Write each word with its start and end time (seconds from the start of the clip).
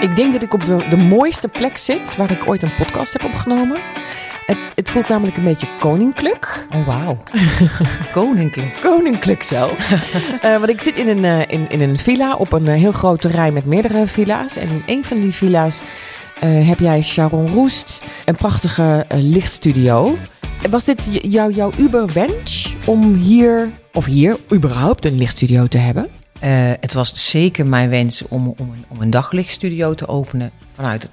Ik 0.00 0.16
denk 0.16 0.32
dat 0.32 0.42
ik 0.42 0.54
op 0.54 0.64
de, 0.64 0.86
de 0.90 0.96
mooiste 0.96 1.48
plek 1.48 1.76
zit 1.76 2.16
waar 2.16 2.30
ik 2.30 2.48
ooit 2.48 2.62
een 2.62 2.74
podcast 2.74 3.12
heb 3.12 3.24
opgenomen. 3.24 3.78
Het, 4.46 4.58
het 4.74 4.90
voelt 4.90 5.08
namelijk 5.08 5.36
een 5.36 5.44
beetje 5.44 5.68
koninklijk. 5.78 6.66
Oh, 6.74 6.86
wauw. 6.86 7.16
Koninklijk. 8.12 8.78
Koninklijk 8.82 9.42
zo. 9.42 9.68
Eh, 10.40 10.56
want 10.56 10.68
ik 10.68 10.80
zit 10.80 10.96
in 10.98 11.08
een, 11.08 11.24
eh, 11.24 11.40
in, 11.58 11.68
in 11.68 11.80
een 11.80 11.96
villa 11.98 12.34
op 12.36 12.52
een 12.52 12.68
eh, 12.68 12.74
heel 12.74 12.92
groot 12.92 13.20
terrein 13.20 13.52
met 13.52 13.64
meerdere 13.66 14.06
villa's. 14.06 14.56
En 14.56 14.68
in 14.68 14.82
een 14.86 15.04
van 15.04 15.20
die 15.20 15.32
villa's 15.32 15.82
heb 16.44 16.78
jij 16.78 17.02
Sharon 17.02 17.48
Roest, 17.48 18.02
een 18.24 18.34
prachtige 18.36 19.04
lichtstudio. 19.14 20.16
Was 20.70 20.84
dit 20.84 21.08
j- 21.10 21.28
jou, 21.28 21.52
jouw 21.54 21.70
uberwens 21.78 22.74
om 22.84 23.14
hier, 23.14 23.68
of 23.92 24.04
hier, 24.04 24.36
überhaupt 24.52 25.04
een 25.06 25.16
lichtstudio 25.18 25.66
te 25.66 25.78
hebben? 25.78 26.06
Eh, 26.40 26.70
het 26.80 26.92
was 26.92 27.30
zeker 27.30 27.66
mijn 27.66 27.88
wens 27.90 28.22
om, 28.28 28.54
om, 28.58 28.70
een, 28.70 28.84
om 28.88 29.00
een 29.00 29.10
daglichtstudio 29.10 29.94
te 29.94 30.08
openen 30.08 30.50
vanuit 30.74 31.02
het- 31.02 31.12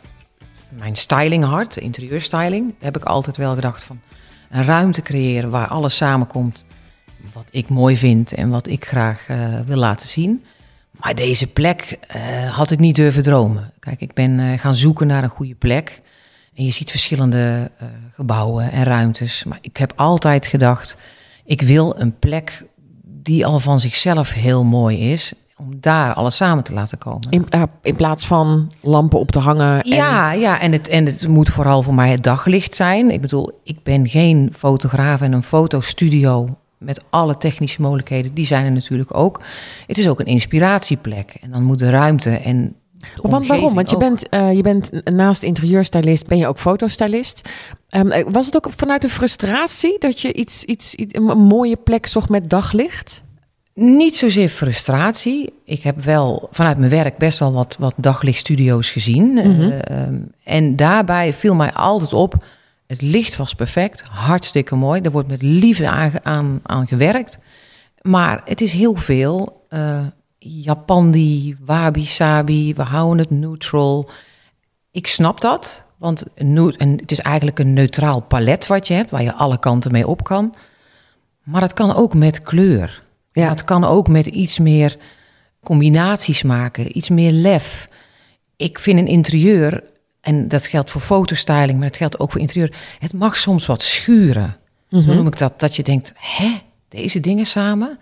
mijn 0.70 0.96
stylinghart, 0.96 1.78
interieurstyling. 1.78 2.74
Heb 2.80 2.98
ik 2.98 3.04
altijd 3.04 3.38
wel 3.38 3.56
gedacht 3.56 3.84
van 3.84 4.00
een 4.50 4.64
ruimte 4.64 5.02
creëren 5.02 5.50
waar 5.50 5.68
alles 5.68 5.96
samenkomt 5.96 6.66
wat 7.34 7.48
ik 7.52 7.70
mooi 7.70 7.98
vind 7.98 8.34
en 8.34 8.50
wat 8.50 8.68
ik 8.68 8.86
graag 8.86 9.28
eh, 9.28 9.38
wil 9.66 9.78
laten 9.78 10.08
zien. 10.08 10.44
Maar 10.92 11.16
deze 11.16 11.48
plek 11.48 11.98
eh, 12.08 12.56
had 12.56 12.72
ik 12.72 12.80
niet 12.80 12.96
durven 12.96 13.24
dromen. 13.24 13.74
Kijk, 13.80 14.02
ik 14.02 14.14
ben 14.14 14.60
gaan 14.60 14.76
zoeken 14.76 15.08
naar 15.08 15.24
een 15.24 15.30
goede 15.30 15.56
plek. 15.56 16.02
En 16.56 16.64
je 16.66 16.72
ziet 16.72 16.90
verschillende 16.92 17.72
gebouwen 18.14 18.72
en 18.72 18.84
ruimtes. 18.84 19.44
Maar 19.44 19.58
ik 19.62 19.78
heb 19.78 19.94
altijd 19.96 20.46
gedacht, 20.46 20.98
ik 21.46 21.62
wil 21.62 22.00
een 22.00 22.20
plek 22.20 22.66
die 23.28 23.46
al 23.46 23.60
van 23.60 23.80
zichzelf 23.80 24.34
heel 24.34 24.64
mooi 24.64 25.12
is. 25.12 25.34
Om 25.58 25.78
daar 25.80 26.14
alles 26.14 26.36
samen 26.36 26.64
te 26.64 26.74
laten 26.74 26.98
komen. 26.98 27.28
In, 27.30 27.46
eh, 27.50 27.64
in 27.82 27.96
plaats 27.96 28.26
van 28.28 28.72
lampen 28.82 29.20
op 29.20 29.32
te 29.32 29.40
hangen. 29.40 29.82
en- 29.84 29.90
Ja, 29.96 30.32
ja 30.32 30.60
en, 30.60 30.72
het, 30.72 30.88
en 30.88 31.06
het 31.06 31.28
moet 31.28 31.50
vooral 31.50 31.84
voor 31.84 31.94
mij 31.94 32.10
het 32.12 32.24
daglicht 32.24 32.76
zijn. 32.76 33.12
Ik 33.12 33.22
bedoel, 33.22 33.60
ik 33.64 33.84
ben 33.84 34.08
geen 34.08 34.54
fotograaf 34.58 35.22
en 35.22 35.32
een 35.32 35.44
fotostudio 35.44 36.48
met 36.78 37.04
alle 37.10 37.38
technische 37.38 37.82
mogelijkheden, 37.82 38.34
die 38.34 38.46
zijn 38.46 38.66
er 38.66 38.72
natuurlijk 38.72 39.18
ook. 39.18 39.42
Het 39.88 39.98
is 39.98 40.08
ook 40.10 40.20
een 40.20 40.26
inspiratieplek. 40.26 41.38
En 41.42 41.52
dan 41.52 41.64
moet 41.64 41.80
de 41.80 41.90
ruimte 41.90 42.30
en. 42.32 42.76
Want 43.22 43.48
waarom? 43.48 43.74
Want 43.74 43.90
je 43.90 43.96
ook- 43.96 44.02
bent, 44.02 44.30
eh, 44.30 44.54
je 44.54 44.62
bent 44.62 44.92
naast 45.12 45.44
interieurstylist, 45.44 46.28
ben 46.28 46.38
je 46.38 46.48
ook 46.48 46.60
fotostylist. 46.60 47.50
Eh, 47.90 48.02
was 48.30 48.46
het 48.46 48.56
ook 48.56 48.70
vanuit 48.76 49.02
de 49.02 49.10
frustratie 49.10 49.96
dat 50.00 50.22
je 50.22 50.34
iets, 50.34 50.64
iets, 50.64 50.96
iets- 50.96 51.16
een 51.16 51.24
mooie 51.38 51.76
plek 51.76 52.06
zocht 52.06 52.30
met 52.30 52.50
daglicht? 52.50 53.22
Niet 53.74 54.18
zozeer 54.18 54.50
frustratie. 54.50 55.54
Ik 55.66 55.84
heb 55.84 56.04
wel 56.04 56.48
vanuit 56.52 56.78
mijn 56.78 56.92
werk 56.92 57.18
best 57.18 57.40
wel 57.40 57.54
wat, 57.54 57.76
wat 57.80 57.94
daglichtstudio's 57.98 58.90
gezien. 58.92 59.34
Mhm. 59.34 59.62
Eh, 59.62 60.02
ehm, 60.02 60.16
en 60.44 60.76
daarbij 60.76 61.34
viel 61.34 61.56
mij 61.56 61.74
altijd 61.74 62.14
op, 62.14 62.46
het 62.88 63.02
licht 63.02 63.36
was 63.36 63.54
perfect, 63.54 64.02
hartstikke 64.12 64.76
mooi. 64.76 65.02
Er 65.02 65.12
wordt 65.12 65.28
met 65.30 65.42
liefde 65.42 65.90
aan, 65.90 66.12
aan, 66.26 66.60
aan 66.64 66.88
gewerkt. 66.88 67.38
Maar 68.02 68.42
het 68.46 68.62
is 68.62 68.72
heel 68.72 68.96
veel 68.96 69.66
Japandi, 70.48 71.58
wabi-sabi, 71.66 72.74
we 72.74 72.82
houden 72.82 73.18
het 73.18 73.30
neutral. 73.30 74.10
Ik 74.92 75.08
snap 75.08 75.42
dat, 75.42 75.86
want 75.98 76.26
een 76.36 76.98
het 77.00 77.12
is 77.12 77.20
eigenlijk 77.20 77.60
een 77.60 77.74
neutraal 77.74 78.22
palet 78.22 78.68
wat 78.68 78.88
je 78.88 78.94
hebt, 78.94 79.10
waar 79.10 79.24
je 79.24 79.34
alle 79.34 79.60
kanten 79.60 79.92
mee 79.92 80.08
op 80.08 80.24
kan. 80.24 80.56
Maar 81.44 81.62
het 81.62 81.74
kan 81.74 81.96
ook 81.96 82.14
met 82.14 82.42
kleur. 82.42 83.04
Ja. 83.32 83.50
Het 83.50 83.64
kan 83.64 83.84
ook 83.84 84.08
met 84.08 84.26
iets 84.26 84.60
meer 84.60 84.98
combinaties 85.64 86.44
maken, 86.44 86.98
iets 86.98 87.10
meer 87.10 87.32
lef. 87.32 87.90
Ik 88.56 88.80
vind 88.80 89.00
een 89.00 89.08
interieur, 89.08 89.84
en 90.22 90.48
dat 90.48 90.68
geldt 90.68 90.92
voor 90.92 91.02
fotostyling, 91.02 91.78
maar 91.78 91.88
het 91.88 91.98
geldt 91.98 92.20
ook 92.20 92.32
voor 92.32 92.42
interieur. 92.42 92.76
Het 93.00 93.14
mag 93.14 93.38
soms 93.38 93.66
wat 93.66 93.84
schuren. 93.84 94.56
Zo 94.90 95.14
noem 95.14 95.28
ik 95.28 95.38
dat. 95.38 95.60
Dat 95.60 95.76
je 95.76 95.84
denkt, 95.84 96.14
hè, 96.16 96.58
deze 96.88 97.20
dingen 97.20 97.46
samen? 97.46 98.00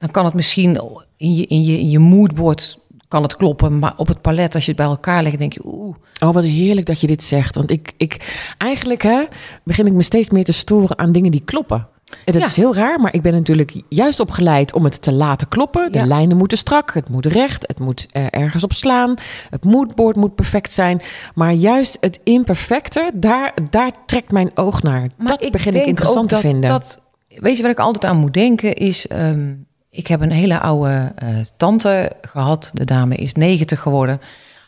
Dan 0.00 0.10
kan 0.10 0.24
het 0.24 0.34
misschien 0.34 0.80
in 1.16 1.34
je, 1.34 1.46
in 1.46 1.64
je, 1.64 1.78
in 1.78 1.90
je 1.90 1.98
moodboard 1.98 2.78
kan 3.08 3.22
het 3.22 3.36
kloppen, 3.36 3.78
maar 3.78 3.92
op 3.96 4.06
het 4.06 4.20
palet, 4.20 4.54
als 4.54 4.64
je 4.64 4.70
het 4.72 4.80
bij 4.80 4.88
elkaar 4.90 5.22
legt, 5.22 5.38
denk 5.38 5.52
je, 5.52 5.60
oeh, 5.64 5.96
Oh, 6.22 6.32
wat 6.34 6.44
heerlijk 6.44 6.86
dat 6.86 7.00
je 7.00 7.06
dit 7.06 7.22
zegt. 7.22 7.54
Want 7.54 7.70
ik, 7.70 7.92
ik 7.96 8.44
eigenlijk 8.58 9.02
hè, 9.02 9.24
begin 9.64 9.86
ik 9.86 9.92
me 9.92 10.02
steeds 10.02 10.30
meer 10.30 10.44
te 10.44 10.52
storen 10.52 10.98
aan 10.98 11.12
dingen 11.12 11.30
die 11.30 11.42
kloppen. 11.44 11.86
En 12.24 12.32
dat 12.32 12.42
Ja. 12.42 12.48
is 12.48 12.56
heel 12.56 12.74
raar, 12.74 13.00
maar 13.00 13.14
ik 13.14 13.22
ben 13.22 13.32
natuurlijk 13.32 13.82
juist 13.88 14.20
opgeleid 14.20 14.72
om 14.74 14.84
het 14.84 15.02
te 15.02 15.12
laten 15.12 15.48
kloppen. 15.48 15.92
De 15.92 15.98
Ja. 15.98 16.04
lijnen 16.06 16.36
moeten 16.36 16.58
strak, 16.58 16.94
het 16.94 17.08
moet 17.08 17.26
recht, 17.26 17.66
het 17.66 17.78
moet 17.78 18.06
eh, 18.12 18.24
ergens 18.30 18.64
op 18.64 18.72
slaan. 18.72 19.14
Het 19.50 19.64
moodboard 19.64 20.16
moet 20.16 20.34
perfect 20.34 20.72
zijn. 20.72 21.00
Maar 21.34 21.52
juist 21.52 21.96
het 22.00 22.20
imperfecte, 22.24 23.10
daar, 23.14 23.54
daar 23.70 23.92
trekt 24.06 24.32
mijn 24.32 24.50
oog 24.54 24.82
naar. 24.82 25.08
Maar 25.16 25.38
dat 25.38 25.50
begin 25.50 25.74
ik 25.74 25.86
interessant 25.86 26.28
te 26.28 26.38
vinden. 26.38 26.70
Dat, 26.70 27.02
weet 27.28 27.56
je 27.56 27.62
wat 27.62 27.72
ik 27.72 27.78
altijd 27.80 28.04
aan 28.04 28.16
moet 28.18 28.34
denken 28.34 28.74
is... 28.74 29.06
ehm, 29.06 29.52
ik 29.90 30.06
heb 30.06 30.20
een 30.20 30.32
hele 30.32 30.60
oude 30.60 31.12
eh, 31.16 31.28
tante 31.56 32.12
gehad. 32.22 32.70
De 32.74 32.84
dame 32.84 33.14
is 33.14 33.34
90 33.34 33.80
geworden. 33.80 34.20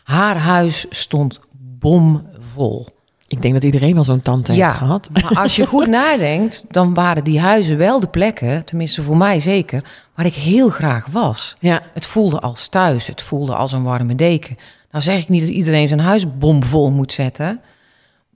Haar 0.03 0.37
huis 0.37 0.85
stond 0.89 1.39
bomvol. 1.79 2.87
Ik 3.27 3.41
denk 3.41 3.53
dat 3.53 3.63
iedereen 3.63 3.93
wel 3.93 4.03
zo'n 4.03 4.21
tante 4.21 4.51
heeft 4.51 4.73
gehad. 4.73 5.09
maar 5.13 5.31
als 5.35 5.55
je 5.55 5.67
goed 5.67 5.87
nadenkt... 6.01 6.65
dan 6.69 6.93
waren 6.93 7.23
die 7.23 7.39
huizen 7.39 7.77
wel 7.77 7.99
de 7.99 8.07
plekken... 8.07 8.65
tenminste 8.65 9.03
voor 9.03 9.17
mij 9.17 9.39
zeker... 9.39 9.83
waar 10.15 10.25
ik 10.25 10.33
heel 10.33 10.69
graag 10.69 11.05
was. 11.05 11.55
Ja, 11.59 11.81
Het 11.93 12.05
voelde 12.05 12.39
als 12.39 12.67
thuis. 12.67 13.07
Het 13.07 13.21
voelde 13.21 13.55
als 13.55 13.71
een 13.71 13.83
warme 13.83 14.15
deken. 14.15 14.55
Nou 14.91 15.03
zeg 15.03 15.21
ik 15.21 15.29
niet 15.29 15.41
dat 15.41 15.49
iedereen 15.49 15.87
zijn 15.87 15.99
huis 15.99 16.37
bomvol 16.37 16.91
moet 16.91 17.11
zetten. 17.11 17.61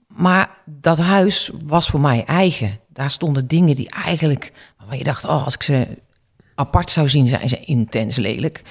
Maar 0.06 0.50
dat 0.64 0.98
huis 0.98 1.50
was 1.64 1.88
voor 1.88 2.00
mij 2.00 2.24
eigen. 2.24 2.78
Daar 2.92 3.10
stonden 3.10 3.46
dingen 3.46 3.76
die 3.76 3.90
eigenlijk... 3.90 4.52
waarvan 4.78 4.98
je 4.98 5.04
dacht, 5.04 5.24
oh, 5.24 5.44
als 5.44 5.54
ik 5.54 5.62
ze 5.62 5.86
apart 6.58 6.90
zou 6.90 7.08
zien, 7.08 7.28
zijn 7.28 7.48
ze 7.48 7.60
intens 7.60 8.16
lelijk. 8.16 8.62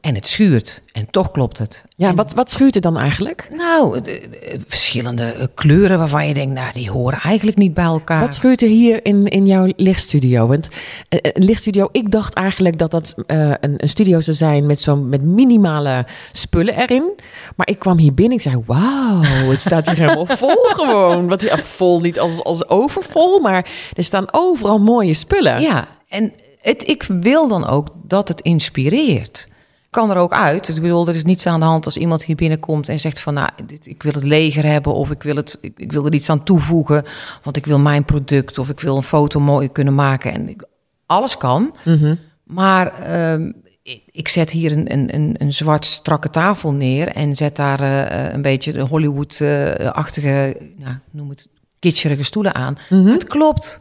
En 0.00 0.14
het 0.14 0.26
schuurt. 0.26 0.82
En 0.92 1.06
toch 1.10 1.30
klopt 1.30 1.58
het. 1.58 1.84
ja 1.96 2.08
En- 2.08 2.14
wat, 2.16 2.34
wat 2.34 2.50
schuurt 2.50 2.74
er 2.74 2.80
dan 2.80 2.98
eigenlijk? 2.98 3.48
Nou, 3.56 4.00
de- 4.00 4.28
de- 4.30 4.58
verschillende 4.66 5.24
eh, 5.24 5.46
kleuren 5.54 5.98
waarvan 5.98 6.28
je 6.28 6.34
denkt, 6.34 6.54
nou, 6.54 6.72
die 6.72 6.90
horen 6.90 7.18
eigenlijk 7.20 7.56
niet 7.58 7.74
bij 7.74 7.84
elkaar. 7.84 8.20
Wat 8.20 8.34
schuurt 8.34 8.62
er 8.62 8.68
hier 8.68 9.04
in, 9.04 9.26
in 9.26 9.46
jouw 9.46 9.68
lichtstudio? 9.76 10.46
Want 10.46 10.68
eh, 11.08 11.18
een 11.32 11.44
lichtstudio, 11.44 11.88
ik 11.92 12.10
dacht 12.10 12.34
eigenlijk 12.34 12.78
dat 12.78 12.90
dat 12.90 13.14
eh, 13.26 13.48
een, 13.60 13.74
een 13.76 13.88
studio 13.88 14.20
zou 14.20 14.36
zijn 14.36 14.66
met 14.66 14.80
zo'n 14.80 15.08
met 15.08 15.22
minimale 15.22 16.06
spullen 16.32 16.76
erin. 16.76 17.12
Maar 17.56 17.68
ik 17.68 17.78
kwam 17.78 17.98
hier 17.98 18.14
binnen, 18.14 18.36
ik 18.36 18.42
zei, 18.42 18.62
wauw, 18.66 19.20
het 19.50 19.60
staat 19.60 19.86
hier 19.86 19.98
helemaal 19.98 20.26
vol 20.46 20.64
gewoon. 20.68 21.28
Wat 21.28 21.42
ja, 21.42 21.58
vol 21.58 22.00
niet 22.00 22.18
als, 22.20 22.42
als 22.44 22.68
overvol, 22.68 23.38
maar 23.40 23.70
er 23.94 24.04
staan 24.04 24.26
overal 24.30 24.78
mooie 24.78 25.14
spullen. 25.14 25.60
Ja, 25.60 25.88
en 26.08 26.32
het, 26.62 26.88
ik 26.88 27.02
wil 27.02 27.48
dan 27.48 27.66
ook 27.66 27.88
dat 28.06 28.28
het 28.28 28.40
inspireert. 28.40 29.50
Kan 29.90 30.10
er 30.10 30.16
ook 30.16 30.32
uit. 30.32 30.68
Ik 30.68 30.74
bedoel, 30.82 31.08
er 31.08 31.16
is 31.16 31.24
niets 31.24 31.46
aan 31.46 31.60
de 31.60 31.66
hand 31.66 31.84
als 31.84 31.96
iemand 31.96 32.24
hier 32.24 32.36
binnenkomt 32.36 32.88
en 32.88 33.00
zegt 33.00 33.20
van, 33.20 33.34
nou, 33.34 33.48
dit, 33.66 33.86
ik 33.86 34.02
wil 34.02 34.12
het 34.12 34.22
leger 34.24 34.64
hebben 34.64 34.94
of 34.94 35.10
ik 35.10 35.22
wil, 35.22 35.36
het, 35.36 35.58
ik, 35.60 35.72
ik 35.76 35.92
wil 35.92 36.06
er 36.06 36.14
iets 36.14 36.30
aan 36.30 36.42
toevoegen, 36.44 37.04
want 37.42 37.56
ik 37.56 37.66
wil 37.66 37.78
mijn 37.78 38.04
product 38.04 38.58
of 38.58 38.68
ik 38.70 38.80
wil 38.80 38.96
een 38.96 39.02
foto 39.02 39.40
mooi 39.40 39.68
kunnen 39.72 39.94
maken. 39.94 40.32
En 40.32 40.48
ik- 40.48 40.64
alles 41.06 41.36
kan. 41.36 41.74
Mhm. 41.84 42.14
Maar 42.44 42.92
ehm, 43.02 43.52
ik, 43.82 44.02
ik 44.10 44.28
zet 44.28 44.50
hier 44.50 44.72
een, 44.72 44.92
een, 44.92 45.14
een, 45.14 45.34
een 45.38 45.52
zwart 45.52 45.84
strakke 45.84 46.30
tafel 46.30 46.72
neer 46.72 47.08
en 47.08 47.34
zet 47.34 47.56
daar 47.56 47.80
eh, 47.80 48.32
een 48.32 48.42
beetje 48.42 48.72
de 48.72 48.80
Hollywood-achtige, 48.80 50.56
ja, 50.78 51.00
noem 51.10 51.28
het, 51.28 51.48
kitscherige 51.78 52.22
stoelen 52.22 52.54
aan. 52.54 52.78
Mhm. 52.90 53.06
Het 53.06 53.24
klopt. 53.24 53.80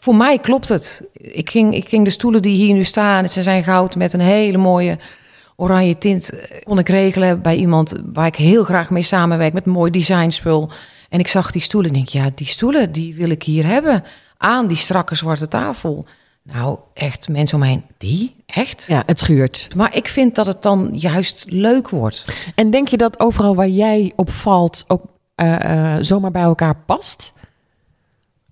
Voor 0.00 0.14
mij 0.14 0.38
klopt 0.38 0.68
het. 0.68 1.08
Ik 1.12 1.50
ging, 1.50 1.74
ik 1.74 1.88
ging 1.88 2.04
de 2.04 2.10
stoelen 2.10 2.42
die 2.42 2.56
hier 2.56 2.74
nu 2.74 2.84
staan, 2.84 3.28
ze 3.28 3.42
zijn 3.42 3.62
goud 3.62 3.96
met 3.96 4.12
een 4.12 4.20
hele 4.20 4.58
mooie 4.58 4.98
oranje 5.56 5.98
tint, 5.98 6.30
eh, 6.30 6.62
kon 6.62 6.78
ik 6.78 6.88
regelen 6.88 7.42
bij 7.42 7.56
iemand 7.56 7.92
waar 8.12 8.26
ik 8.26 8.36
heel 8.36 8.64
graag 8.64 8.90
mee 8.90 9.02
samenwerk 9.02 9.52
met 9.52 9.66
een 9.66 9.72
mooi 9.72 9.90
designspul. 9.90 10.70
En 11.08 11.18
ik 11.18 11.28
zag 11.28 11.50
die 11.50 11.62
stoelen 11.62 11.90
en 11.90 11.96
denk, 11.96 12.08
ja, 12.08 12.30
die 12.34 12.46
stoelen, 12.46 12.92
die 12.92 13.14
wil 13.14 13.30
ik 13.30 13.42
hier 13.42 13.66
hebben. 13.66 14.04
Aan 14.36 14.66
die 14.66 14.76
strakke 14.76 15.14
zwarte 15.14 15.48
tafel. 15.48 16.06
Nou, 16.42 16.78
echt, 16.94 17.28
mensen 17.28 17.56
om 17.56 17.62
heen, 17.62 17.84
die? 17.98 18.36
Echt? 18.46 18.84
Ja, 18.88 19.02
het 19.06 19.18
schuurt. 19.18 19.68
Maar 19.76 19.96
ik 19.96 20.08
vind 20.08 20.34
dat 20.34 20.46
het 20.46 20.62
dan 20.62 20.88
juist 20.92 21.46
leuk 21.48 21.88
wordt. 21.88 22.24
En 22.54 22.70
denk 22.70 22.88
je 22.88 22.96
dat 22.96 23.20
overal 23.20 23.54
waar 23.54 23.68
jij 23.68 24.12
op 24.16 24.30
valt 24.30 24.84
ook 24.88 25.02
eh, 25.34 25.94
eh, 25.94 26.02
zomaar 26.02 26.30
bij 26.30 26.42
elkaar 26.42 26.76
past? 26.86 27.32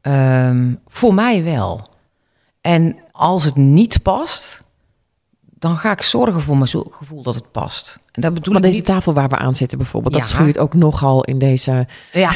Ehm, 0.01 0.75
voor 0.87 1.15
mij 1.15 1.45
wel. 1.45 1.87
En 2.61 2.97
als 3.13 3.45
het 3.45 3.57
niet 3.57 4.03
past, 4.03 4.61
dan 5.41 5.77
ga 5.77 5.91
ik 5.93 6.03
zorgen 6.03 6.41
voor 6.41 6.57
mijn 6.57 6.69
gevoel 6.91 7.23
dat 7.23 7.35
het 7.35 7.51
past. 7.53 7.99
En 8.13 8.23
dat 8.23 8.35
bedoel 8.35 8.53
Maar 8.55 8.63
ik 8.63 8.69
deze 8.69 8.79
niet... 8.83 8.89
tafel 8.89 9.13
waar 9.13 9.29
we 9.29 9.37
aan 9.37 9.55
zitten 9.55 9.79
bijvoorbeeld, 9.79 10.15
dat 10.15 10.27
schuurt 10.27 10.59
ook 10.59 10.75
nogal 10.75 11.25
in 11.25 11.39
deze 11.39 11.87
Ja, 12.13 12.31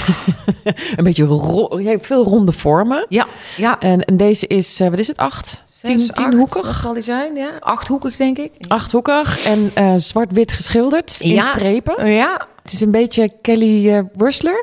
een 0.97 1.05
beetje 1.05 1.25
ro- 1.25 1.79
je 1.79 1.89
hebt 1.89 2.07
veel 2.07 2.25
ronde 2.25 2.53
vormen. 2.53 3.07
ja, 3.09 3.27
ja. 3.57 3.79
En, 3.81 4.05
en 4.05 4.17
deze 4.17 4.47
is, 4.47 4.81
eh, 4.81 4.89
wat 4.89 4.99
is 4.99 5.07
het, 5.09 5.17
acht? 5.17 5.65
Tien, 5.83 5.99
Zes, 5.99 6.13
acht, 6.13 6.17
tienhoekig? 6.29 6.79
Zal 6.81 6.93
die 6.93 7.03
zijn? 7.03 7.35
Ja, 7.37 7.51
achthoekig 7.61 8.17
denk 8.17 8.39
ik. 8.39 8.53
Achthoekig 8.69 9.45
en 9.45 9.71
eh, 9.75 9.95
zwart-wit 9.97 10.53
geschilderd 10.53 11.21
in 11.21 11.31
Ja. 11.31 11.43
strepen. 11.43 12.11
Ja, 12.11 12.47
Het 12.63 12.73
is 12.73 12.81
een 12.81 12.91
beetje 12.91 13.33
Kelly 13.41 13.87
uh. 13.89 14.01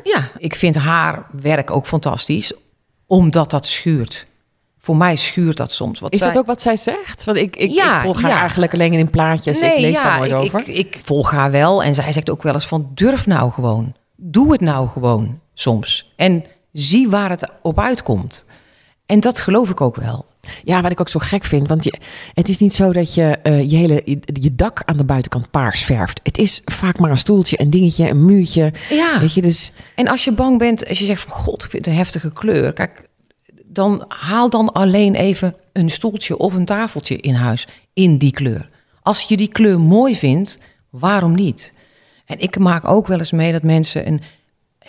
Ja, 0.03 0.29
ik 0.37 0.55
vind 0.55 0.75
haar 0.75 1.25
werk 1.41 1.71
ook 1.71 1.87
fantastisch, 1.87 2.53
omdat 3.09 3.49
dat 3.49 3.67
schuurt. 3.67 4.25
Voor 4.77 4.97
mij 4.97 5.15
schuurt 5.15 5.57
dat 5.57 5.71
soms. 5.71 5.99
Wat 5.99 6.13
is 6.13 6.19
dat 6.19 6.37
ook 6.37 6.45
wat 6.45 6.61
zij 6.61 6.77
zegt? 6.77 7.23
Want 7.23 7.37
ik, 7.37 7.55
ik, 7.55 7.69
ja, 7.69 7.95
ik 7.95 8.01
volg 8.01 8.21
haar 8.21 8.39
eigenlijk 8.39 8.73
alleen 8.73 8.93
in 8.93 9.09
plaatjes. 9.09 9.61
Nee, 9.61 9.73
ik 9.73 9.79
lees 9.79 10.01
daar 10.01 10.17
nooit 10.17 10.33
over. 10.33 10.59
Ik, 10.59 10.67
ik 10.67 10.99
volg 11.03 11.31
haar 11.31 11.51
wel 11.51 11.83
en 11.83 11.95
zij 11.95 12.11
zegt 12.11 12.29
ook 12.29 12.43
wel 12.43 12.53
eens 12.53 12.67
van 12.67 12.89
durf 12.93 13.27
nou 13.27 13.51
gewoon. 13.51 13.95
Doe 14.15 14.51
het 14.51 14.61
nou 14.61 14.87
gewoon 14.87 15.39
soms. 15.53 16.13
En 16.15 16.45
zie 16.71 17.09
waar 17.09 17.29
het 17.29 17.51
op 17.61 17.79
uitkomt. 17.79 18.45
En 19.05 19.19
dat 19.19 19.39
geloof 19.39 19.69
ik 19.69 19.81
ook 19.81 19.95
wel. 19.95 20.25
Ja, 20.63 20.81
wat 20.81 20.91
ik 20.91 20.99
ook 20.99 21.09
zo 21.09 21.19
gek 21.19 21.43
vind. 21.43 21.67
Want 21.67 21.83
je, 21.83 21.93
het 22.33 22.49
is 22.49 22.57
niet 22.57 22.73
zo 22.73 22.91
dat 22.91 23.13
je 23.13 23.39
uh, 23.43 23.69
je 23.69 23.75
hele 23.75 24.01
je 24.23 24.55
dak 24.55 24.81
aan 24.85 24.97
de 24.97 25.05
buitenkant 25.05 25.51
paars 25.51 25.81
verft. 25.81 26.19
Het 26.23 26.37
is 26.37 26.61
vaak 26.65 26.99
maar 26.99 27.11
een 27.11 27.17
stoeltje, 27.17 27.61
een 27.61 27.69
dingetje, 27.69 28.09
een 28.09 28.25
muurtje. 28.25 28.73
Ja. 28.89 29.19
Weet 29.19 29.33
je, 29.33 29.41
dus... 29.41 29.71
En 29.95 30.07
als 30.07 30.23
je 30.23 30.31
bang 30.31 30.57
bent, 30.57 30.87
als 30.87 30.99
je 30.99 31.05
zegt 31.05 31.21
van 31.21 31.31
god, 31.31 31.63
ik 31.63 31.69
vind 31.69 31.85
het 31.85 31.93
een 31.93 31.99
heftige 31.99 32.33
kleur. 32.33 32.73
Kijk, 32.73 33.09
dan 33.65 34.05
haal 34.07 34.49
dan 34.49 34.71
alleen 34.73 35.15
even 35.15 35.55
een 35.73 35.89
stoeltje 35.89 36.37
of 36.37 36.53
een 36.53 36.65
tafeltje 36.65 37.17
in 37.17 37.35
huis 37.35 37.67
in 37.93 38.17
die 38.17 38.31
kleur. 38.31 38.65
Als 39.01 39.21
je 39.21 39.37
die 39.37 39.47
kleur 39.47 39.79
mooi 39.79 40.15
vindt, 40.15 40.59
waarom 40.89 41.35
niet? 41.35 41.73
En 42.25 42.39
ik 42.39 42.59
maak 42.59 42.85
ook 42.85 43.07
wel 43.07 43.17
eens 43.17 43.31
mee 43.31 43.51
dat 43.51 43.63
mensen 43.63 44.07
een 44.07 44.21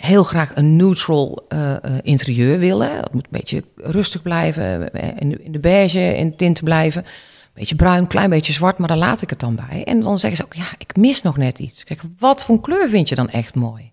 heel 0.01 0.23
graag 0.23 0.51
een 0.55 0.75
neutral 0.75 1.45
uh, 1.49 1.75
interieur 2.01 2.59
willen. 2.59 2.97
Het 2.97 3.13
moet 3.13 3.23
een 3.23 3.39
beetje 3.39 3.63
rustig 3.75 4.21
blijven, 4.21 4.93
eh, 4.93 5.09
in 5.19 5.51
de, 5.51 5.59
beige 5.59 6.17
in 6.17 6.35
tint 6.35 6.63
blijven. 6.63 7.03
Een 7.03 7.51
beetje 7.53 7.75
bruin, 7.75 8.07
klein 8.07 8.29
beetje 8.29 8.53
zwart, 8.53 8.77
maar 8.77 8.87
daar 8.87 8.97
laat 8.97 9.21
ik 9.21 9.29
het 9.29 9.39
dan 9.39 9.55
bij. 9.55 9.83
En 9.83 9.99
dan 9.99 10.19
zeggen 10.19 10.37
ze 10.37 10.43
ook, 10.43 10.53
ja, 10.53 10.69
ik 10.77 10.95
mis 10.95 11.21
nog 11.21 11.37
net 11.37 11.59
iets. 11.59 11.83
Kijk, 11.83 12.01
wat 12.19 12.45
voor 12.45 12.61
kleur 12.61 12.89
vind 12.89 13.09
je 13.09 13.15
dan 13.15 13.29
echt 13.29 13.55
mooi? 13.55 13.91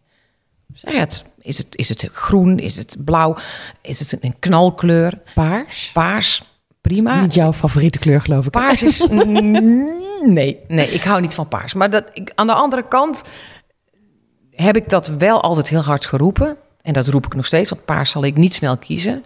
Zeg 0.75 0.95
het. 0.95 1.25
Is 1.41 1.59
het, 1.59 1.77
is 1.77 1.89
het 1.89 2.09
groen? 2.13 2.59
Is 2.59 2.77
het 2.77 2.97
blauw? 3.05 3.37
Is 3.83 3.99
het 3.99 4.25
een 4.25 4.39
knalkleur? 4.39 5.23
Paars? 5.35 5.91
Paars, 5.93 6.43
prima. 6.81 7.21
Niet 7.21 7.35
jouw 7.35 7.53
favoriete 7.53 7.99
kleur, 7.99 8.21
geloof 8.21 8.45
ik. 8.47 8.51
Paars 8.51 8.83
is... 8.83 9.07
nee, 10.25 10.59
nee, 10.69 10.89
ik 10.91 11.03
hou 11.03 11.21
niet 11.21 11.35
van 11.35 11.49
paars. 11.49 11.75
Maar 11.75 11.91
dat, 11.91 12.05
ik, 12.13 12.33
aan 12.35 12.47
de 12.47 12.53
andere 12.53 12.89
kant 12.89 13.25
heb 14.65 14.77
ik 14.77 14.89
dat 14.89 15.07
wel 15.07 15.43
altijd 15.43 15.69
heel 15.69 15.83
hard 15.83 16.07
geroepen. 16.07 16.57
En 16.83 16.93
dat 16.93 17.07
roep 17.07 17.27
ik 17.27 17.35
nog 17.35 17.47
steeds, 17.47 17.71
want 17.71 17.85
paars 17.85 18.11
zal 18.11 18.25
ik 18.25 18.37
niet 18.37 18.55
snel 18.55 18.77
kiezen. 18.77 19.25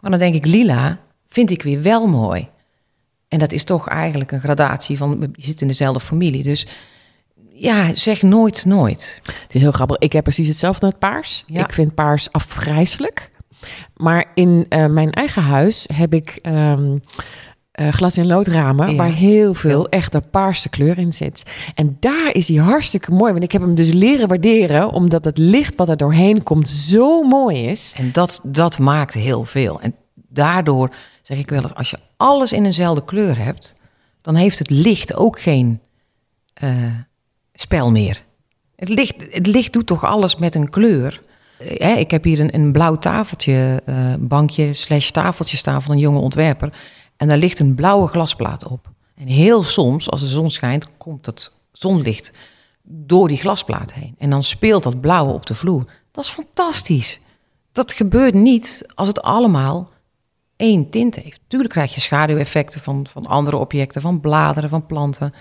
Maar 0.00 0.10
dan 0.10 0.20
denk 0.20 0.34
ik, 0.34 0.46
lila 0.46 0.98
vind 1.28 1.50
ik 1.50 1.62
weer 1.62 1.82
wel 1.82 2.06
mooi. 2.06 2.48
En 3.28 3.38
dat 3.38 3.52
is 3.52 3.64
toch 3.64 3.88
eigenlijk 3.88 4.32
een 4.32 4.40
gradatie 4.40 4.96
van, 4.96 5.32
je 5.32 5.44
zit 5.44 5.60
in 5.60 5.66
dezelfde 5.66 6.00
familie. 6.00 6.42
Dus 6.42 6.66
ja, 7.52 7.94
zeg 7.94 8.22
nooit 8.22 8.64
nooit. 8.64 9.18
Het 9.22 9.54
is 9.54 9.60
heel 9.60 9.72
grappig. 9.72 9.96
Ik 9.98 10.12
heb 10.12 10.22
precies 10.22 10.48
hetzelfde 10.48 10.86
met 10.86 10.98
paars. 10.98 11.44
Ik 11.46 11.72
vind 11.72 11.94
paars 11.94 12.32
afgrijzelijk. 12.32 13.30
Maar 13.96 14.24
in 14.34 14.66
uh, 14.68 14.86
mijn 14.86 15.10
eigen 15.10 15.42
huis 15.42 15.86
heb 15.94 16.14
ik 16.14 16.38
um, 16.42 17.00
uh, 17.80 17.88
glas- 17.88 18.16
en 18.16 18.26
loodramen 18.26 18.96
waar 18.96 19.12
heel 19.12 19.54
veel 19.54 19.88
echte 19.88 20.20
paarse 20.20 20.68
kleur 20.68 20.98
in 20.98 21.12
zit. 21.12 21.42
En 21.74 21.96
daar 22.00 22.34
is 22.34 22.48
hij 22.48 22.56
hartstikke 22.56 23.10
mooi. 23.10 23.32
Want 23.32 23.44
ik 23.44 23.52
heb 23.52 23.62
hem 23.62 23.74
dus 23.74 23.92
leren 23.92 24.28
waarderen, 24.28 24.90
omdat 24.90 25.24
het 25.24 25.38
licht 25.38 25.76
wat 25.76 25.88
er 25.88 25.96
doorheen 25.96 26.42
komt 26.42 26.68
zo 26.68 27.22
mooi 27.22 27.66
is. 27.66 27.94
En 27.96 28.12
dat, 28.12 28.40
dat 28.42 28.78
maakt 28.78 29.14
heel 29.14 29.44
veel. 29.44 29.80
En 29.80 29.94
daardoor 30.14 30.90
zeg 31.22 31.38
ik 31.38 31.50
wel 31.50 31.62
eens, 31.62 31.74
als 31.74 31.90
je 31.90 31.98
alles 32.16 32.52
in 32.52 32.64
eenzelfde 32.64 33.04
kleur 33.04 33.38
hebt, 33.38 33.74
dan 34.22 34.34
heeft 34.34 34.58
het 34.58 34.70
licht 34.70 35.14
ook 35.14 35.40
geen 35.40 35.80
uh, 36.64 36.70
spel 37.54 37.90
meer. 37.90 38.22
Het 38.76 38.88
licht, 38.88 39.14
het 39.30 39.46
licht 39.46 39.72
doet 39.72 39.86
toch 39.86 40.04
alles 40.04 40.36
met 40.36 40.54
een 40.54 40.70
kleur. 40.70 41.22
Eh, 41.78 41.98
ik 41.98 42.10
heb 42.10 42.24
hier 42.24 42.40
een, 42.40 42.54
een 42.54 42.72
blauw 42.72 42.98
tafeltje, 42.98 43.82
uh, 43.86 44.14
bankje 44.18 44.72
slash 44.72 45.10
tafeltje 45.10 45.56
staan 45.56 45.82
van 45.82 45.92
een 45.92 45.98
jonge 45.98 46.18
ontwerper. 46.18 46.72
En 47.22 47.28
daar 47.28 47.38
ligt 47.38 47.58
een 47.58 47.74
blauwe 47.74 48.06
glasplaat 48.06 48.66
op. 48.66 48.90
En 49.14 49.26
heel 49.26 49.62
soms, 49.62 50.10
als 50.10 50.20
de 50.20 50.26
zon 50.26 50.50
schijnt, 50.50 50.90
komt 50.96 51.26
het 51.26 51.52
zonlicht 51.72 52.32
door 52.82 53.28
die 53.28 53.36
glasplaat 53.36 53.94
heen. 53.94 54.14
En 54.18 54.30
dan 54.30 54.42
speelt 54.42 54.82
dat 54.82 55.00
blauwe 55.00 55.32
op 55.32 55.46
de 55.46 55.54
vloer. 55.54 55.84
Dat 56.10 56.24
is 56.24 56.30
fantastisch. 56.30 57.20
Dat 57.72 57.92
gebeurt 57.92 58.34
niet 58.34 58.84
als 58.94 59.08
het 59.08 59.22
allemaal 59.22 59.90
één 60.56 60.90
tint 60.90 61.14
heeft. 61.14 61.40
Tuurlijk 61.46 61.72
krijg 61.72 61.94
je 61.94 62.00
schaduweffecten 62.00 62.80
van, 62.80 63.06
van 63.06 63.26
andere 63.26 63.56
objecten, 63.56 64.00
van 64.00 64.20
bladeren, 64.20 64.70
van 64.70 64.86
planten. 64.86 65.34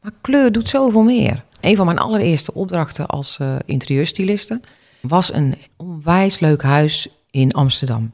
Maar 0.00 0.12
kleur 0.20 0.52
doet 0.52 0.68
zoveel 0.68 1.02
meer. 1.02 1.44
Een 1.60 1.76
van 1.76 1.86
mijn 1.86 1.98
allereerste 1.98 2.54
opdrachten 2.54 3.06
als 3.06 3.38
uh, 3.40 3.56
interieurstyliste 3.64 4.60
was 5.00 5.32
een 5.32 5.56
onwijs 5.76 6.38
leuk 6.38 6.62
huis 6.62 7.08
in 7.30 7.52
Amsterdam. 7.52 8.12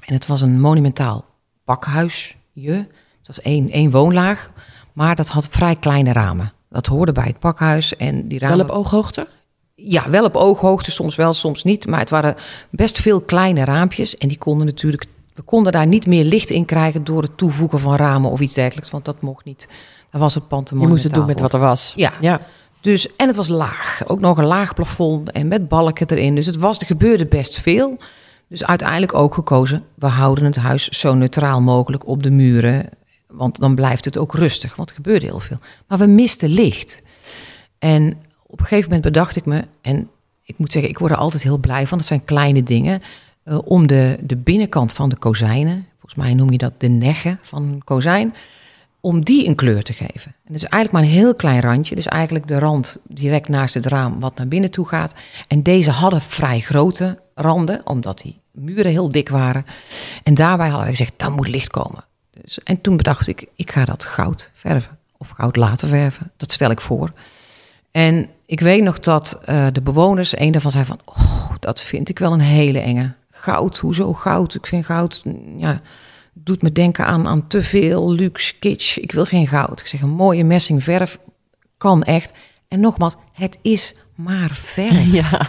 En 0.00 0.14
het 0.14 0.26
was 0.26 0.40
een 0.40 0.60
monumentaal 0.60 1.28
pakhuisje. 1.70 2.34
Het 2.54 3.26
was 3.26 3.40
één, 3.40 3.70
één 3.70 3.90
woonlaag, 3.90 4.50
maar 4.92 5.16
dat 5.16 5.28
had 5.28 5.48
vrij 5.50 5.76
kleine 5.76 6.12
ramen. 6.12 6.52
Dat 6.68 6.86
hoorde 6.86 7.12
bij 7.12 7.26
het 7.26 7.38
pakhuis. 7.38 7.96
En 7.96 8.28
die 8.28 8.38
ramen... 8.38 8.56
Wel 8.56 8.66
op 8.66 8.72
ooghoogte? 8.72 9.26
Ja, 9.74 10.10
wel 10.10 10.24
op 10.24 10.36
ooghoogte, 10.36 10.90
soms 10.90 11.16
wel, 11.16 11.32
soms 11.32 11.62
niet. 11.62 11.86
Maar 11.86 11.98
het 11.98 12.10
waren 12.10 12.36
best 12.70 13.00
veel 13.00 13.20
kleine 13.20 13.64
raampjes. 13.64 14.18
En 14.18 14.28
die 14.28 14.38
konden 14.38 14.66
natuurlijk, 14.66 15.06
we 15.34 15.42
konden 15.42 15.72
daar 15.72 15.86
niet 15.86 16.06
meer 16.06 16.24
licht 16.24 16.50
in 16.50 16.64
krijgen 16.64 17.04
door 17.04 17.22
het 17.22 17.36
toevoegen 17.36 17.80
van 17.80 17.96
ramen 17.96 18.30
of 18.30 18.40
iets 18.40 18.54
dergelijks. 18.54 18.90
Want 18.90 19.04
dat 19.04 19.20
mocht 19.20 19.44
niet. 19.44 19.68
Dat 20.10 20.20
was 20.20 20.34
het 20.34 20.48
pand 20.48 20.68
Je 20.68 20.74
moest 20.74 21.04
het 21.04 21.14
doen 21.14 21.26
met 21.26 21.40
wat 21.40 21.54
er 21.54 21.60
was. 21.60 21.92
Ja. 21.96 22.12
ja. 22.20 22.40
Dus, 22.80 23.16
en 23.16 23.26
het 23.26 23.36
was 23.36 23.48
laag. 23.48 24.02
Ook 24.06 24.20
nog 24.20 24.38
een 24.38 24.44
laag 24.44 24.74
plafond 24.74 25.30
en 25.30 25.48
met 25.48 25.68
balken 25.68 26.06
erin. 26.10 26.34
Dus 26.34 26.46
het 26.46 26.56
was, 26.56 26.78
er 26.78 26.86
gebeurde 26.86 27.26
best 27.26 27.60
veel. 27.60 27.98
Dus 28.50 28.64
uiteindelijk 28.64 29.14
ook 29.14 29.34
gekozen, 29.34 29.84
we 29.94 30.06
houden 30.06 30.44
het 30.44 30.56
huis 30.56 30.88
zo 30.88 31.14
neutraal 31.14 31.60
mogelijk 31.60 32.06
op 32.06 32.22
de 32.22 32.30
muren. 32.30 32.88
Want 33.26 33.60
dan 33.60 33.74
blijft 33.74 34.04
het 34.04 34.18
ook 34.18 34.34
rustig, 34.34 34.76
want 34.76 34.88
er 34.88 34.94
gebeurde 34.94 35.26
heel 35.26 35.40
veel. 35.40 35.56
Maar 35.86 35.98
we 35.98 36.06
misten 36.06 36.48
licht. 36.48 37.00
En 37.78 38.16
op 38.46 38.60
een 38.60 38.66
gegeven 38.66 38.84
moment 38.84 39.02
bedacht 39.02 39.36
ik 39.36 39.46
me, 39.46 39.64
en 39.80 40.10
ik 40.42 40.58
moet 40.58 40.72
zeggen, 40.72 40.90
ik 40.90 40.98
word 40.98 41.10
er 41.10 41.16
altijd 41.16 41.42
heel 41.42 41.58
blij 41.58 41.86
van. 41.86 41.98
Dat 41.98 42.06
zijn 42.06 42.24
kleine 42.24 42.62
dingen. 42.62 43.02
Uh, 43.44 43.58
om 43.64 43.86
de, 43.86 44.18
de 44.20 44.36
binnenkant 44.36 44.92
van 44.92 45.08
de 45.08 45.18
kozijnen, 45.18 45.86
volgens 45.98 46.24
mij 46.24 46.34
noem 46.34 46.50
je 46.50 46.58
dat 46.58 46.80
de 46.80 46.88
neggen 46.88 47.38
van 47.42 47.62
een 47.62 47.84
kozijn, 47.84 48.34
om 49.00 49.24
die 49.24 49.48
een 49.48 49.54
kleur 49.54 49.82
te 49.82 49.92
geven. 49.92 50.34
En 50.44 50.52
dat 50.52 50.56
is 50.56 50.64
eigenlijk 50.64 50.92
maar 50.92 51.02
een 51.02 51.20
heel 51.20 51.34
klein 51.34 51.60
randje. 51.60 51.94
Dus 51.94 52.06
eigenlijk 52.06 52.46
de 52.46 52.58
rand 52.58 52.96
direct 53.08 53.48
naast 53.48 53.74
het 53.74 53.86
raam 53.86 54.20
wat 54.20 54.36
naar 54.36 54.48
binnen 54.48 54.70
toe 54.70 54.86
gaat. 54.86 55.14
En 55.48 55.62
deze 55.62 55.90
hadden 55.90 56.20
vrij 56.20 56.60
grote 56.60 57.18
randen, 57.34 57.86
omdat 57.86 58.18
die 58.18 58.39
muren 58.52 58.90
heel 58.90 59.10
dik 59.10 59.28
waren. 59.28 59.64
En 60.22 60.34
daarbij 60.34 60.68
hadden 60.68 60.84
we 60.84 60.96
gezegd, 60.96 61.12
dan 61.16 61.32
moet 61.32 61.48
licht 61.48 61.70
komen. 61.70 62.04
Dus, 62.30 62.58
en 62.62 62.80
toen 62.80 62.96
bedacht 62.96 63.26
ik, 63.26 63.46
ik 63.56 63.72
ga 63.72 63.84
dat 63.84 64.04
goud 64.04 64.50
verven. 64.54 64.98
Of 65.16 65.28
goud 65.28 65.56
laten 65.56 65.88
verven. 65.88 66.32
Dat 66.36 66.52
stel 66.52 66.70
ik 66.70 66.80
voor. 66.80 67.12
En 67.90 68.28
ik 68.46 68.60
weet 68.60 68.82
nog 68.82 68.98
dat 69.00 69.40
uh, 69.50 69.66
de 69.72 69.82
bewoners, 69.82 70.38
een 70.38 70.52
daarvan 70.52 70.70
zei 70.70 70.84
van... 70.84 71.00
Oh, 71.04 71.50
dat 71.60 71.80
vind 71.80 72.08
ik 72.08 72.18
wel 72.18 72.32
een 72.32 72.40
hele 72.40 72.78
enge. 72.78 73.14
Goud, 73.30 73.78
hoezo 73.78 74.12
goud? 74.12 74.54
Ik 74.54 74.66
vind 74.66 74.84
goud, 74.84 75.22
ja, 75.56 75.80
doet 76.32 76.62
me 76.62 76.72
denken 76.72 77.06
aan, 77.06 77.26
aan 77.26 77.46
te 77.46 77.62
veel 77.62 78.12
luxe, 78.12 78.58
kitsch. 78.58 78.96
Ik 78.96 79.12
wil 79.12 79.24
geen 79.24 79.46
goud. 79.46 79.80
Ik 79.80 79.86
zeg, 79.86 80.00
een 80.00 80.08
mooie 80.08 80.44
messingverf 80.44 81.18
kan 81.76 82.02
echt. 82.02 82.32
En 82.68 82.80
nogmaals, 82.80 83.16
het 83.32 83.58
is 83.62 83.94
maar 84.22 84.50
verf. 84.52 85.12
Ja. 85.12 85.48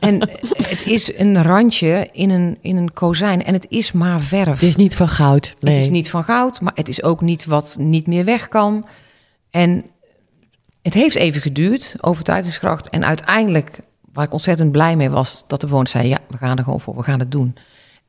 En 0.00 0.20
het 0.56 0.86
is 0.86 1.18
een 1.18 1.42
randje 1.42 2.08
in 2.12 2.30
een, 2.30 2.58
in 2.60 2.76
een 2.76 2.92
kozijn 2.92 3.44
en 3.44 3.52
het 3.52 3.66
is 3.68 3.92
maar 3.92 4.20
verf. 4.20 4.46
Het 4.46 4.62
is 4.62 4.76
niet 4.76 4.96
van 4.96 5.08
goud. 5.08 5.56
Nee. 5.60 5.74
Het 5.74 5.82
is 5.82 5.90
niet 5.90 6.10
van 6.10 6.24
goud, 6.24 6.60
maar 6.60 6.72
het 6.74 6.88
is 6.88 7.02
ook 7.02 7.20
niet 7.20 7.44
wat 7.44 7.76
niet 7.80 8.06
meer 8.06 8.24
weg 8.24 8.48
kan. 8.48 8.86
En 9.50 9.84
het 10.82 10.94
heeft 10.94 11.16
even 11.16 11.42
geduurd, 11.42 11.94
overtuigingskracht. 12.00 12.88
En 12.88 13.04
uiteindelijk, 13.04 13.80
waar 14.12 14.24
ik 14.24 14.32
ontzettend 14.32 14.72
blij 14.72 14.96
mee 14.96 15.10
was, 15.10 15.44
dat 15.46 15.60
de 15.60 15.66
bewoners 15.66 15.90
zeiden: 15.90 16.12
ja, 16.12 16.20
we 16.28 16.36
gaan 16.36 16.58
er 16.58 16.64
gewoon 16.64 16.80
voor, 16.80 16.96
we 16.96 17.02
gaan 17.02 17.18
het 17.18 17.30
doen. 17.30 17.56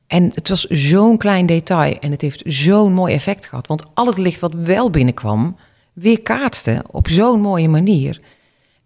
En 0.07 0.31
het 0.33 0.49
was 0.49 0.63
zo'n 0.63 1.17
klein 1.17 1.45
detail 1.45 1.97
en 1.99 2.11
het 2.11 2.21
heeft 2.21 2.41
zo'n 2.45 2.93
mooi 2.93 3.13
effect 3.13 3.45
gehad. 3.45 3.67
Want 3.67 3.85
al 3.93 4.05
het 4.05 4.17
licht 4.17 4.39
wat 4.39 4.53
wel 4.53 4.89
binnenkwam, 4.89 5.55
weer 5.93 6.21
kaatste 6.21 6.83
op 6.91 7.07
zo'n 7.07 7.41
mooie 7.41 7.69
manier. 7.69 8.19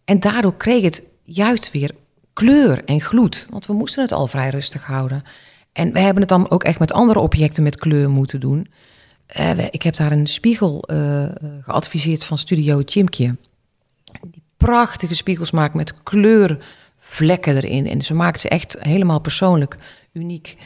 En 0.06 0.20
daardoor 0.20 0.58
kreeg 0.58 0.84
het 0.84 1.04
juist 1.28 1.72
weer 1.72 1.92
kleur 2.34 2.84
en 2.84 3.02
gloed. 3.02 3.48
Want 3.50 3.66
we 3.66 3.74
moesten 3.74 4.04
het 4.04 4.12
al 4.12 4.28
vrij 4.28 4.50
rustig 4.50 4.86
houden. 4.86 5.24
En 5.74 5.94
we 5.94 6.00
hebben 6.00 6.22
het 6.22 6.30
dan 6.30 6.50
ook 6.50 6.64
echt 6.64 6.80
met 6.80 6.92
andere 6.92 7.20
objecten 7.20 7.64
met 7.64 7.78
kleur 7.78 8.10
moeten 8.10 8.40
doen. 8.40 8.68
Uh, 9.40 9.60
ik 9.60 9.82
heb 9.82 9.96
daar 9.96 10.12
een 10.12 10.28
spiegel 10.28 10.84
uh, 10.92 11.26
geadviseerd 11.62 12.24
van 12.24 12.38
Studio 12.38 12.82
Chimkje. 12.86 13.36
Die 14.22 14.44
prachtige 14.58 15.16
spiegels 15.16 15.52
maakt 15.52 15.74
met 15.74 16.04
kleurvlekken 16.04 17.56
erin. 17.56 17.88
En 17.88 18.02
ze 18.02 18.14
maakt 18.14 18.40
ze 18.40 18.50
echt 18.50 18.78
helemaal 18.80 19.20
persoonlijk 19.20 19.76
uniek. 20.14 20.58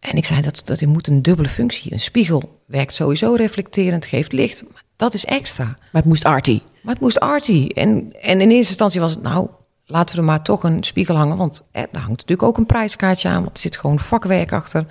En 0.00 0.16
ik 0.16 0.24
zei 0.24 0.40
dat, 0.40 0.62
dat 0.64 0.80
moet 0.80 1.06
een 1.06 1.22
dubbele 1.22 1.48
functie. 1.48 1.92
Een 1.92 2.00
spiegel 2.00 2.60
werkt 2.66 2.94
sowieso 2.94 3.34
reflecterend, 3.34 4.06
geeft 4.06 4.32
licht. 4.32 4.64
Maar 4.72 4.84
dat 4.96 5.14
is 5.14 5.24
extra. 5.24 5.64
Maar 5.64 6.02
het 6.02 6.04
moest 6.04 6.24
arty. 6.24 6.60
Maar 6.82 6.92
het 6.92 7.02
moest 7.02 7.20
arty. 7.20 7.66
En, 7.74 8.12
en 8.20 8.40
in 8.40 8.50
eerste 8.50 8.68
instantie 8.68 9.00
was 9.00 9.10
het 9.14 9.22
nou 9.22 9.48
laten 9.92 10.14
we 10.14 10.20
er 10.20 10.26
maar 10.26 10.42
toch 10.42 10.62
een 10.64 10.84
spiegel 10.84 11.16
hangen. 11.16 11.36
Want 11.36 11.62
daar 11.72 11.86
hangt 11.92 12.08
natuurlijk 12.08 12.42
ook 12.42 12.56
een 12.58 12.66
prijskaartje 12.66 13.28
aan. 13.28 13.42
Want 13.42 13.56
er 13.56 13.62
zit 13.62 13.76
gewoon 13.76 13.98
vakwerk 14.00 14.52
achter. 14.52 14.84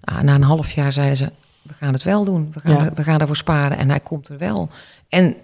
Nou, 0.00 0.24
na 0.24 0.34
een 0.34 0.42
half 0.42 0.72
jaar 0.72 0.92
zeiden 0.92 1.16
ze, 1.16 1.32
we 1.62 1.74
gaan 1.74 1.92
het 1.92 2.02
wel 2.02 2.24
doen. 2.24 2.50
We 2.54 2.60
gaan, 2.60 2.72
Ja. 2.72 2.84
er, 2.84 2.94
we 2.94 3.02
gaan 3.02 3.20
ervoor 3.20 3.36
sparen. 3.36 3.76
En 3.78 3.88
hij 3.88 4.00
komt 4.00 4.28
er 4.28 4.38
wel. 4.38 4.68
En 5.08 5.36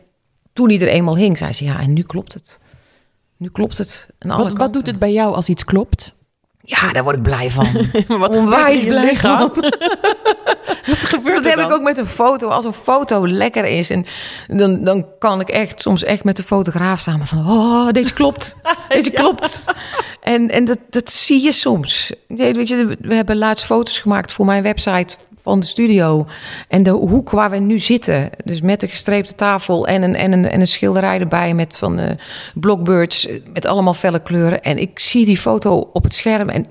toen 0.52 0.68
hij 0.68 0.80
er 0.80 0.88
eenmaal 0.88 1.16
hing, 1.16 1.38
zei 1.38 1.52
ze, 1.52 1.64
ja, 1.64 1.80
en 1.80 1.92
nu 1.92 2.02
klopt 2.02 2.32
het. 2.34 2.60
Nu 3.36 3.48
klopt 3.50 3.78
het. 3.78 4.08
Wat, 4.18 4.52
wat 4.52 4.72
doet 4.72 4.86
het 4.86 4.98
bij 4.98 5.12
jou 5.12 5.34
als 5.34 5.48
iets 5.48 5.64
klopt? 5.64 6.14
Ja, 6.60 6.92
daar 6.92 7.02
word 7.04 7.16
ik 7.16 7.22
blij 7.22 7.50
van. 7.50 7.66
wat 8.18 8.36
Onwijs 8.36 8.84
blij 8.84 9.16
van. 9.16 9.52
Wat 10.87 10.97
gebeurt 10.97 11.35
Dat 11.35 11.44
er 11.44 11.50
heb 11.50 11.59
dan? 11.59 11.68
ik 11.71 11.76
ook 11.76 11.83
met 11.83 11.99
een 11.99 12.06
foto. 12.06 12.49
Als 12.49 12.64
een 12.64 12.73
foto 12.73 13.28
lekker 13.28 13.64
is, 13.64 13.90
en 13.90 14.06
dan, 14.47 14.85
dan 14.85 15.06
kan 15.18 15.40
ik 15.40 15.49
echt 15.49 15.80
soms 15.80 16.04
echt 16.04 16.25
met 16.25 16.37
de 16.37 16.42
fotograaf 16.42 17.00
samen 17.00 17.26
van, 17.26 17.38
oh, 17.38 17.88
deze 17.90 18.12
klopt, 18.12 18.56
deze 18.88 19.11
klopt. 19.11 19.64
En, 20.21 20.50
en 20.50 20.64
dat, 20.64 20.78
dat 20.90 21.11
zie 21.11 21.42
je 21.42 21.52
soms. 21.52 22.12
Weet 22.28 22.68
je, 22.68 22.97
we 23.00 23.14
hebben 23.14 23.37
laatst 23.38 23.64
foto's 23.64 23.99
gemaakt 23.99 24.33
voor 24.33 24.47
mijn 24.47 24.62
website 24.62 25.16
van 25.44 25.61
de 25.61 25.66
studio 25.66 26.26
en 26.68 26.83
de 26.83 26.90
hoek 26.90 27.30
waar 27.30 27.50
we 27.50 27.56
nu 27.56 27.78
zitten. 27.78 28.30
Dus 28.44 28.61
met 28.61 28.80
de 28.80 28.88
gestreepte 28.88 29.35
tafel 29.35 29.87
en 29.87 30.02
een, 30.02 30.14
en 30.14 30.33
een, 30.33 30.49
en 30.49 30.61
een 30.61 30.66
schilderij 30.66 31.21
erbij 31.21 31.54
met 31.54 31.78
van 31.78 31.99
eh 31.99 32.16
blockbirds 32.54 33.26
eh, 33.26 33.40
met 33.52 33.66
allemaal 33.66 33.94
felle 33.94 34.23
kleuren. 34.23 34.62
En 34.62 34.78
ik 34.78 34.99
zie 34.99 35.25
die 35.25 35.37
foto 35.37 35.90
op 35.92 36.02
het 36.02 36.14
scherm 36.14 36.49
en 36.49 36.66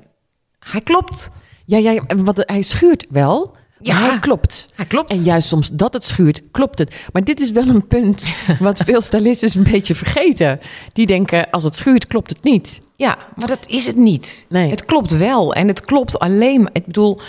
hij 0.59 0.81
klopt. 0.81 1.29
Ja, 1.65 1.77
ja, 1.77 2.01
want 2.15 2.43
hij 2.45 2.62
schuurt 2.62 3.05
wel, 3.09 3.55
Ja. 3.85 4.09
hij 4.09 4.19
klopt. 4.19 4.67
Hij 4.75 4.85
klopt. 4.85 5.11
En 5.11 5.23
juist 5.23 5.47
soms 5.47 5.69
dat 5.69 5.93
het 5.93 6.03
schuurt, 6.03 6.41
klopt 6.51 6.79
het. 6.79 6.95
Maar 7.13 7.23
dit 7.23 7.39
is 7.39 7.51
wel 7.51 7.67
een 7.67 7.87
punt 7.87 8.29
wat 8.59 8.81
veel 8.85 9.01
stylisten 9.01 9.51
een 9.55 9.71
beetje 9.71 9.95
vergeten. 9.95 10.59
Die 10.93 11.05
denken, 11.05 11.49
als 11.49 11.63
het 11.63 11.75
schuurt, 11.75 12.07
klopt 12.07 12.29
het 12.29 12.43
niet. 12.43 12.81
Ja, 12.95 13.17
maar 13.35 13.47
dat 13.47 13.67
is 13.67 13.85
het 13.87 13.95
niet. 13.95 14.45
Nee. 14.49 14.69
Het 14.69 14.85
klopt 14.85 15.17
wel. 15.17 15.53
En 15.53 15.67
het 15.67 15.81
klopt 15.85 16.19
alleen. 16.19 16.69
Ik 16.71 16.85
bedoel, 16.85 17.19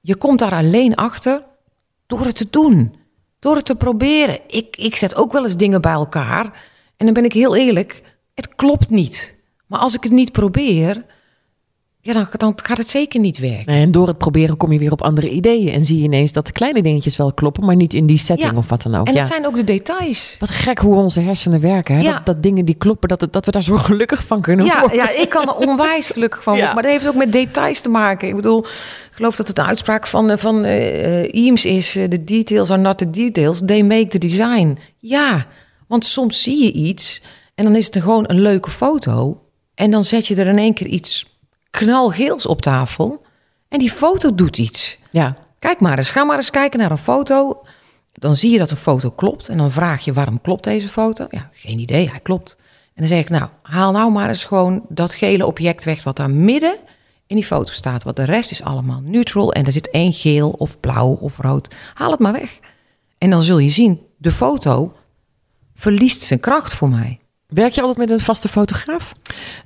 je 0.00 0.16
komt 0.16 0.38
daar 0.38 0.52
alleen 0.52 0.94
achter 0.94 1.42
door 2.06 2.24
het 2.24 2.36
te 2.36 2.46
doen. 2.50 2.94
Door 3.38 3.56
het 3.56 3.64
te 3.64 3.74
proberen. 3.74 4.38
Ik, 4.46 4.76
ik 4.76 4.96
zet 4.96 5.16
ook 5.16 5.32
wel 5.32 5.42
eens 5.42 5.56
dingen 5.56 5.80
bij 5.80 5.92
elkaar. 5.92 6.44
En 6.96 7.04
dan 7.04 7.14
ben 7.14 7.24
ik 7.24 7.32
heel 7.32 7.56
eerlijk. 7.56 8.02
Het 8.34 8.54
klopt 8.54 8.90
niet. 8.90 9.34
Maar 9.66 9.80
als 9.80 9.94
ik 9.94 10.02
het 10.02 10.12
niet 10.12 10.32
probeer. 10.32 11.04
Ja, 12.06 12.12
dan, 12.12 12.26
dan 12.36 12.54
gaat 12.62 12.78
het 12.78 12.88
zeker 12.88 13.20
niet 13.20 13.38
werken. 13.38 13.66
En 13.74 13.92
door 13.92 14.06
het 14.06 14.18
proberen 14.18 14.56
kom 14.56 14.72
je 14.72 14.78
weer 14.78 14.92
op 14.92 15.02
andere 15.02 15.28
ideeën. 15.30 15.72
En 15.72 15.84
zie 15.84 15.98
je 15.98 16.04
ineens 16.04 16.32
dat 16.32 16.46
de 16.46 16.52
kleine 16.52 16.82
dingetjes 16.82 17.16
wel 17.16 17.32
kloppen, 17.32 17.64
maar 17.64 17.76
niet 17.76 17.94
in 17.94 18.06
die 18.06 18.18
setting 18.18 18.50
Ja. 18.50 18.56
of 18.58 18.68
wat 18.68 18.82
dan 18.82 18.94
ook. 18.94 19.06
En 19.06 19.12
ja. 19.12 19.18
het 19.18 19.28
zijn 19.28 19.46
ook 19.46 19.56
de 19.56 19.64
details. 19.64 20.36
Wat 20.38 20.50
gek 20.50 20.78
hoe 20.78 20.94
onze 20.94 21.20
hersenen 21.20 21.60
werken. 21.60 21.94
Hè? 21.94 22.00
Ja. 22.02 22.12
Dat, 22.12 22.26
dat 22.26 22.42
dingen 22.42 22.64
die 22.64 22.74
kloppen, 22.74 23.08
dat, 23.08 23.28
dat 23.30 23.44
we 23.44 23.50
daar 23.50 23.62
zo 23.62 23.76
gelukkig 23.76 24.26
van 24.26 24.40
kunnen 24.40 24.66
Ja, 24.66 24.80
worden. 24.80 24.96
ja, 24.98 25.10
ik 25.10 25.28
kan 25.28 25.48
er 25.48 25.54
onwijs 25.56 26.10
gelukkig 26.10 26.42
van 26.42 26.52
worden. 26.54 26.74
Maar 26.74 26.82
dat 26.82 26.92
heeft 26.92 27.08
ook 27.08 27.14
met 27.14 27.32
details 27.32 27.80
te 27.80 27.88
maken. 27.88 28.28
Ik 28.28 28.36
bedoel, 28.36 28.58
ik 28.58 29.10
geloof 29.10 29.36
dat 29.36 29.48
het 29.48 29.58
een 29.58 29.64
uitspraak 29.64 30.06
van, 30.06 30.30
eh, 30.30 30.36
van 30.38 30.64
Eames 30.64 31.64
is... 31.64 31.92
The 31.92 32.24
details 32.24 32.70
are 32.70 32.80
not 32.80 32.98
the 32.98 33.10
details, 33.10 33.60
they 33.66 33.82
make 33.82 34.06
the 34.08 34.18
design. 34.18 34.78
Ja, 34.98 35.46
want 35.88 36.04
soms 36.06 36.42
zie 36.42 36.64
je 36.64 36.72
iets 36.72 37.22
en 37.54 37.64
dan 37.64 37.76
is 37.76 37.86
het 37.86 37.96
gewoon 38.02 38.24
een 38.26 38.40
leuke 38.40 38.70
foto... 38.70 39.40
en 39.74 39.90
dan 39.90 40.04
zet 40.04 40.26
je 40.26 40.34
er 40.34 40.46
in 40.46 40.58
één 40.58 40.74
keer 40.74 40.86
iets 40.86 41.32
knalgeels 41.78 42.46
op 42.46 42.62
tafel... 42.62 43.22
en 43.68 43.78
die 43.78 43.90
foto 43.90 44.34
doet 44.34 44.58
iets. 44.58 44.98
Ja. 45.10 45.36
Kijk 45.58 45.80
maar 45.80 45.98
eens, 45.98 46.10
ga 46.10 46.24
maar 46.24 46.36
eens 46.36 46.50
kijken 46.50 46.78
naar 46.78 46.90
een 46.90 46.98
foto. 46.98 47.62
Dan 48.12 48.36
zie 48.36 48.50
je 48.50 48.58
dat 48.58 48.70
een 48.70 48.76
foto 48.76 49.10
klopt. 49.10 49.48
En 49.48 49.56
dan 49.56 49.70
vraag 49.70 50.04
je 50.04 50.12
waarom 50.12 50.40
klopt 50.40 50.64
deze 50.64 50.88
foto? 50.88 51.26
Ja, 51.30 51.50
geen 51.52 51.78
idee, 51.78 52.10
hij 52.10 52.20
klopt. 52.20 52.56
En 52.86 52.92
dan 52.94 53.06
zeg 53.06 53.18
ik, 53.18 53.28
nou, 53.28 53.48
haal 53.62 53.92
nou 53.92 54.12
maar 54.12 54.28
eens 54.28 54.44
gewoon 54.44 54.84
dat 54.88 55.14
gele 55.14 55.46
object 55.46 55.84
weg... 55.84 56.02
wat 56.04 56.16
daar 56.16 56.30
midden 56.30 56.76
in 57.26 57.36
die 57.36 57.44
foto 57.44 57.72
staat. 57.72 58.02
Want 58.02 58.16
de 58.16 58.24
rest 58.24 58.50
is 58.50 58.62
allemaal 58.62 59.00
neutral. 59.00 59.52
En 59.52 59.66
er 59.66 59.72
zit 59.72 59.90
één 59.90 60.12
geel 60.12 60.50
of 60.50 60.80
blauw 60.80 61.18
of 61.20 61.38
rood. 61.38 61.74
Haal 61.94 62.10
het 62.10 62.20
maar 62.20 62.32
weg. 62.32 62.60
En 63.18 63.30
dan 63.30 63.42
zul 63.42 63.58
je 63.58 63.70
zien, 63.70 64.00
de 64.16 64.32
foto 64.32 64.92
verliest 65.74 66.22
zijn 66.22 66.40
kracht 66.40 66.74
voor 66.74 66.88
mij. 66.88 67.18
Werk 67.54 67.72
je 67.72 67.80
altijd 67.80 67.98
met 67.98 68.10
een 68.10 68.24
vaste 68.24 68.48
fotograaf? 68.48 69.12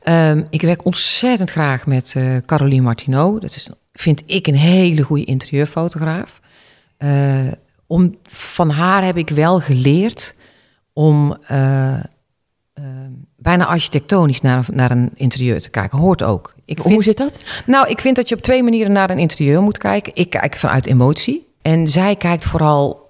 Ehm, 0.03 0.45
ik 0.51 0.63
werk 0.63 0.85
ontzettend 0.85 1.51
graag 1.51 1.87
met 1.87 2.15
eh 2.17 2.37
Caroline 2.47 2.83
Martineau. 2.83 3.41
Dat 3.41 3.55
is, 3.55 3.69
vind 3.93 4.23
ik, 4.27 4.47
een 4.47 4.55
hele 4.57 5.03
goede 5.03 5.25
interieurfotograaf. 5.25 6.41
Eh, 6.97 7.47
om, 7.87 8.17
van 8.27 8.71
haar 8.71 9.05
heb 9.05 9.17
ik 9.17 9.31
wel 9.31 9.61
geleerd 9.61 10.35
om 10.93 11.37
eh, 11.47 11.95
eh, 11.95 12.03
bijna 13.37 13.67
architectonisch 13.67 14.41
naar, 14.41 14.59
een- 14.59 14.77
naar 14.77 14.91
een 14.91 15.11
interieur 15.15 15.61
te 15.61 15.71
kijken. 15.71 15.99
Hoort 15.99 16.23
ook. 16.23 16.55
Ik 16.65 16.79
Hoe 16.79 16.91
vind, 16.91 17.05
zit 17.05 17.17
dat? 17.17 17.45
nou, 17.67 17.89
ik 17.89 18.01
vind 18.01 18.17
dat 18.17 18.29
je 18.29 18.35
op 18.35 18.43
twee 18.43 18.63
manieren 18.63 18.93
naar 18.93 19.11
een 19.11 19.19
interieur 19.19 19.63
moet 19.63 19.79
kijken. 19.79 20.13
Ik 20.15 20.31
kijk 20.31 20.57
vanuit 20.57 20.87
emotie. 20.87 21.47
En 21.63 21.87
zij 21.89 22.17
kijkt 22.17 22.45
vooral 22.45 23.08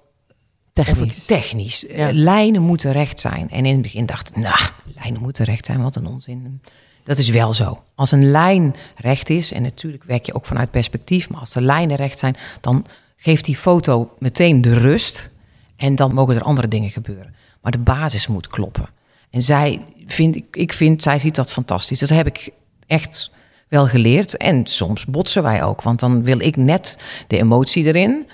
Technisch. 0.85 1.25
technisch. 1.25 1.85
Ja. 1.87 2.07
Eh, 2.07 2.13
lijnen 2.13 2.61
moeten 2.61 2.91
recht 2.91 3.19
zijn. 3.19 3.49
En 3.49 3.65
in 3.65 3.73
het 3.73 3.81
begin 3.81 4.05
dacht 4.05 4.29
ik, 4.29 4.35
nou, 4.35 4.59
lijnen 4.95 5.21
moeten 5.21 5.45
recht 5.45 5.65
zijn, 5.65 5.81
wat 5.81 5.95
een 5.95 6.07
onzin. 6.07 6.61
Dat 7.03 7.17
is 7.17 7.29
wel 7.29 7.53
zo. 7.53 7.77
Als 7.95 8.11
een 8.11 8.31
lijn 8.31 8.75
recht 8.95 9.29
is, 9.29 9.51
en 9.51 9.61
natuurlijk 9.61 10.03
werk 10.03 10.25
je 10.25 10.33
ook 10.33 10.45
vanuit 10.45 10.71
perspectief, 10.71 11.29
maar 11.29 11.39
als 11.39 11.53
de 11.53 11.61
lijnen 11.61 11.95
recht 11.95 12.19
zijn, 12.19 12.35
dan 12.61 12.85
geeft 13.17 13.45
die 13.45 13.55
foto 13.55 14.15
meteen 14.19 14.61
de 14.61 14.73
rust. 14.73 15.29
En 15.75 15.95
dan 15.95 16.13
mogen 16.13 16.35
er 16.35 16.43
andere 16.43 16.67
dingen 16.67 16.89
gebeuren. 16.89 17.35
Maar 17.61 17.71
de 17.71 17.77
basis 17.77 18.27
moet 18.27 18.47
kloppen. 18.47 18.89
En 19.29 19.41
zij 19.41 19.81
vind, 20.05 20.35
ik, 20.35 20.45
ik 20.51 20.73
vind, 20.73 21.03
zij 21.03 21.19
ziet 21.19 21.35
dat 21.35 21.51
fantastisch. 21.51 21.99
Dat 21.99 22.09
heb 22.09 22.27
ik 22.27 22.49
echt 22.87 23.31
wel 23.67 23.87
geleerd. 23.87 24.37
En 24.37 24.65
soms 24.65 25.05
botsen 25.05 25.43
wij 25.43 25.63
ook, 25.63 25.81
want 25.81 25.99
dan 25.99 26.23
wil 26.23 26.39
ik 26.39 26.55
net 26.55 26.99
de 27.27 27.37
emotie 27.37 27.85
erin. 27.85 28.27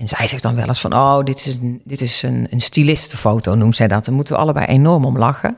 En 0.00 0.08
zij 0.08 0.26
zegt 0.26 0.42
dan 0.42 0.54
wel 0.54 0.66
eens 0.66 0.80
van, 0.80 0.92
oh, 0.94 1.24
dit 1.24 1.36
is 1.46 1.54
een, 1.56 1.80
dit 1.84 2.00
is 2.00 2.22
een, 2.22 2.46
een 2.50 2.60
stilistenfoto, 2.60 3.54
noemt 3.54 3.76
zij 3.76 3.88
dat. 3.88 4.04
Daar 4.04 4.14
moeten 4.14 4.34
we 4.34 4.40
allebei 4.40 4.66
enorm 4.66 5.04
om 5.04 5.18
lachen. 5.18 5.56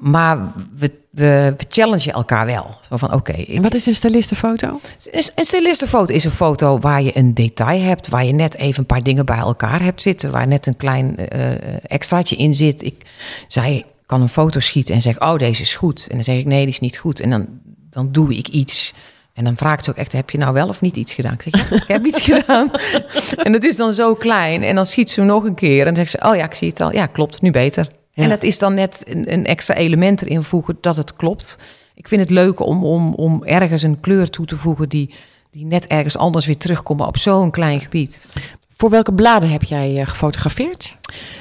Maar 0.00 0.52
we, 0.76 0.92
we, 1.10 1.54
we 1.56 1.64
challengen 1.68 2.12
elkaar 2.12 2.46
wel. 2.46 2.76
Zo 2.88 2.96
van, 2.96 3.12
oké, 3.12 3.32
ik- 3.32 3.62
wat 3.62 3.74
is 3.74 3.86
een 3.86 3.94
stylistenfoto? 3.94 4.80
een 5.10 5.22
een 5.34 5.44
stilistenfoto 5.44 6.14
is 6.14 6.24
een 6.24 6.30
foto 6.30 6.78
waar 6.78 7.02
je 7.02 7.16
een 7.18 7.34
detail 7.34 7.80
hebt, 7.82 8.08
waar 8.08 8.24
je 8.24 8.32
net 8.32 8.56
even 8.56 8.78
een 8.80 8.86
paar 8.86 9.02
dingen 9.02 9.26
bij 9.26 9.36
elkaar 9.38 9.82
hebt 9.82 10.02
zitten, 10.02 10.30
waar 10.30 10.46
net 10.46 10.66
een 10.66 10.76
klein 10.76 11.16
eh, 11.16 11.50
extraatje 11.82 12.36
in 12.36 12.54
zit. 12.54 12.82
Ik, 12.82 13.06
zij 13.48 13.84
kan 14.06 14.20
een 14.22 14.28
foto 14.28 14.60
schieten 14.60 14.94
en 14.94 15.02
zegt, 15.02 15.20
oh, 15.20 15.36
deze 15.36 15.62
is 15.62 15.74
goed. 15.74 16.06
En 16.08 16.14
dan 16.14 16.24
zeg 16.24 16.38
ik, 16.38 16.44
nee, 16.46 16.60
die 16.60 16.68
is 16.72 16.80
niet 16.80 16.98
goed. 16.98 17.20
En 17.20 17.30
dan, 17.30 17.46
dan 17.90 18.12
doe 18.12 18.36
ik 18.36 18.48
iets. 18.48 18.94
En 19.36 19.44
dan 19.44 19.56
vraagt 19.56 19.84
ze 19.84 19.90
ook 19.90 19.96
echt, 19.96 20.12
heb 20.12 20.30
je 20.30 20.38
nou 20.38 20.52
wel 20.52 20.68
of 20.68 20.80
niet 20.80 20.96
iets 20.96 21.14
gedaan? 21.14 21.32
Ik 21.32 21.42
zeg, 21.42 21.70
ja, 21.70 21.76
ik 21.76 21.86
heb 21.86 22.04
iets 22.04 22.20
gedaan. 22.30 22.70
En 23.42 23.52
het 23.52 23.64
is 23.64 23.76
dan 23.76 23.92
zo 23.92 24.14
klein. 24.14 24.62
En 24.62 24.74
dan 24.74 24.86
schiet 24.86 25.10
ze 25.10 25.20
hem 25.20 25.28
nog 25.28 25.44
een 25.44 25.54
keer. 25.54 25.78
En 25.78 25.94
dan 25.94 26.06
zegt 26.06 26.10
ze, 26.10 26.28
oh 26.28 26.36
ja, 26.36 26.44
ik 26.44 26.54
zie 26.54 26.68
het 26.68 26.80
al. 26.80 26.92
Ja, 26.92 27.06
klopt, 27.06 27.42
nu 27.42 27.50
beter. 27.50 27.88
Ja. 28.12 28.22
En 28.22 28.28
dat 28.28 28.42
is 28.42 28.58
dan 28.58 28.74
net 28.74 29.04
een, 29.08 29.32
een 29.32 29.46
extra 29.46 29.74
element 29.74 30.22
erin 30.22 30.42
voegen 30.42 30.78
dat 30.80 30.96
het 30.96 31.16
klopt. 31.16 31.58
Ik 31.94 32.08
vind 32.08 32.20
het 32.20 32.30
leuk 32.30 32.60
om, 32.60 32.84
om, 32.84 33.14
om 33.14 33.44
ergens 33.44 33.82
een 33.82 34.00
kleur 34.00 34.30
toe 34.30 34.46
te 34.46 34.56
voegen 34.56 34.88
die, 34.88 35.14
die 35.50 35.64
net 35.64 35.86
ergens 35.86 36.16
anders 36.16 36.46
weer 36.46 36.58
terugkomt 36.58 37.00
op 37.00 37.18
zo'n 37.18 37.50
klein 37.50 37.80
gebied. 37.80 38.28
Voor 38.76 38.90
welke 38.90 39.12
bladen 39.12 39.50
heb 39.50 39.62
jij 39.62 40.00
eh, 40.00 40.06
gefotografeerd? 40.06 40.96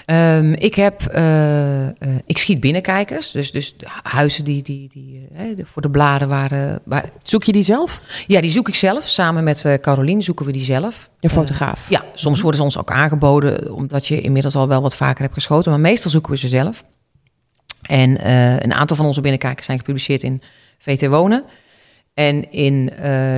Ehm, 0.06 0.54
ik 0.54 0.76
heb, 0.76 1.02
eh, 1.02 1.88
eh, 1.88 1.94
ik 2.26 2.38
schiet 2.38 2.60
binnenkijkers, 2.60 3.32
dus, 3.32 3.52
dus 3.52 3.76
huizen 4.04 4.44
die, 4.44 4.64
die, 4.64 4.90
die 4.94 5.28
voor 5.64 5.82
de 5.82 5.90
bladen 5.90 6.28
waren, 6.28 6.82
waar, 6.84 7.10
Zoek 7.24 7.44
je 7.44 7.52
die 7.52 7.62
zelf? 7.62 8.02
ja, 8.28 8.42
die 8.42 8.52
zoek 8.52 8.68
ik 8.68 8.76
zelf. 8.76 9.04
Samen 9.04 9.44
met 9.44 9.78
Caroline 9.82 10.22
zoeken 10.22 10.46
we 10.46 10.52
die 10.52 10.62
zelf. 10.62 11.10
Je 11.20 11.30
fotograaf? 11.30 11.90
Ja, 11.90 12.06
soms 12.14 12.42
worden 12.42 12.60
ze 12.60 12.66
ons 12.66 12.78
ook 12.78 12.92
aangeboden, 12.92 13.74
omdat 13.74 14.08
je 14.08 14.22
inmiddels 14.22 14.56
al 14.56 14.68
wel 14.68 14.82
wat 14.82 14.96
vaker 14.96 15.22
hebt 15.22 15.34
geschoten. 15.34 15.72
Maar 15.72 15.80
meestal 15.80 16.12
zoeken 16.12 16.32
we 16.32 16.38
ze 16.38 16.48
zelf. 16.48 16.84
En 17.82 18.28
een 18.64 18.74
aantal 18.74 18.96
van 18.96 19.06
onze 19.06 19.22
binnenkijkers 19.22 19.66
zijn 19.66 19.78
gepubliceerd 19.78 20.24
in 20.24 20.42
VT 20.78 21.08
Wonen. 21.08 21.44
En 22.14 22.52
in 22.52 22.92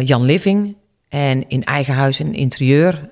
Jan 0.04 0.24
Living. 0.24 0.76
En 1.10 1.50
in 1.50 1.64
Eigen 1.64 1.94
Huis 1.94 2.20
en 2.20 2.34
Interieur. 2.34 3.12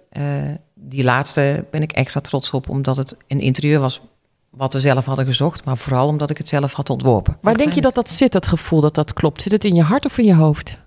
Die 0.90 1.04
laatste 1.04 1.66
ben 1.72 1.82
ik 1.82 1.92
extra 1.92 2.20
trots 2.20 2.52
op, 2.52 2.70
omdat 2.70 2.98
het 2.98 3.18
een 3.28 3.40
interieur 3.40 3.80
was 3.80 4.02
wat 4.50 4.74
we 4.74 4.80
zelf 4.80 5.06
hadden 5.06 5.26
gezocht. 5.26 5.66
Maar 5.66 5.78
vooral 5.78 6.08
omdat 6.08 6.30
ik 6.30 6.38
het 6.38 6.48
zelf 6.48 6.74
had 6.74 6.90
ontworpen. 6.90 7.38
Waar 7.42 7.58
denk 7.58 7.74
je 7.74 7.82
dat 7.82 7.96
dat 7.96 8.12
zit, 8.12 8.32
dat 8.32 8.48
gevoel 8.48 8.82
dat 8.82 8.96
dat 8.96 9.14
klopt? 9.14 9.42
Zit 9.42 9.52
het 9.52 9.66
in 9.66 9.76
je 9.76 9.82
hart 9.82 10.06
of 10.06 10.18
in 10.18 10.26
je 10.26 10.36
hoofd? 10.36 10.82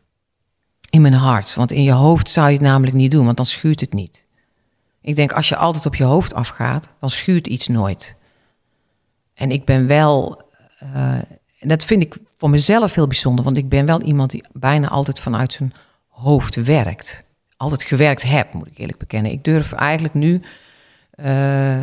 In 0.90 1.00
mijn 1.00 1.14
hart. 1.14 1.55
Want 1.55 1.73
in 1.73 1.83
je 1.83 1.93
hoofd 1.93 2.31
zou 2.31 2.47
je 2.47 2.52
het 2.52 2.62
namelijk 2.62 2.97
niet 2.97 3.11
doen, 3.11 3.25
want 3.25 3.37
dan 3.37 3.47
schuurt 3.47 3.81
het 3.81 3.93
niet. 3.93 4.26
Ik 5.00 5.17
denk, 5.17 5.33
als 5.33 5.49
je 5.49 5.57
altijd 5.57 5.87
op 5.87 5.95
je 5.95 6.05
hoofd 6.05 6.35
afgaat, 6.35 6.88
dan 7.00 7.11
schuurt 7.11 7.47
iets 7.47 7.69
nooit. 7.69 8.17
En 9.35 9.50
ik 9.50 9.64
ben 9.64 9.87
wel, 9.87 10.43
en 11.59 11.69
dat 11.69 11.85
vind 11.85 12.02
ik 12.02 12.17
voor 12.38 12.50
mezelf 12.50 12.95
heel 12.95 13.07
bijzonder, 13.07 13.45
want 13.45 13.57
ik 13.57 13.69
ben 13.69 13.87
wel 13.87 14.02
iemand 14.02 14.31
die 14.31 14.45
bijna 14.52 14.88
altijd 14.88 15.21
vanuit 15.21 15.52
zijn 15.52 15.73
hoofd 16.09 16.55
werkt. 16.55 17.26
Altijd 17.59 17.83
gewerkt 17.83 18.23
heb, 18.23 18.53
moet 18.53 18.67
ik 18.67 18.79
eerlijk 18.79 18.99
bekennen. 18.99 19.33
Ik 19.33 19.45
durf 19.45 19.73
eigenlijk 19.73 20.15
nu 20.15 20.41
eh, 21.11 21.79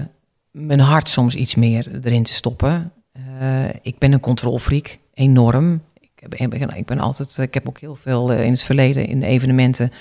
mijn 0.52 0.80
hart 0.80 1.10
soms 1.10 1.36
iets 1.36 1.56
meer 1.56 1.88
erin 2.04 2.24
te 2.24 2.34
stoppen. 2.34 2.92
Eh, 3.12 3.66
ik 3.82 3.98
ben 3.98 4.12
een 4.12 4.20
controlfreak. 4.20 4.98
enorm. 5.14 5.82
Ik, 6.00 6.38
heb, 6.38 6.54
ik 6.54 6.86
ben 6.86 7.00
altijd, 7.00 7.38
ik 7.38 7.54
heb 7.54 7.68
ook 7.68 7.80
heel 7.80 7.96
veel 7.96 8.32
in 8.32 8.52
het 8.52 8.64
verleden 8.64 9.08
in 9.08 9.24
evenementen 9.24 9.92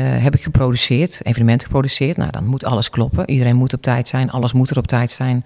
heb 0.00 0.34
ik 0.34 0.42
geproduceerd, 0.42 1.20
evenementen 1.26 1.66
geproduceerd. 1.66 2.16
Nou, 2.16 2.30
dan 2.30 2.46
moet 2.46 2.64
alles 2.64 2.90
kloppen. 2.90 3.30
Iedereen 3.30 3.56
moet 3.56 3.72
op 3.72 3.82
tijd 3.82 4.08
zijn, 4.08 4.30
alles 4.30 4.52
moet 4.52 4.70
er 4.70 4.78
op 4.78 4.86
tijd 4.86 5.10
zijn. 5.10 5.44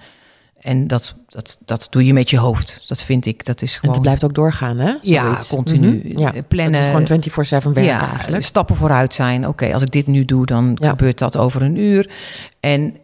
En 0.67 0.87
dat, 0.87 1.17
dat, 1.29 1.59
dat 1.65 1.87
doe 1.91 2.05
je 2.05 2.13
met 2.13 2.31
je 2.31 2.39
hoofd. 2.39 2.83
Dat 2.87 3.03
vind 3.03 3.27
ik. 3.27 3.45
Dat 3.45 3.63
is 3.63 3.77
gewoon. 3.77 3.85
En 3.85 3.93
dat 3.93 4.01
blijft 4.01 4.25
ook 4.25 4.35
doorgaan, 4.35 4.79
hè? 4.79 4.95
Ja, 5.01 5.39
continu. 5.49 5.89
Mm 5.89 6.19
ja. 6.19 6.33
Plannen. 6.49 6.75
Het 6.75 7.07
is 7.07 7.07
gewoon 7.07 7.63
24-7 7.63 7.65
werken 7.65 7.83
ja, 7.83 8.11
eigenlijk. 8.11 8.45
Stappen 8.45 8.77
vooruit 8.77 9.15
zijn. 9.15 9.47
Oké, 9.49 9.73
als 9.73 9.83
ik 9.83 9.91
dit 9.91 10.07
nu 10.07 10.25
doe, 10.25 10.47
dan 10.47 10.79
gebeurt 10.83 11.19
dat 11.19 11.37
over 11.37 11.63
een 11.63 11.77
uur. 11.77 12.11
En 12.61 12.97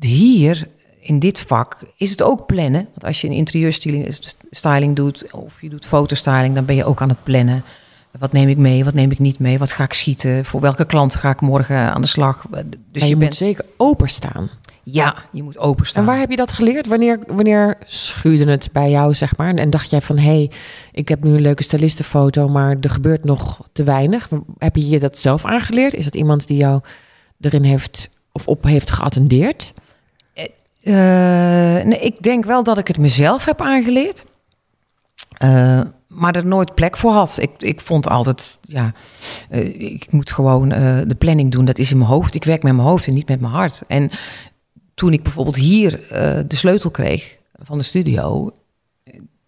hier, 0.00 0.68
in 1.00 1.18
dit 1.18 1.40
vak, 1.40 1.78
is 1.96 2.10
het 2.10 2.22
ook 2.22 2.46
plannen. 2.46 2.88
Want 2.90 3.04
als 3.04 3.20
je 3.20 3.26
een 3.26 3.34
interieurstyling 3.34 4.96
doet, 4.96 5.32
of 5.32 5.62
je 5.62 5.68
doet 5.68 5.86
fotostyling, 5.86 6.54
dan 6.54 6.64
ben 6.64 6.76
je 6.76 6.84
ook 6.84 7.00
aan 7.00 7.08
het 7.08 7.22
plannen. 7.22 7.64
Wat 8.18 8.32
neem 8.32 8.48
ik 8.48 8.56
mee? 8.56 8.84
Wat 8.84 8.94
neem 8.94 9.10
ik 9.10 9.18
niet 9.18 9.38
mee? 9.38 9.58
Wat 9.58 9.72
ga 9.72 9.84
ik 9.84 9.92
schieten? 9.92 10.44
Voor 10.44 10.60
welke 10.60 10.84
klant 10.84 11.14
ga 11.14 11.30
ik 11.30 11.40
morgen 11.40 11.94
aan 11.94 12.02
de 12.02 12.08
slag? 12.08 12.46
Dus 12.92 13.02
je, 13.02 13.08
je, 13.08 13.16
bent 13.16 13.34
zeker 13.34 13.64
openstaan. 13.76 14.50
Ja, 14.88 15.16
je 15.30 15.42
moet 15.42 15.58
openstaan. 15.58 16.02
En 16.02 16.08
waar 16.08 16.18
heb 16.18 16.30
je 16.30 16.36
dat 16.36 16.52
geleerd? 16.52 16.86
Wanneer, 16.86 17.18
wanneer 17.26 17.78
schuurde 17.84 18.50
het 18.50 18.68
bij 18.72 18.90
jou, 18.90 19.14
zeg 19.14 19.36
maar? 19.36 19.54
En 19.54 19.70
dacht 19.70 19.90
jij 19.90 20.00
van, 20.00 20.18
hé, 20.18 20.24
hey, 20.24 20.50
ik 20.92 21.08
heb 21.08 21.24
nu 21.24 21.34
een 21.34 21.40
leuke 21.40 21.62
stylistenfoto, 21.62 22.48
maar 22.48 22.76
er 22.80 22.90
gebeurt 22.90 23.24
nog 23.24 23.68
te 23.72 23.82
weinig. 23.82 24.28
Heb 24.58 24.76
je 24.76 24.88
je 24.88 24.98
dat 24.98 25.18
zelf 25.18 25.44
aangeleerd? 25.44 25.94
Is 25.94 26.04
dat 26.04 26.14
iemand 26.14 26.46
die 26.46 26.56
jou 26.56 26.80
erin 27.40 27.62
heeft 27.62 28.10
of 28.32 28.46
op 28.46 28.64
heeft 28.64 28.90
geattendeerd? 28.90 29.74
Uh, 30.82 30.94
nee, 31.84 31.98
ik 32.00 32.22
denk 32.22 32.44
wel 32.44 32.62
dat 32.62 32.78
ik 32.78 32.88
het 32.88 32.98
mezelf 32.98 33.44
heb 33.44 33.60
aangeleerd. 33.60 34.24
Uh, 35.44 35.80
maar 36.06 36.36
er 36.36 36.46
nooit 36.46 36.74
plek 36.74 36.96
voor 36.96 37.12
had. 37.12 37.36
Ik, 37.40 37.50
ik 37.58 37.80
vond 37.80 38.08
altijd, 38.08 38.58
ja, 38.60 38.92
uh, 39.50 39.80
ik 39.80 40.12
moet 40.12 40.32
gewoon 40.32 40.68
de 41.08 41.16
planning 41.18 41.52
doen. 41.52 41.64
Dat 41.64 41.78
is 41.78 41.90
in 41.90 41.98
mijn 41.98 42.10
hoofd. 42.10 42.34
Ik 42.34 42.44
werk 42.44 42.62
met 42.62 42.74
mijn 42.74 42.88
hoofd 42.88 43.06
en 43.06 43.14
niet 43.14 43.28
met 43.28 43.40
mijn 43.40 43.52
hart. 43.52 43.82
En 43.86 44.10
toen 44.96 45.12
ik 45.12 45.22
bijvoorbeeld 45.22 45.56
hier 45.56 46.00
uh, 46.02 46.08
de 46.46 46.56
sleutel 46.56 46.90
kreeg 46.90 47.36
van 47.52 47.78
de 47.78 47.84
studio, 47.84 48.52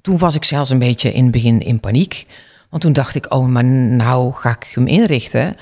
toen 0.00 0.18
was 0.18 0.34
ik 0.34 0.44
zelfs 0.44 0.70
een 0.70 0.78
beetje 0.78 1.12
in 1.12 1.22
het 1.22 1.32
begin 1.32 1.60
in 1.60 1.80
paniek. 1.80 2.26
Want 2.70 2.82
toen 2.82 2.92
dacht 2.92 3.14
ik, 3.14 3.34
oh, 3.34 3.46
maar 3.46 3.64
nou 3.64 4.32
ga 4.32 4.50
ik 4.50 4.70
hem 4.74 4.86
inrichten. 4.86 5.54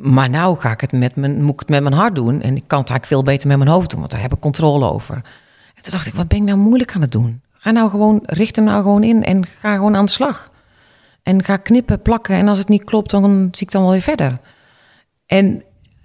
Maar 0.00 0.30
nou 0.30 0.58
ga 0.58 0.70
ik 0.70 0.80
het 0.80 0.92
met 0.92 1.16
mijn, 1.16 1.42
moet 1.42 1.52
ik 1.52 1.60
het 1.60 1.68
met 1.68 1.82
mijn 1.82 1.94
hart 1.94 2.14
doen. 2.14 2.42
En 2.42 2.56
ik 2.56 2.64
kan 2.66 2.80
het 2.80 2.90
eigenlijk 2.90 3.06
veel 3.06 3.22
beter 3.22 3.48
met 3.48 3.58
mijn 3.58 3.70
hoofd 3.70 3.90
doen, 3.90 3.98
want 3.98 4.12
daar 4.12 4.20
heb 4.20 4.32
ik 4.32 4.40
controle 4.40 4.90
over. 4.90 5.14
En 5.74 5.82
toen 5.82 5.92
dacht 5.92 6.06
ik, 6.06 6.14
wat 6.14 6.28
ben 6.28 6.38
ik 6.38 6.44
nou 6.44 6.58
moeilijk 6.58 6.94
aan 6.94 7.00
het 7.00 7.12
doen? 7.12 7.42
Ga 7.52 7.70
nou 7.70 7.90
gewoon, 7.90 8.22
richt 8.22 8.56
hem 8.56 8.64
nou 8.64 8.82
gewoon 8.82 9.02
in 9.02 9.24
en 9.24 9.46
ga 9.46 9.74
gewoon 9.74 9.96
aan 9.96 10.04
de 10.04 10.10
slag. 10.10 10.50
En 11.22 11.44
ga 11.44 11.56
knippen, 11.56 12.02
plakken. 12.02 12.36
En 12.36 12.48
als 12.48 12.58
het 12.58 12.68
niet 12.68 12.84
klopt, 12.84 13.10
dan 13.10 13.48
zie 13.52 13.66
ik 13.66 13.72
dan 13.72 13.82
wel 13.82 13.90
weer 13.90 14.00
verder. 14.00 14.38
En 15.26 15.62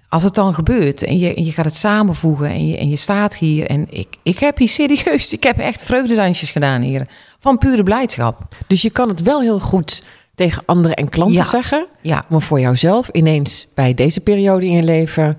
als 0.08 0.22
het 0.22 0.34
dan 0.34 0.54
gebeurt 0.54 1.02
en 1.02 1.18
je, 1.18 1.34
en 1.34 1.44
je 1.44 1.52
gaat 1.52 1.64
het 1.64 1.76
samenvoegen 1.76 2.48
en 2.48 2.68
je, 2.68 2.76
en 2.76 2.88
je 2.88 2.96
staat 2.96 3.36
hier 3.36 3.66
en 3.66 3.86
ik, 3.90 4.16
ik 4.22 4.38
heb 4.38 4.58
hier 4.58 4.68
serieus, 4.68 5.32
ik 5.32 5.42
heb 5.42 5.58
echt 5.58 5.84
vreugdedansjes 5.84 6.50
gedaan 6.50 6.82
hier 6.82 7.06
van 7.38 7.58
pure 7.58 7.82
blijdschap. 7.82 8.42
Dus 8.66 8.82
je 8.82 8.90
kan 8.90 9.08
het 9.08 9.22
wel 9.22 9.40
heel 9.40 9.60
goed 9.60 10.02
tegen 10.34 10.62
anderen 10.66 10.96
en 10.96 11.08
klanten 11.08 11.44
zeggen, 11.44 11.86
ja. 12.02 12.24
maar 12.28 12.42
voor 12.42 12.60
jouzelf 12.60 13.08
ineens 13.08 13.68
bij 13.74 13.94
deze 13.94 14.20
periode 14.20 14.66
in 14.66 14.72
je 14.72 14.82
leven 14.82 15.38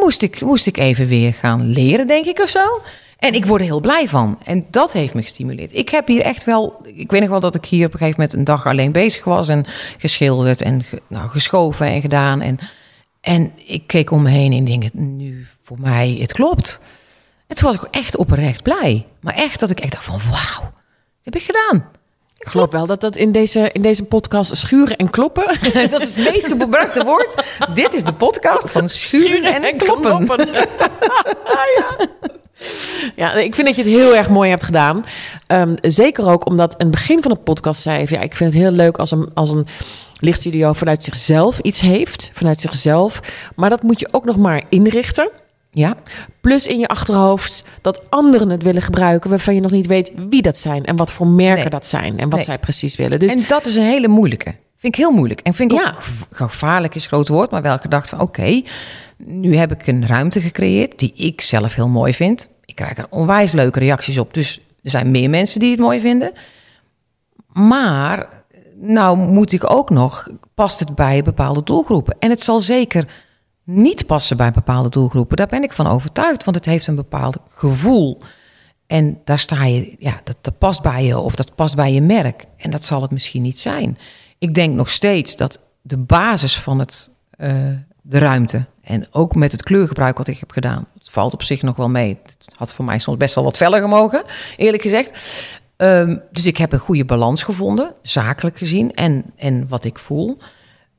moest 0.00 0.22
ik, 0.22 0.40
moest 0.40 0.66
ik 0.66 0.76
even 0.76 1.06
weer 1.06 1.34
gaan 1.34 1.66
leren, 1.66 2.06
denk 2.06 2.26
ik 2.26 2.38
of 2.40 2.48
zo. 2.48 2.80
En 3.18 3.34
ik 3.34 3.46
word 3.46 3.60
er 3.60 3.66
heel 3.66 3.80
blij 3.80 4.08
van. 4.08 4.38
En 4.44 4.66
dat 4.70 4.92
heeft 4.92 5.14
me 5.14 5.22
gestimuleerd. 5.22 5.74
Ik 5.74 5.88
heb 5.88 6.06
hier 6.06 6.20
echt 6.20 6.44
wel. 6.44 6.86
Ik 6.94 7.10
weet 7.10 7.20
nog 7.20 7.30
wel 7.30 7.40
dat 7.40 7.54
ik 7.54 7.64
hier 7.64 7.86
op 7.86 7.92
een 7.92 7.98
gegeven 7.98 8.20
moment 8.20 8.38
een 8.38 8.44
dag 8.44 8.66
alleen 8.66 8.92
bezig 8.92 9.24
was. 9.24 9.48
En 9.48 9.64
geschilderd 9.98 10.62
en 10.62 10.84
nou, 11.06 11.28
geschoven 11.28 11.86
en 11.86 12.00
gedaan. 12.00 12.40
En 12.40 12.58
en 13.24 13.52
ik 13.66 13.86
keek 13.86 14.10
om 14.10 14.22
me 14.22 14.30
heen 14.30 14.52
en 14.52 14.64
denk, 14.64 14.92
nu 14.92 15.46
voor 15.62 15.80
mij, 15.80 16.16
het 16.20 16.32
klopt. 16.32 16.80
En 17.46 17.56
toen 17.56 17.72
was 17.72 17.82
ik 17.82 17.88
echt 17.90 18.16
oprecht 18.16 18.62
blij. 18.62 19.06
Maar 19.20 19.34
echt 19.34 19.60
dat 19.60 19.70
ik 19.70 19.80
echt 19.80 19.92
dacht 19.92 20.04
van, 20.04 20.20
wauw, 20.30 20.60
dat 20.62 21.24
heb 21.24 21.34
ik 21.34 21.42
gedaan. 21.42 21.88
Ik 22.38 22.48
geloof 22.48 22.70
wel 22.70 22.86
dat 22.86 23.00
dat 23.00 23.16
in 23.16 23.32
deze, 23.32 23.70
in 23.72 23.82
deze 23.82 24.04
podcast 24.04 24.56
schuren 24.56 24.96
en 24.96 25.10
kloppen. 25.10 25.46
dat 25.90 26.02
is 26.02 26.16
het 26.16 26.32
meest 26.32 26.46
gebruikte 26.46 27.04
woord. 27.10 27.44
Dit 27.74 27.94
is 27.94 28.04
de 28.04 28.14
podcast 28.14 28.70
van 28.70 28.88
schuren, 28.88 29.62
en, 29.62 29.76
kloppen. 29.76 30.26
kloppen. 30.26 30.48
ja. 31.78 32.08
Ja, 33.16 33.32
ik 33.32 33.54
vind 33.54 33.66
dat 33.66 33.76
je 33.76 33.82
het 33.82 33.92
heel 33.92 34.14
erg 34.14 34.28
mooi 34.28 34.50
hebt 34.50 34.62
gedaan. 34.62 35.04
Um, 35.46 35.74
zeker 35.80 36.28
ook 36.28 36.46
omdat 36.46 36.72
in 36.72 36.86
het 36.86 36.90
begin 36.90 37.22
van 37.22 37.32
de 37.32 37.40
podcast 37.40 37.82
zei... 37.82 38.06
Ja, 38.08 38.20
ik 38.20 38.36
vind 38.36 38.52
het 38.52 38.62
heel 38.62 38.70
leuk 38.70 38.96
als 38.96 39.10
een, 39.10 39.30
als 39.34 39.50
een 39.50 39.66
lichtstudio 40.24 40.72
vanuit 40.72 41.04
zichzelf 41.04 41.58
iets 41.58 41.80
heeft. 41.80 42.30
Vanuit 42.32 42.60
zichzelf. 42.60 43.20
Maar 43.56 43.70
dat 43.70 43.82
moet 43.82 44.00
je 44.00 44.08
ook 44.10 44.24
nog 44.24 44.36
maar 44.36 44.62
inrichten. 44.68 45.30
Ja. 45.70 45.96
Plus 46.40 46.66
in 46.66 46.78
je 46.78 46.86
achterhoofd 46.86 47.64
dat 47.80 48.10
anderen 48.10 48.50
het 48.50 48.62
willen 48.62 48.82
gebruiken... 48.82 49.30
waarvan 49.30 49.54
je 49.54 49.60
nog 49.60 49.70
niet 49.70 49.86
weet 49.86 50.12
wie 50.28 50.42
dat 50.42 50.56
zijn... 50.56 50.84
en 50.84 50.96
wat 50.96 51.12
voor 51.12 51.26
merken 51.26 51.70
dat 51.70 51.86
zijn 51.86 52.18
en 52.18 52.30
wat 52.30 52.44
zij 52.44 52.58
precies 52.58 52.96
willen. 52.96 53.18
Dus... 53.18 53.34
En 53.34 53.44
dat 53.48 53.66
is 53.66 53.76
een 53.76 53.84
hele 53.84 54.08
moeilijke. 54.08 54.54
Vind 54.76 54.96
ik 54.96 55.02
heel 55.04 55.10
moeilijk. 55.10 55.40
En 55.40 55.54
vind 55.54 55.72
ik 55.72 55.78
ja. 55.78 55.88
ook 55.88 56.02
gevaarlijk 56.30 56.94
is 56.94 57.02
een 57.02 57.08
groot 57.08 57.28
woord... 57.28 57.50
maar 57.50 57.62
wel 57.62 57.78
gedacht 57.78 58.08
van 58.08 58.20
oké, 58.20 58.62
nu 59.18 59.56
heb 59.56 59.72
ik 59.72 59.86
een 59.86 60.06
ruimte 60.06 60.40
gecreëerd... 60.40 60.98
die 60.98 61.12
ik 61.16 61.40
zelf 61.40 61.74
heel 61.74 61.88
mooi 61.88 62.14
vind. 62.14 62.48
Ik 62.64 62.74
krijg 62.74 62.98
er 62.98 63.06
onwijs 63.10 63.52
leuke 63.52 63.78
reacties 63.78 64.18
op. 64.18 64.34
Dus 64.34 64.60
er 64.82 64.90
zijn 64.90 65.10
meer 65.10 65.30
mensen 65.30 65.60
die 65.60 65.70
het 65.70 65.80
mooi 65.80 66.00
vinden. 66.00 66.32
Maar 67.52 68.43
nou 68.80 69.18
moet 69.18 69.52
ik 69.52 69.70
ook 69.70 69.90
nog, 69.90 70.28
past 70.54 70.80
het 70.80 70.94
bij 70.94 71.22
bepaalde 71.22 71.62
doelgroepen? 71.62 72.16
En 72.18 72.30
het 72.30 72.42
zal 72.42 72.60
zeker 72.60 73.08
niet 73.64 74.06
passen 74.06 74.36
bij 74.36 74.50
bepaalde 74.50 74.88
doelgroepen. 74.88 75.36
Daar 75.36 75.46
ben 75.46 75.62
ik 75.62 75.72
van 75.72 75.86
overtuigd, 75.86 76.44
want 76.44 76.56
het 76.56 76.66
heeft 76.66 76.86
een 76.86 76.94
bepaald 76.94 77.36
gevoel. 77.48 78.20
En 78.86 79.20
daar 79.24 79.38
sta 79.38 79.64
je, 79.64 79.96
ja, 79.98 80.20
dat, 80.24 80.36
dat 80.40 80.58
past 80.58 80.82
bij 80.82 81.04
je 81.04 81.18
of 81.18 81.34
dat 81.34 81.54
past 81.54 81.76
bij 81.76 81.92
je 81.92 82.00
merk. 82.00 82.44
En 82.56 82.70
dat 82.70 82.84
zal 82.84 83.02
het 83.02 83.10
misschien 83.10 83.42
niet 83.42 83.60
zijn. 83.60 83.98
Ik 84.38 84.54
denk 84.54 84.74
nog 84.74 84.90
steeds 84.90 85.36
dat 85.36 85.60
de 85.82 85.96
basis 85.96 86.58
van 86.58 86.78
het, 86.78 87.10
uh, 87.38 87.52
de 88.02 88.18
ruimte 88.18 88.66
en 88.82 89.06
ook 89.10 89.34
met 89.34 89.52
het 89.52 89.62
kleurgebruik 89.62 90.18
wat 90.18 90.28
ik 90.28 90.38
heb 90.38 90.50
gedaan, 90.50 90.86
het 90.98 91.10
valt 91.10 91.32
op 91.32 91.42
zich 91.42 91.62
nog 91.62 91.76
wel 91.76 91.88
mee. 91.88 92.18
Het 92.22 92.36
had 92.54 92.74
voor 92.74 92.84
mij 92.84 92.98
soms 92.98 93.16
best 93.16 93.34
wel 93.34 93.44
wat 93.44 93.56
feller 93.56 93.80
gemogen, 93.80 94.24
eerlijk 94.56 94.82
gezegd. 94.82 95.18
Um, 95.76 96.22
dus 96.32 96.46
ik 96.46 96.56
heb 96.56 96.72
een 96.72 96.78
goede 96.78 97.04
balans 97.04 97.42
gevonden, 97.42 97.92
zakelijk 98.02 98.58
gezien 98.58 98.92
en, 98.92 99.24
en 99.36 99.68
wat 99.68 99.84
ik 99.84 99.98
voel. 99.98 100.38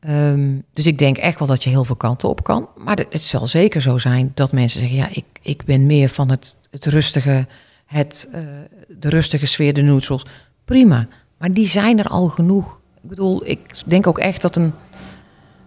Um, 0.09 0.63
dus 0.73 0.85
ik 0.85 0.97
denk 0.97 1.17
echt 1.17 1.39
wel 1.39 1.47
dat 1.47 1.63
je 1.63 1.69
heel 1.69 1.83
veel 1.83 1.95
kanten 1.95 2.29
op 2.29 2.43
kan. 2.43 2.69
Maar 2.77 2.97
het, 3.09 3.23
zal 3.23 3.47
zeker 3.47 3.81
zo 3.81 3.97
zijn 3.97 4.31
dat 4.33 4.51
mensen 4.51 4.79
zeggen: 4.79 4.97
ja, 4.97 5.09
ik, 5.11 5.25
ik 5.41 5.65
ben 5.65 5.85
meer 5.85 6.09
van 6.09 6.29
het, 6.29 6.55
het 6.71 6.85
rustige, 6.85 7.47
het, 7.85 8.29
uh, 8.35 8.39
de 8.87 9.09
rustige 9.09 9.45
sfeer, 9.45 9.73
de 9.73 9.81
neutrals. 9.81 10.25
Prima. 10.65 11.07
Maar 11.37 11.53
die 11.53 11.67
zijn 11.67 11.99
er 11.99 12.07
al 12.07 12.27
genoeg. 12.27 12.79
Ik 13.03 13.09
bedoel, 13.09 13.45
ik 13.45 13.59
denk 13.85 14.07
ook 14.07 14.19
echt 14.19 14.41
dat 14.41 14.55
een 14.55 14.73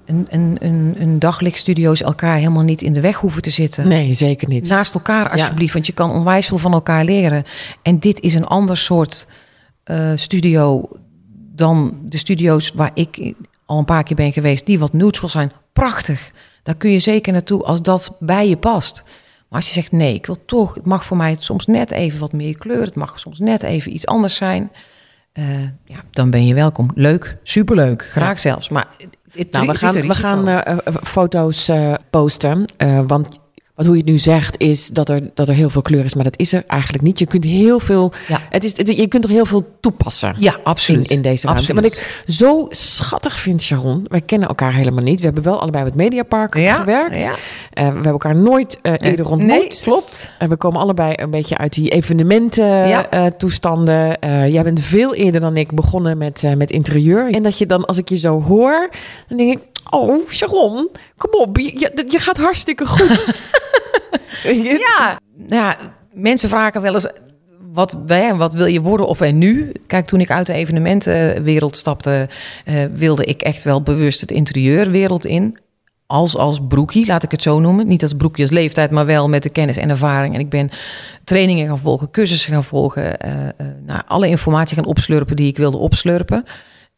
een, 0.09 0.27
een, 0.31 0.57
een, 0.61 0.95
een 0.99 1.19
daglichtstudio's 1.19 2.03
elkaar 2.03 2.37
helemaal 2.37 2.63
niet 2.63 2.83
in 2.83 2.93
de 2.93 3.01
weg 3.01 3.17
hoeven 3.17 3.43
te 3.43 3.51
zitten. 3.51 3.89
Nee, 3.89 4.13
zeker 4.13 4.49
niet. 4.49 4.69
Naast 4.69 4.95
elkaar 4.95 5.31
alsjeblieft, 5.31 5.73
want 5.73 5.87
je 5.87 5.93
kan 5.93 6.11
onwijs 6.11 6.47
veel 6.47 6.59
van 6.59 6.73
elkaar 6.73 7.05
leren. 7.05 7.45
En 7.83 7.99
dit 7.99 8.21
is 8.21 8.35
een 8.35 8.47
ander 8.47 8.77
soort 8.77 9.27
uh, 9.85 10.13
studio 10.15 10.89
dan 11.55 12.01
de 12.05 12.19
studio's 12.19 12.73
waar 12.75 12.91
ik 12.95 13.35
al 13.67 13.79
een 13.79 13.85
paar 13.85 14.03
keer 14.03 14.17
ben 14.17 14.33
geweest, 14.33 14.67
die 14.67 14.79
wat 14.79 14.93
neutral 14.93 15.29
zijn. 15.29 15.53
Prachtig. 15.73 16.31
Daar 16.63 16.75
kun 16.75 16.91
je 16.91 16.99
zeker 16.99 17.33
naartoe 17.33 17.63
als 17.63 17.83
dat 17.83 18.17
bij 18.21 18.49
je 18.49 18.57
past. 18.57 19.03
Maar 19.49 19.59
als 19.59 19.67
je 19.67 19.73
zegt 19.73 19.93
nee, 19.93 20.15
ik 20.15 20.27
wil 20.27 20.45
toch, 20.45 20.75
het 20.75 20.87
mag 20.87 21.05
voor 21.05 21.17
mij 21.17 21.37
soms 21.39 21.67
net 21.67 21.91
even 21.91 22.21
wat 22.21 22.33
meer 22.33 22.57
kleur, 22.57 22.83
het 22.83 22.95
mag 22.95 23.21
soms 23.21 23.39
net 23.39 23.63
even 23.63 23.95
iets 23.95 24.07
anders 24.07 24.35
zijn. 24.35 24.71
Uh, 25.35 25.45
ja, 25.85 26.05
dan 26.11 26.31
ben 26.31 26.47
je 26.47 26.55
welkom. 26.55 26.91
Leuk, 26.95 27.37
superleuk, 27.43 28.05
graag 28.05 28.39
zelfs. 28.39 28.69
Maar 28.69 28.87
nou, 29.51 29.67
we 29.67 29.75
gaan, 29.75 29.95
we 29.95 30.15
gaan 30.15 30.49
uh, 30.49 30.77
foto's 31.03 31.69
uh, 31.69 31.95
posten. 32.11 32.65
Uh, 32.83 33.01
want 33.79 33.91
wat 33.91 33.97
hoe 33.97 33.97
je 33.97 34.03
het 34.03 34.25
nu 34.25 34.33
zegt, 34.33 34.61
is 34.61 34.89
dat 34.89 35.09
er, 35.09 35.31
dat 35.35 35.49
er 35.49 35.55
heel 35.55 35.71
veel 35.71 35.83
kleur 35.83 36.05
is, 36.05 36.15
maar 36.15 36.25
dat 36.25 36.39
is 36.39 36.53
er 36.53 36.65
eigenlijk 36.67 37.03
niet. 37.03 37.19
Je 37.19 37.27
kunt 37.27 37.45
heel 37.45 37.81
veel. 37.81 38.13
Ja. 38.29 38.39
Het 38.51 38.65
is, 38.65 38.77
het, 38.77 38.89
je 38.97 39.07
kunt 39.07 39.25
er 39.25 39.31
heel 39.31 39.47
veel 39.47 39.63
toepassen. 39.81 40.35
Ja, 40.39 40.57
absoluut. 40.63 41.11
In, 41.11 41.17
in 41.17 41.23
deze 41.23 41.47
ruimte. 41.47 41.73
Absoluut. 41.73 41.93
Wat 41.93 41.93
ik 41.93 42.35
zo 42.35 42.67
schattig 42.71 43.39
vind, 43.39 43.63
Sharon. 43.63 44.05
Wij 44.09 44.21
kennen 44.21 44.49
elkaar 44.49 44.75
helemaal 44.75 45.03
niet. 45.05 45.19
We 45.19 45.25
hebben 45.25 45.43
wel 45.43 45.61
allebei 45.61 45.85
met 45.85 45.95
Mediapark 45.95 46.57
ja, 46.57 46.75
gewerkt. 46.75 47.23
Ja. 47.23 47.31
Uh, 47.31 47.37
we 47.75 47.83
hebben 47.83 48.05
elkaar 48.05 48.37
nooit 48.37 48.79
uh, 48.83 48.93
eerder 48.99 49.31
ontmoet. 49.31 49.49
Nee, 49.49 49.67
klopt. 49.83 50.29
En 50.39 50.49
we 50.49 50.57
komen 50.57 50.81
allebei 50.81 51.13
een 51.17 51.31
beetje 51.31 51.59
uit 51.59 51.73
die 51.73 51.91
evenementen 51.91 52.89
ja. 52.89 53.31
toestanden. 53.37 54.17
jij 54.51 54.63
bent 54.63 54.81
veel 54.81 55.15
eerder 55.15 55.41
dan 55.41 55.57
ik 55.57 55.73
begonnen 55.73 56.19
met, 56.19 56.43
met 56.57 56.71
interieur. 56.71 57.33
En 57.33 57.43
dat 57.43 57.59
je 57.59 57.67
dan, 57.67 57.85
als 57.85 57.99
ik 57.99 58.09
je 58.09 58.17
zo 58.17 58.43
hoor, 58.43 58.91
dan 59.29 59.39
denk 59.39 59.59
ik, 59.59 59.67
oh, 59.91 60.29
Sharon, 60.29 60.89
kom 61.17 61.41
op, 61.41 61.57
je, 61.57 62.05
je 62.09 62.19
gaat 62.19 62.39
hartstikke 62.39 62.87
goed. 62.87 63.35
ja, 64.87 65.21
ja, 65.49 65.77
mensen 66.13 66.49
vragen 66.49 66.83
wel 66.83 66.95
eens 66.95 67.09
wat, 67.73 67.97
wat 68.37 68.53
wil 68.53 68.67
je 68.67 68.81
worden 68.81 69.07
of 69.07 69.21
en 69.21 69.39
nu? 69.39 69.73
Kijk, 69.87 70.07
toen 70.07 70.21
ik 70.21 70.31
uit 70.31 70.47
de 70.47 70.53
evenementenwereld 70.53 71.77
stapte, 71.77 72.29
eh, 72.65 72.85
wilde 72.93 73.25
ik 73.25 73.43
echt 73.43 73.65
wel 73.65 73.83
bewust 73.83 74.21
het 74.21 74.31
interieurwereld 74.31 75.27
in. 75.27 75.59
Als, 76.07 76.37
als 76.37 76.61
broekie, 76.69 77.07
laat 77.07 77.23
ik 77.23 77.31
het 77.31 77.43
zo 77.43 77.61
noemen. 77.61 77.87
Niet 77.87 78.03
als 78.03 78.13
broekje 78.13 78.43
als 78.43 78.51
leeftijd, 78.51 78.91
maar 78.91 79.07
wel 79.07 79.29
met 79.29 79.43
de 79.43 79.51
kennis 79.51 79.77
en 79.77 79.91
ervaring. 79.91 80.35
En 80.35 80.41
ik 80.41 80.49
ben 80.49 80.71
trainingen 81.25 81.67
gaan 81.67 81.79
volgen, 81.79 82.11
cursussen 82.11 82.53
gaan 82.53 82.65
volgen. 82.65 83.19
eh 83.19 83.49
eh, 83.49 83.67
nou, 83.87 84.03
alle 84.07 84.29
informatie 84.29 84.77
gaan 84.77 84.87
opslurpen 84.87 85.37
die 85.37 85.49
ik 85.49 85.57
wilde 85.57 85.77
opslurpen. 85.77 86.45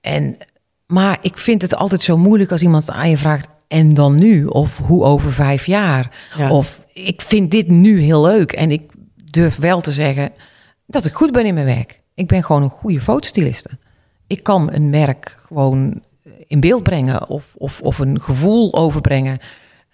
En, 0.01 0.37
maar 0.91 1.19
ik 1.21 1.39
vind 1.39 1.63
het 1.63 1.75
altijd 1.75 2.03
zo 2.03 2.17
moeilijk 2.17 2.51
als 2.51 2.63
iemand 2.63 2.91
aan 2.91 3.11
je 3.11 3.17
vraagt... 3.19 3.49
en 3.69 3.95
dan 3.95 4.15
nu? 4.15 4.45
Of 4.45 4.79
hoe 4.79 5.05
over 5.05 5.33
vijf 5.33 5.67
jaar? 5.67 6.11
Ja. 6.37 6.51
Of 6.51 6.85
ik 6.93 7.23
vind 7.23 7.51
dit 7.51 7.69
nu 7.69 8.01
heel 8.01 8.23
leuk. 8.23 8.53
En 8.53 8.71
ik 8.71 8.93
durf 9.31 9.57
wel 9.57 9.81
te 9.81 9.93
zeggen 9.93 10.33
dat 10.87 11.05
ik 11.05 11.13
goed 11.13 11.33
ben 11.33 11.47
in 11.47 11.55
mijn 11.55 11.67
werk. 11.67 12.01
Ik 12.15 12.27
ben 12.27 12.45
gewoon 12.45 12.63
een 12.63 12.71
goede 12.71 13.01
fotostyliste. 13.01 13.71
Ik 14.27 14.43
kan 14.43 14.73
een 14.73 14.91
merk 14.91 15.39
gewoon 15.47 16.03
in 16.47 16.61
beeld 16.61 16.83
brengen 16.83 17.29
of, 17.29 17.55
of, 17.59 17.81
of 17.81 17.99
een 17.99 18.21
gevoel 18.21 18.75
overbrengen. 18.75 19.39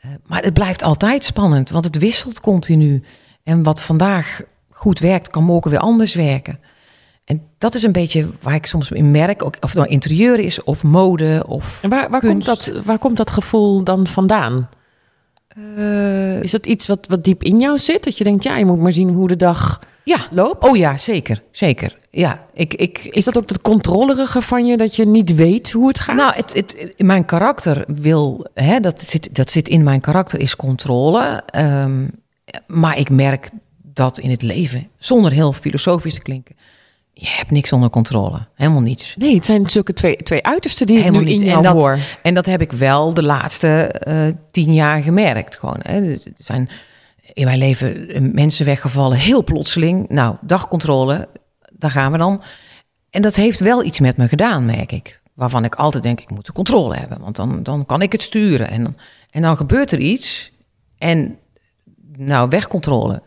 Eh, 0.00 0.10
Maar 0.26 0.42
het 0.42 0.54
blijft 0.54 0.82
altijd 0.82 1.24
spannend, 1.24 1.70
want 1.70 1.84
het 1.84 1.98
wisselt 1.98 2.40
continu. 2.40 3.02
En 3.42 3.62
wat 3.62 3.80
vandaag 3.80 4.40
goed 4.70 4.98
werkt, 4.98 5.30
kan 5.30 5.44
morgen 5.44 5.70
weer 5.70 5.80
anders 5.80 6.14
werken. 6.14 6.58
En 7.26 7.42
dat 7.58 7.74
is 7.74 7.82
een 7.82 7.92
beetje 7.92 8.28
waar 8.42 8.54
ik 8.54 8.66
soms 8.66 8.90
in 8.90 9.10
merk, 9.10 9.44
ook- 9.44 9.56
of 9.60 9.68
het 9.70 9.78
nou 9.78 9.88
interieur 9.88 10.38
is, 10.38 10.64
of 10.64 10.82
mode, 10.82 11.44
of 11.46 11.82
En 11.82 11.90
waar, 11.90 12.10
waar, 12.10 12.20
komt 12.20 12.44
dat, 12.44 12.72
waar 12.84 12.98
komt 12.98 13.16
dat 13.16 13.30
gevoel 13.30 13.82
dan 13.82 14.06
vandaan? 14.06 14.68
Eh, 15.48 16.42
Is 16.42 16.50
dat 16.50 16.66
iets 16.66 16.86
wat, 16.86 17.06
wat 17.08 17.24
diep 17.24 17.42
in 17.42 17.60
jou 17.60 17.78
zit? 17.78 18.04
Dat 18.04 18.18
je 18.18 18.24
denkt, 18.24 18.42
ja, 18.42 18.56
je 18.56 18.64
moet 18.64 18.80
maar 18.80 18.92
zien 18.92 19.08
hoe 19.08 19.28
de 19.28 19.36
dag 19.36 19.80
ja. 20.04 20.26
loopt? 20.30 20.64
Oh 20.68 20.76
ja, 20.76 20.96
zeker, 20.98 21.42
zeker. 21.50 21.96
Ja, 22.10 22.44
ik, 22.54 22.74
ik, 22.74 22.98
Is 22.98 23.24
dat 23.24 23.36
ook 23.36 23.48
het 23.48 23.60
controlerige 23.62 24.42
van 24.42 24.66
je, 24.66 24.76
dat 24.76 24.96
je 24.96 25.06
niet 25.06 25.34
weet 25.34 25.72
hoe 25.72 25.88
het 25.88 26.00
gaat? 26.00 26.16
Nou, 26.16 26.34
het, 26.34 26.54
het, 26.54 26.94
mijn 26.96 27.24
karakter 27.24 27.84
wil, 27.86 28.46
hè, 28.54 28.80
dat, 28.80 29.02
zit, 29.02 29.34
dat 29.34 29.50
zit 29.50 29.68
in 29.68 29.82
mijn 29.82 30.00
karakter, 30.00 30.40
is 30.40 30.56
controle. 30.56 31.42
Ehm, 31.46 32.06
maar 32.66 32.98
ik 32.98 33.10
merk 33.10 33.48
dat 33.82 34.18
in 34.18 34.30
het 34.30 34.42
leven, 34.42 34.88
zonder 34.98 35.32
heel 35.32 35.52
filosofisch 35.52 36.14
te 36.14 36.22
klinken, 36.22 36.56
je 37.18 37.28
hebt 37.28 37.50
niks 37.50 37.72
onder 37.72 37.90
controle. 37.90 38.46
Helemaal 38.54 38.80
niets. 38.80 39.14
Nee, 39.16 39.34
het 39.34 39.44
zijn 39.44 39.70
zulke 39.70 39.92
twee, 39.92 40.16
twee 40.16 40.42
uitersten 40.46 40.86
die 40.86 40.98
Helemaal 40.98 41.20
ik 41.20 41.26
nu 41.26 41.32
niet. 41.32 41.40
in 41.40 41.46
En 41.46 41.52
jou 41.52 41.62
dat- 41.64 41.74
hoor. 41.82 41.98
En 42.22 42.34
dat 42.34 42.46
heb 42.46 42.60
ik 42.60 42.72
wel 42.72 43.14
de 43.14 43.22
laatste 43.22 43.68
eh, 43.68 44.26
tien 44.50 44.74
jaar 44.74 45.02
gemerkt. 45.02 45.56
Gewoon, 45.58 45.78
hè. 45.82 46.10
Er 46.12 46.18
zijn 46.38 46.68
in 47.32 47.44
mijn 47.44 47.58
leven 47.58 48.08
eh, 48.08 48.20
mensen 48.20 48.64
weggevallen, 48.66 49.18
heel 49.18 49.44
plotseling. 49.44 50.08
Nou, 50.08 50.36
dagcontrole, 50.40 51.28
daar 51.72 51.90
gaan 51.90 52.12
we 52.12 52.18
dan. 52.18 52.42
En 53.10 53.22
dat 53.22 53.34
heeft 53.36 53.60
wel 53.60 53.84
iets 53.84 54.00
met 54.00 54.16
me 54.16 54.28
gedaan, 54.28 54.64
merk 54.64 54.92
ik. 54.92 55.20
Waarvan 55.34 55.64
ik 55.64 55.74
altijd 55.74 56.02
denk, 56.02 56.20
ik 56.20 56.30
moet 56.30 56.46
de 56.46 56.52
controle 56.52 56.96
hebben. 56.96 57.20
Want 57.20 57.36
dan, 57.36 57.62
dan 57.62 57.86
kan 57.86 58.02
ik 58.02 58.12
het 58.12 58.22
sturen. 58.22 58.70
En 58.70 58.84
dan, 58.84 58.96
en 59.30 59.42
dan 59.42 59.56
gebeurt 59.56 59.92
er 59.92 59.98
iets. 59.98 60.50
En 60.98 61.38
nou, 62.16 62.48
wegcontrole. 62.48 63.22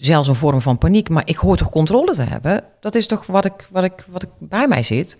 Zelfs 0.00 0.28
een 0.28 0.34
vorm 0.34 0.60
van 0.60 0.78
paniek. 0.78 1.08
Maar 1.08 1.22
ik 1.26 1.36
hoor 1.36 1.56
toch 1.56 1.70
controle 1.70 2.12
te 2.12 2.22
hebben? 2.22 2.64
Dat 2.80 2.94
is 2.94 3.06
toch 3.06 3.26
wat 3.26 3.44
ik, 3.44 3.68
wat 3.70 3.84
ik, 3.84 4.06
wat 4.08 4.22
ik 4.22 4.28
bij 4.38 4.68
mij 4.68 4.82
zit. 4.82 5.18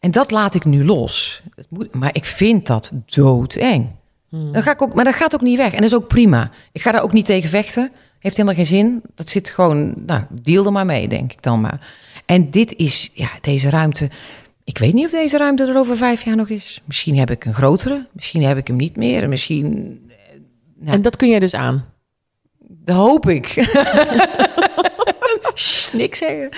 En 0.00 0.10
dat 0.10 0.30
laat 0.30 0.54
ik 0.54 0.64
nu 0.64 0.84
los. 0.84 1.42
Het 1.54 1.66
moet, 1.70 1.94
maar 1.94 2.10
ik 2.14 2.24
vind 2.24 2.66
dat 2.66 2.90
doodeng. 3.06 3.88
Dan 4.30 4.62
ga 4.62 4.72
ik 4.72 4.82
ook, 4.82 4.94
maar 4.94 5.04
dat 5.04 5.14
gaat 5.14 5.34
ook 5.34 5.40
niet 5.40 5.56
weg. 5.56 5.72
En 5.72 5.80
dat 5.80 5.90
is 5.90 5.94
ook 5.94 6.08
prima. 6.08 6.50
Ik 6.72 6.82
ga 6.82 6.92
daar 6.92 7.02
ook 7.02 7.12
niet 7.12 7.26
tegen 7.26 7.48
vechten. 7.48 7.90
Heeft 8.18 8.36
helemaal 8.36 8.56
geen 8.56 8.66
zin. 8.66 9.02
Dat 9.14 9.28
zit 9.28 9.50
gewoon, 9.50 9.94
nou, 10.06 10.22
deal 10.42 10.64
er 10.66 10.72
maar 10.72 10.86
mee, 10.86 11.08
denk 11.08 11.32
ik 11.32 11.42
dan 11.42 11.60
maar. 11.60 11.94
En 12.26 12.50
dit 12.50 12.74
is, 12.76 13.10
ja, 13.14 13.28
deze 13.40 13.70
ruimte. 13.70 14.10
Ik 14.64 14.78
weet 14.78 14.92
niet 14.92 15.04
of 15.04 15.10
deze 15.10 15.36
ruimte 15.38 15.64
er 15.66 15.76
over 15.76 15.96
vijf 15.96 16.22
jaar 16.22 16.36
nog 16.36 16.48
is. 16.48 16.82
Misschien 16.84 17.18
heb 17.18 17.30
ik 17.30 17.44
een 17.44 17.54
grotere. 17.54 18.06
Misschien 18.12 18.42
heb 18.42 18.56
ik 18.56 18.66
hem 18.66 18.76
niet 18.76 18.96
meer. 18.96 19.28
Misschien, 19.28 20.00
Ja. 20.80 20.92
En 20.92 21.02
dat 21.02 21.16
kun 21.16 21.28
jij 21.28 21.38
dus 21.38 21.54
aan. 21.54 21.84
Dat 22.86 22.96
hoop 22.96 23.28
ik. 23.28 23.54
Niks 25.92 26.18
zeggen. 26.18 26.48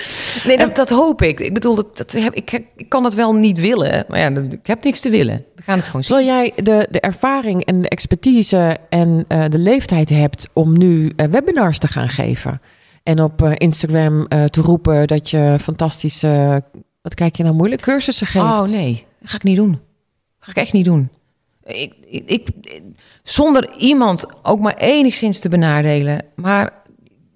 Nee, 0.45 0.57
dat, 0.57 0.75
dat 0.75 0.89
hoop 0.89 1.21
ik. 1.21 1.39
Ik 1.39 1.53
bedoel, 1.53 1.75
dat, 1.75 1.97
dat 1.97 2.11
heb, 2.11 2.33
ik, 2.33 2.51
ik 2.75 2.89
kan 2.89 3.03
het 3.03 3.13
wel 3.13 3.33
niet 3.33 3.59
willen. 3.59 4.05
Maar 4.07 4.19
ja, 4.19 4.29
dat- 4.29 4.53
ik 4.53 4.67
heb 4.67 4.83
niks 4.83 4.99
te 4.99 5.09
willen. 5.09 5.45
We 5.55 5.61
gaan 5.61 5.77
het 5.77 5.85
gewoon 5.87 6.03
zien. 6.03 6.17
Terwijl 6.17 6.37
jij 6.37 6.63
de, 6.63 6.87
de 6.91 6.99
ervaring 6.99 7.65
en 7.65 7.81
de 7.81 7.89
expertise 7.89 8.77
en 8.89 9.25
eh, 9.27 9.43
de 9.49 9.57
leeftijd 9.59 10.09
hebt 10.09 10.47
om 10.53 10.77
nu 10.77 11.13
eh, 11.15 11.25
webinars 11.27 11.79
te 11.79 11.87
gaan 11.87 12.09
geven. 12.09 12.59
En 13.03 13.21
op 13.23 13.41
eh, 13.41 13.51
Instagram 13.57 14.27
te 14.27 14.61
roepen 14.61 15.07
dat 15.07 15.29
je 15.29 15.55
fantastische, 15.61 16.63
wat 17.01 17.13
kijk 17.13 17.35
je 17.35 17.43
nou 17.43 17.55
moeilijk, 17.55 17.81
cursussen 17.81 18.27
geeft. 18.27 18.45
Oh 18.45 18.61
nee, 18.61 19.05
dat 19.19 19.29
ga 19.29 19.35
ik 19.35 19.43
niet 19.43 19.55
doen. 19.57 19.79
ga 20.39 20.51
ik 20.51 20.57
echt 20.57 20.73
niet 20.73 20.85
doen. 20.85 21.09
Ik, 21.69 21.93
ik, 22.07 22.29
ik- 22.29 22.47
zonder 23.23 23.75
iemand 23.77 24.25
ook 24.43 24.59
maar 24.59 24.77
enigszins 24.77 25.39
te 25.39 25.49
benadelen. 25.49 26.25
Maar 26.35 26.73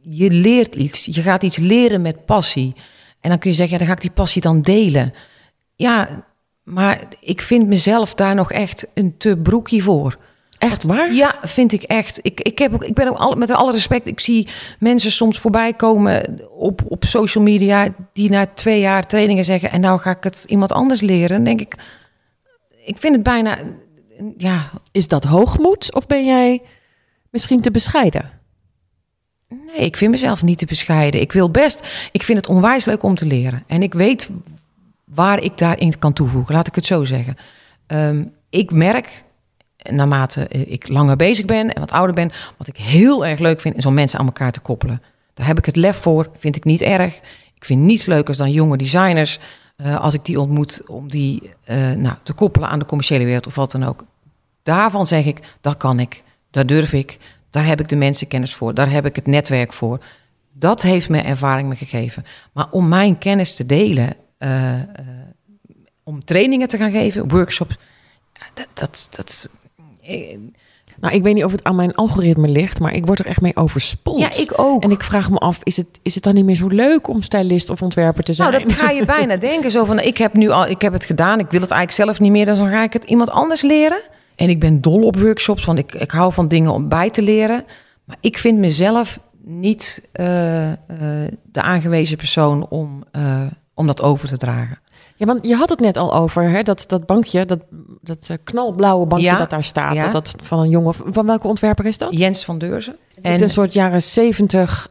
je 0.02 0.30
leert 0.30 0.76
iets. 0.76 1.06
Je 1.06 1.22
gaat 1.22 1.44
iets 1.44 1.58
leren 1.58 2.02
met 2.02 2.26
passie. 2.26 2.74
En 3.20 3.30
dan 3.30 3.40
kun 3.40 3.50
je 3.50 3.56
zeggen, 3.56 3.74
ja, 3.74 3.80
dan 3.80 3.88
ga 3.88 3.94
ik 3.96 4.02
die 4.02 4.12
passie 4.12 4.42
dan 4.42 4.62
delen. 4.62 5.14
Ja, 5.76 6.26
maar 6.64 7.00
ik 7.20 7.42
vind 7.42 7.68
mezelf 7.68 8.14
daar 8.16 8.36
nog 8.36 8.52
echt 8.52 8.88
een 8.94 9.18
te 9.18 9.38
broekie 9.38 9.84
voor. 9.84 10.18
Echt 10.58 10.84
waar? 10.84 11.14
Ja, 11.14 11.36
vind 11.42 11.72
ik 11.74 11.84
echt. 11.84 12.20
Ik, 12.22 12.42
ik, 12.42 12.60
heb 12.60 12.74
ook, 12.74 12.84
ik 12.84 12.94
ben 12.94 13.08
ook 13.10 13.18
al, 13.18 13.36
met 13.36 13.52
alle 13.52 13.72
respect, 13.72 14.08
ik 14.08 14.20
zie 14.20 14.48
mensen 14.80 15.12
soms 15.12 15.40
voorbij 15.40 15.74
komen 15.74 16.40
op, 16.58 16.82
op 16.88 17.06
social 17.06 17.44
media 17.44 17.94
die 18.14 18.30
na 18.30 18.46
twee 18.46 18.80
jaar 18.80 19.08
trainingen 19.08 19.46
zeggen 19.46 19.72
en 19.72 19.82
nou 19.82 20.00
ga 20.00 20.12
ik 20.12 20.24
het 20.24 20.44
iemand 20.48 20.72
anders 20.72 21.02
leren. 21.02 21.30
Dan 21.30 21.44
denk 21.44 21.62
ik, 21.62 21.76
ik 22.86 22.98
vind 22.98 23.14
het 23.16 23.24
bijna, 23.24 23.58
ja, 24.38 24.72
Is 24.92 25.08
dat 25.08 25.24
hoogmoed 25.24 25.96
of 25.96 26.08
ben 26.08 26.26
jij 26.26 26.62
misschien 27.30 27.62
te 27.62 27.72
bescheiden? 27.72 28.42
nee, 29.66 29.86
ik 29.86 29.98
vind 29.98 30.12
mezelf 30.12 30.44
niet 30.44 30.58
te 30.58 30.66
bescheiden. 30.66 31.22
Ik 31.22 31.32
wil 31.32 31.50
best, 31.50 31.88
ik 32.12 32.24
vind 32.24 32.38
het 32.38 32.48
onwijs 32.48 32.86
leuk 32.86 33.04
om 33.04 33.16
te 33.16 33.26
leren 33.26 33.64
en 33.68 33.84
ik 33.84 33.94
weet 33.94 34.30
waar 35.04 35.44
ik 35.44 35.58
daarin 35.58 36.00
kan 36.00 36.14
toevoegen, 36.14 36.56
laat 36.56 36.68
ik 36.68 36.76
het 36.76 36.86
zo 36.86 37.04
zeggen. 37.04 37.36
Ehm, 37.88 38.24
ik 38.50 38.72
merk, 38.72 39.24
naarmate 39.90 40.48
ik 40.48 40.88
langer 40.88 41.16
bezig 41.16 41.46
ben 41.46 41.74
en 41.74 41.80
wat 41.80 41.92
ouder 41.92 42.16
ben, 42.16 42.32
wat 42.58 42.68
ik 42.68 42.78
heel 42.78 43.26
erg 43.26 43.40
leuk 43.40 43.62
vind, 43.62 43.76
is 43.76 43.86
om 43.86 43.94
mensen 43.94 44.20
aan 44.20 44.26
elkaar 44.26 44.52
te 44.52 44.60
koppelen. 44.60 45.02
Daar 45.34 45.48
heb 45.48 45.58
ik 45.58 45.66
het 45.66 45.76
lef 45.76 45.98
voor, 45.98 46.30
vind 46.38 46.56
ik 46.56 46.64
niet 46.64 46.82
erg. 46.82 47.20
Ik 47.56 47.66
vind 47.66 47.82
niets 47.82 48.06
leukers 48.06 48.38
dan 48.38 48.52
jonge 48.52 48.78
designers, 48.78 49.40
eh, 49.76 50.00
als 50.00 50.14
ik 50.14 50.26
die 50.26 50.40
ontmoet, 50.40 50.82
om 50.88 51.10
die 51.10 51.52
eh, 51.64 51.92
nou, 51.92 52.16
te 52.24 52.34
koppelen 52.34 52.70
aan 52.70 52.80
de 52.80 52.86
commerciële 52.86 53.26
wereld 53.26 53.48
of 53.48 53.56
wat 53.56 53.72
dan 53.72 53.84
ook. 53.84 54.06
Daarvan 54.64 55.08
zeg 55.08 55.26
ik, 55.26 55.40
dat 55.62 55.78
kan 55.78 56.00
ik, 56.00 56.24
dat 56.52 56.68
durf 56.68 56.94
ik, 56.94 57.18
daar 57.50 57.66
heb 57.66 57.80
ik 57.80 57.90
de 57.90 57.96
mensenkennis 57.96 58.56
voor, 58.56 58.74
daar 58.74 58.92
heb 58.92 59.06
ik 59.06 59.16
het 59.16 59.28
netwerk 59.28 59.74
voor. 59.74 60.04
Dat 60.54 60.82
heeft 60.82 61.10
me 61.10 61.22
ervaring 61.22 61.70
me 61.70 61.76
gegeven. 61.76 62.26
Maar 62.54 62.68
om 62.72 62.88
mijn 62.88 63.18
kennis 63.18 63.56
te 63.56 63.66
delen, 63.66 64.14
eh, 64.38 64.74
eh, 64.74 64.86
om 66.04 66.26
trainingen 66.26 66.68
te 66.68 66.78
gaan 66.78 66.92
geven, 66.92 67.28
workshops, 67.28 67.76
dat, 68.54 68.68
dat, 68.74 69.08
dat 69.10 69.50
eh, 70.02 70.38
Nou, 71.00 71.16
ik 71.16 71.24
weet 71.24 71.34
niet 71.34 71.44
of 71.44 71.52
het 71.52 71.64
aan 71.64 71.76
mijn 71.76 71.96
algoritme 71.96 72.48
ligt, 72.48 72.80
maar 72.80 72.94
ik 72.94 73.06
word 73.06 73.20
er 73.20 73.26
echt 73.26 73.42
mee 73.42 73.56
overspoeld. 73.56 74.20
ja, 74.20 74.34
ik 74.36 74.60
ook. 74.60 74.84
En 74.84 74.92
ik 74.92 75.04
vraag 75.04 75.30
me 75.30 75.38
af, 75.38 75.60
is 75.64 75.78
het, 75.78 76.00
is 76.02 76.16
het 76.16 76.24
dan 76.24 76.34
niet 76.34 76.46
meer 76.46 76.56
zo 76.56 76.68
leuk 76.68 77.08
om 77.08 77.22
stylist 77.22 77.70
of 77.70 77.82
ontwerper 77.82 78.24
te 78.24 78.34
zijn? 78.34 78.52
Nou, 78.52 78.64
dat 78.64 78.74
ga 78.74 78.90
je 78.90 79.06
bijna 79.06 79.38
denken. 79.52 79.72
Zo 79.72 79.84
van, 79.84 80.00
ik 80.00 80.18
heb 80.18 80.34
nu 80.34 80.50
al, 80.50 80.68
ik 80.68 80.82
heb 80.82 80.94
het 80.94 81.06
gedaan. 81.06 81.40
Ik 81.40 81.52
wil 81.52 81.62
het 81.62 81.72
eigenlijk 81.72 81.92
zelf 81.92 82.20
niet 82.20 82.32
meer. 82.32 82.46
Dus 82.46 82.58
dan 82.58 82.70
ga 82.70 82.84
ik 82.84 82.94
het 82.94 83.04
iemand 83.04 83.30
anders 83.30 83.62
leren. 83.62 84.02
En 84.36 84.50
ik 84.50 84.60
ben 84.60 84.82
dol 84.82 85.04
op 85.04 85.20
workshops, 85.20 85.66
want 85.66 85.78
ik, 85.80 85.94
ik 85.94 86.12
hou 86.12 86.34
van 86.34 86.48
dingen 86.48 86.72
om 86.72 86.90
bij 86.90 87.10
te 87.10 87.22
leren. 87.22 87.64
Maar 88.04 88.18
ik 88.20 88.38
vind 88.38 88.58
mezelf 88.60 89.20
niet 89.46 90.08
eh, 90.12 90.72
eh, 90.72 90.78
de 91.52 91.62
aangewezen 91.62 92.18
persoon 92.18 92.68
om, 92.70 93.04
eh, 93.12 93.42
om 93.74 93.88
dat 93.88 94.02
over 94.02 94.28
te 94.28 94.38
dragen. 94.38 94.80
Ja, 95.16 95.26
want 95.26 95.48
je 95.48 95.56
had 95.56 95.70
het 95.70 95.80
net 95.80 95.98
al 95.98 96.14
over, 96.16 96.50
hè, 96.50 96.64
dat, 96.64 96.84
dat 96.88 97.06
bankje, 97.06 97.46
dat, 97.46 97.60
dat 98.02 98.30
knalblauwe 98.44 99.06
bankje 99.06 99.28
Ja. 99.28 99.38
dat 99.38 99.50
daar 99.50 99.64
staat. 99.64 99.94
Ja. 99.94 100.04
Dat, 100.10 100.12
dat 100.36 100.36
van 100.46 100.60
een 100.60 100.70
jongen, 100.70 100.94
van 100.94 101.26
welke 101.26 101.48
ontwerper 101.48 101.86
is 101.86 101.98
dat? 101.98 102.18
Jens 102.18 102.46
van 102.46 102.58
Deurzen. 102.58 102.96
En 103.22 103.42
een 103.42 103.50
soort 103.50 103.74
jaren 103.74 104.02
zeventig 104.02 104.90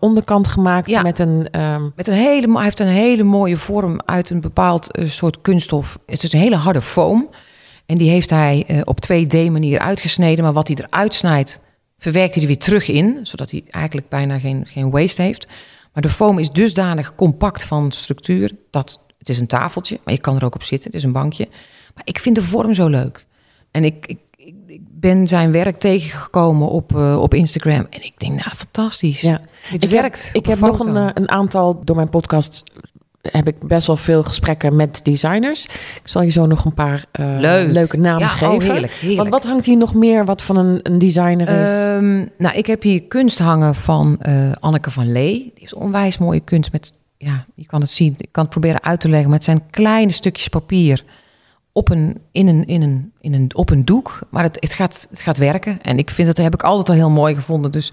onderkant 0.00 0.48
gemaakt 0.48 0.88
Ja. 0.90 1.02
met 1.02 1.18
een... 1.18 1.48
ehm, 1.50 1.82
Met 1.96 2.08
een 2.08 2.14
hele, 2.14 2.52
hij 2.52 2.62
heeft 2.62 2.80
een 2.80 2.86
hele 2.86 3.22
mooie 3.22 3.56
vorm 3.56 4.00
uit 4.04 4.30
een 4.30 4.40
bepaald 4.40 4.88
soort 5.04 5.40
kunststof. 5.40 5.98
Het 6.06 6.22
is 6.22 6.32
een 6.32 6.40
hele 6.40 6.56
harde 6.56 6.80
foam. 6.80 7.28
En 7.90 7.98
die 7.98 8.10
heeft 8.10 8.30
hij 8.30 8.64
eh, 8.66 8.80
op 8.84 8.98
2D-manier 9.04 9.78
uitgesneden. 9.78 10.44
Maar 10.44 10.52
wat 10.52 10.68
hij 10.68 10.76
eruit 10.76 11.14
snijdt, 11.14 11.60
verwerkt 11.98 12.34
hij 12.34 12.42
er 12.42 12.48
weer 12.48 12.58
terug 12.58 12.88
in. 12.88 13.18
Zodat 13.22 13.50
hij 13.50 13.62
eigenlijk 13.70 14.08
bijna 14.08 14.38
geen, 14.38 14.66
geen 14.66 14.90
waste 14.90 15.22
heeft. 15.22 15.46
Maar 15.92 16.02
de 16.02 16.08
foam 16.08 16.38
is 16.38 16.50
dusdanig 16.50 17.14
compact 17.14 17.64
van 17.64 17.92
structuur. 17.92 18.50
Dat, 18.70 19.00
het 19.18 19.28
is 19.28 19.40
een 19.40 19.46
tafeltje, 19.46 20.00
maar 20.04 20.14
je 20.14 20.20
kan 20.20 20.36
er 20.36 20.44
ook 20.44 20.54
op 20.54 20.62
zitten. 20.62 20.90
Het 20.90 20.98
is 20.98 21.04
een 21.04 21.12
bankje. 21.12 21.48
Maar 21.94 22.04
ik 22.04 22.18
vind 22.18 22.34
de 22.34 22.42
vorm 22.42 22.74
zo 22.74 22.86
leuk. 22.88 23.26
En 23.70 23.84
ik, 23.84 24.06
ik, 24.06 24.18
ik, 24.66 24.80
ben 24.90 25.26
zijn 25.26 25.52
werk 25.52 25.80
tegengekomen 25.80 26.68
op, 26.68 26.96
eh, 26.96 27.20
op 27.20 27.34
Instagram. 27.34 27.86
En 27.90 28.04
ik 28.04 28.14
denk, 28.16 28.32
nou, 28.32 28.50
fantastisch. 28.56 29.20
Ja. 29.20 29.40
Het 29.62 29.84
ik 29.84 29.90
werkt. 29.90 30.26
Heb, 30.26 30.34
ik 30.34 30.46
heb 30.46 30.58
nog 30.58 30.78
een, 30.78 30.96
eh, 30.96 31.08
een 31.14 31.30
aantal, 31.30 31.80
door 31.84 31.96
mijn 31.96 32.10
podcast 32.10 32.64
heb 33.22 33.48
ik 33.48 33.66
best 33.66 33.86
wel 33.86 33.96
veel 33.96 34.22
gesprekken 34.22 34.76
met 34.76 35.00
designers. 35.04 35.64
Ik 35.64 36.00
zal 36.08 36.22
je 36.22 36.30
zo 36.30 36.46
nog 36.46 36.64
een 36.64 36.74
paar 36.74 37.04
eh, 37.12 37.26
Leuk. 37.38 37.70
leuke 37.70 37.96
namen 37.96 38.20
ja, 38.20 38.28
geven. 38.28 38.54
Oh, 38.54 38.62
heerlijk, 38.62 38.92
heerlijk. 38.92 39.18
Want 39.18 39.30
wat 39.30 39.44
hangt 39.44 39.66
hier 39.66 39.76
nog 39.76 39.94
meer 39.94 40.24
wat 40.24 40.42
van 40.42 40.56
een, 40.56 40.80
een 40.82 40.98
designer 40.98 41.62
is? 41.62 41.70
Ehm, 41.70 42.26
nou, 42.38 42.56
ik 42.56 42.66
heb 42.66 42.82
hier 42.82 43.02
kunst 43.02 43.38
hangen 43.38 43.74
van 43.74 44.16
eh, 44.20 44.52
Anneke 44.60 44.90
van 44.90 45.12
Lee. 45.12 45.32
Die 45.32 45.52
heeft 45.54 45.74
onwijs 45.74 46.18
mooie 46.18 46.40
kunst 46.40 46.72
met, 46.72 46.92
ja, 47.16 47.44
je 47.54 47.66
kan 47.66 47.80
het 47.80 47.90
zien. 47.90 48.14
Ik 48.18 48.28
kan 48.30 48.42
het 48.42 48.52
proberen 48.52 48.82
uit 48.82 49.00
te 49.00 49.08
leggen, 49.08 49.28
maar 49.28 49.38
het 49.38 49.46
zijn 49.46 49.62
kleine 49.70 50.12
stukjes 50.12 50.48
papier 50.48 51.04
op 51.72 51.90
een, 51.90 52.18
in 52.32 52.48
een, 52.48 52.66
in 52.66 52.82
een, 52.82 53.12
in 53.20 53.34
een, 53.34 53.50
op 53.54 53.70
een 53.70 53.84
doek. 53.84 54.18
Maar 54.30 54.42
het, 54.42 54.56
het, 54.60 54.72
gaat, 54.72 55.06
het 55.10 55.20
gaat 55.20 55.36
werken. 55.36 55.82
En 55.82 55.98
ik 55.98 56.10
vind 56.10 56.28
het, 56.28 56.36
heb 56.36 56.54
ik 56.54 56.62
altijd 56.62 56.88
al 56.88 56.94
heel 56.94 57.10
mooi 57.10 57.34
gevonden. 57.34 57.70
Dus 57.70 57.92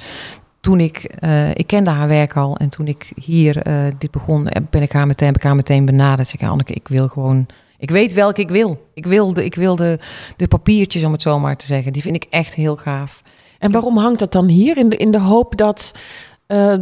toen 0.67 0.80
ik, 0.80 1.03
eh, 1.19 1.49
ik 1.49 1.67
kende 1.67 1.89
haar 1.89 2.08
werk 2.08 2.36
al. 2.36 2.58
En 2.58 2.69
toen 2.69 2.88
ik 2.88 3.12
hier 3.21 3.58
eh, 3.58 3.73
dit 3.97 4.12
begon, 4.12 4.47
eh, 4.47 4.62
ben 4.69 4.82
ik 4.82 4.91
haar 4.91 5.08
meteen, 5.08 5.27
heb 5.27 5.38
ik 5.38 5.43
haar 5.43 5.56
meteen 5.56 5.86
benaderd. 5.86 6.27
Zeg 6.27 6.41
ik, 6.41 6.47
Anneke, 6.47 6.73
ik 6.73 6.88
wil 6.88 7.08
gewoon, 7.08 7.45
ik 7.77 7.91
weet 7.91 8.13
welke 8.13 8.41
ik 8.41 8.49
wil. 8.49 8.88
Ik 8.93 9.06
wil 9.06 9.34
de, 9.34 9.45
ik 9.45 9.56
wil 9.56 9.75
de, 9.75 9.99
de 10.38 10.47
papiertjes, 10.47 11.03
om 11.03 11.12
het 11.12 11.21
zo 11.21 11.39
maar 11.39 11.56
te 11.56 11.65
zeggen. 11.65 11.93
Die 11.93 12.01
vind 12.01 12.15
ik 12.15 12.25
echt 12.30 12.56
heel 12.56 12.75
gaaf. 12.75 13.21
en 13.60 13.71
waarom 13.71 13.97
hangt 13.97 14.19
dat 14.19 14.32
dan 14.32 14.47
hier? 14.47 14.77
In 14.77 14.89
de, 14.89 14.97
in 14.97 15.12
de 15.12 15.19
hoop 15.19 15.58
dat 15.58 15.91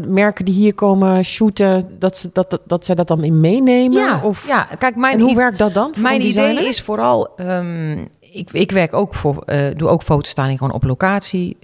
merken 0.07 0.45
die 0.45 0.53
hier 0.53 0.73
komen 0.73 1.25
shooten, 1.25 1.99
dat 1.99 2.17
ze 2.17 2.29
dat, 2.33 2.49
dat, 2.49 2.61
dat 2.65 2.85
zij 2.85 2.95
dat 2.95 3.07
dan 3.07 3.23
in 3.23 3.39
meenemen? 3.39 3.97
Ja, 3.97 4.21
Of, 4.23 4.47
ja, 4.47 4.67
kijk, 4.77 4.95
mijn, 4.95 5.13
en 5.19 5.25
hoe 5.25 5.35
werkt 5.35 5.57
dat 5.57 5.73
dan? 5.73 5.93
mijn 5.97 6.25
idee 6.25 6.67
is 6.67 6.81
vooral... 6.81 7.35
ehm, 7.35 8.05
ik, 8.19 8.51
ik 8.51 8.71
werk 8.71 8.93
ook 8.93 9.15
voor, 9.15 9.43
doe 9.75 9.87
ook 9.87 10.03
fotostaling 10.03 10.57
gewoon 10.57 10.73
op 10.73 10.83
locatie. 10.83 11.57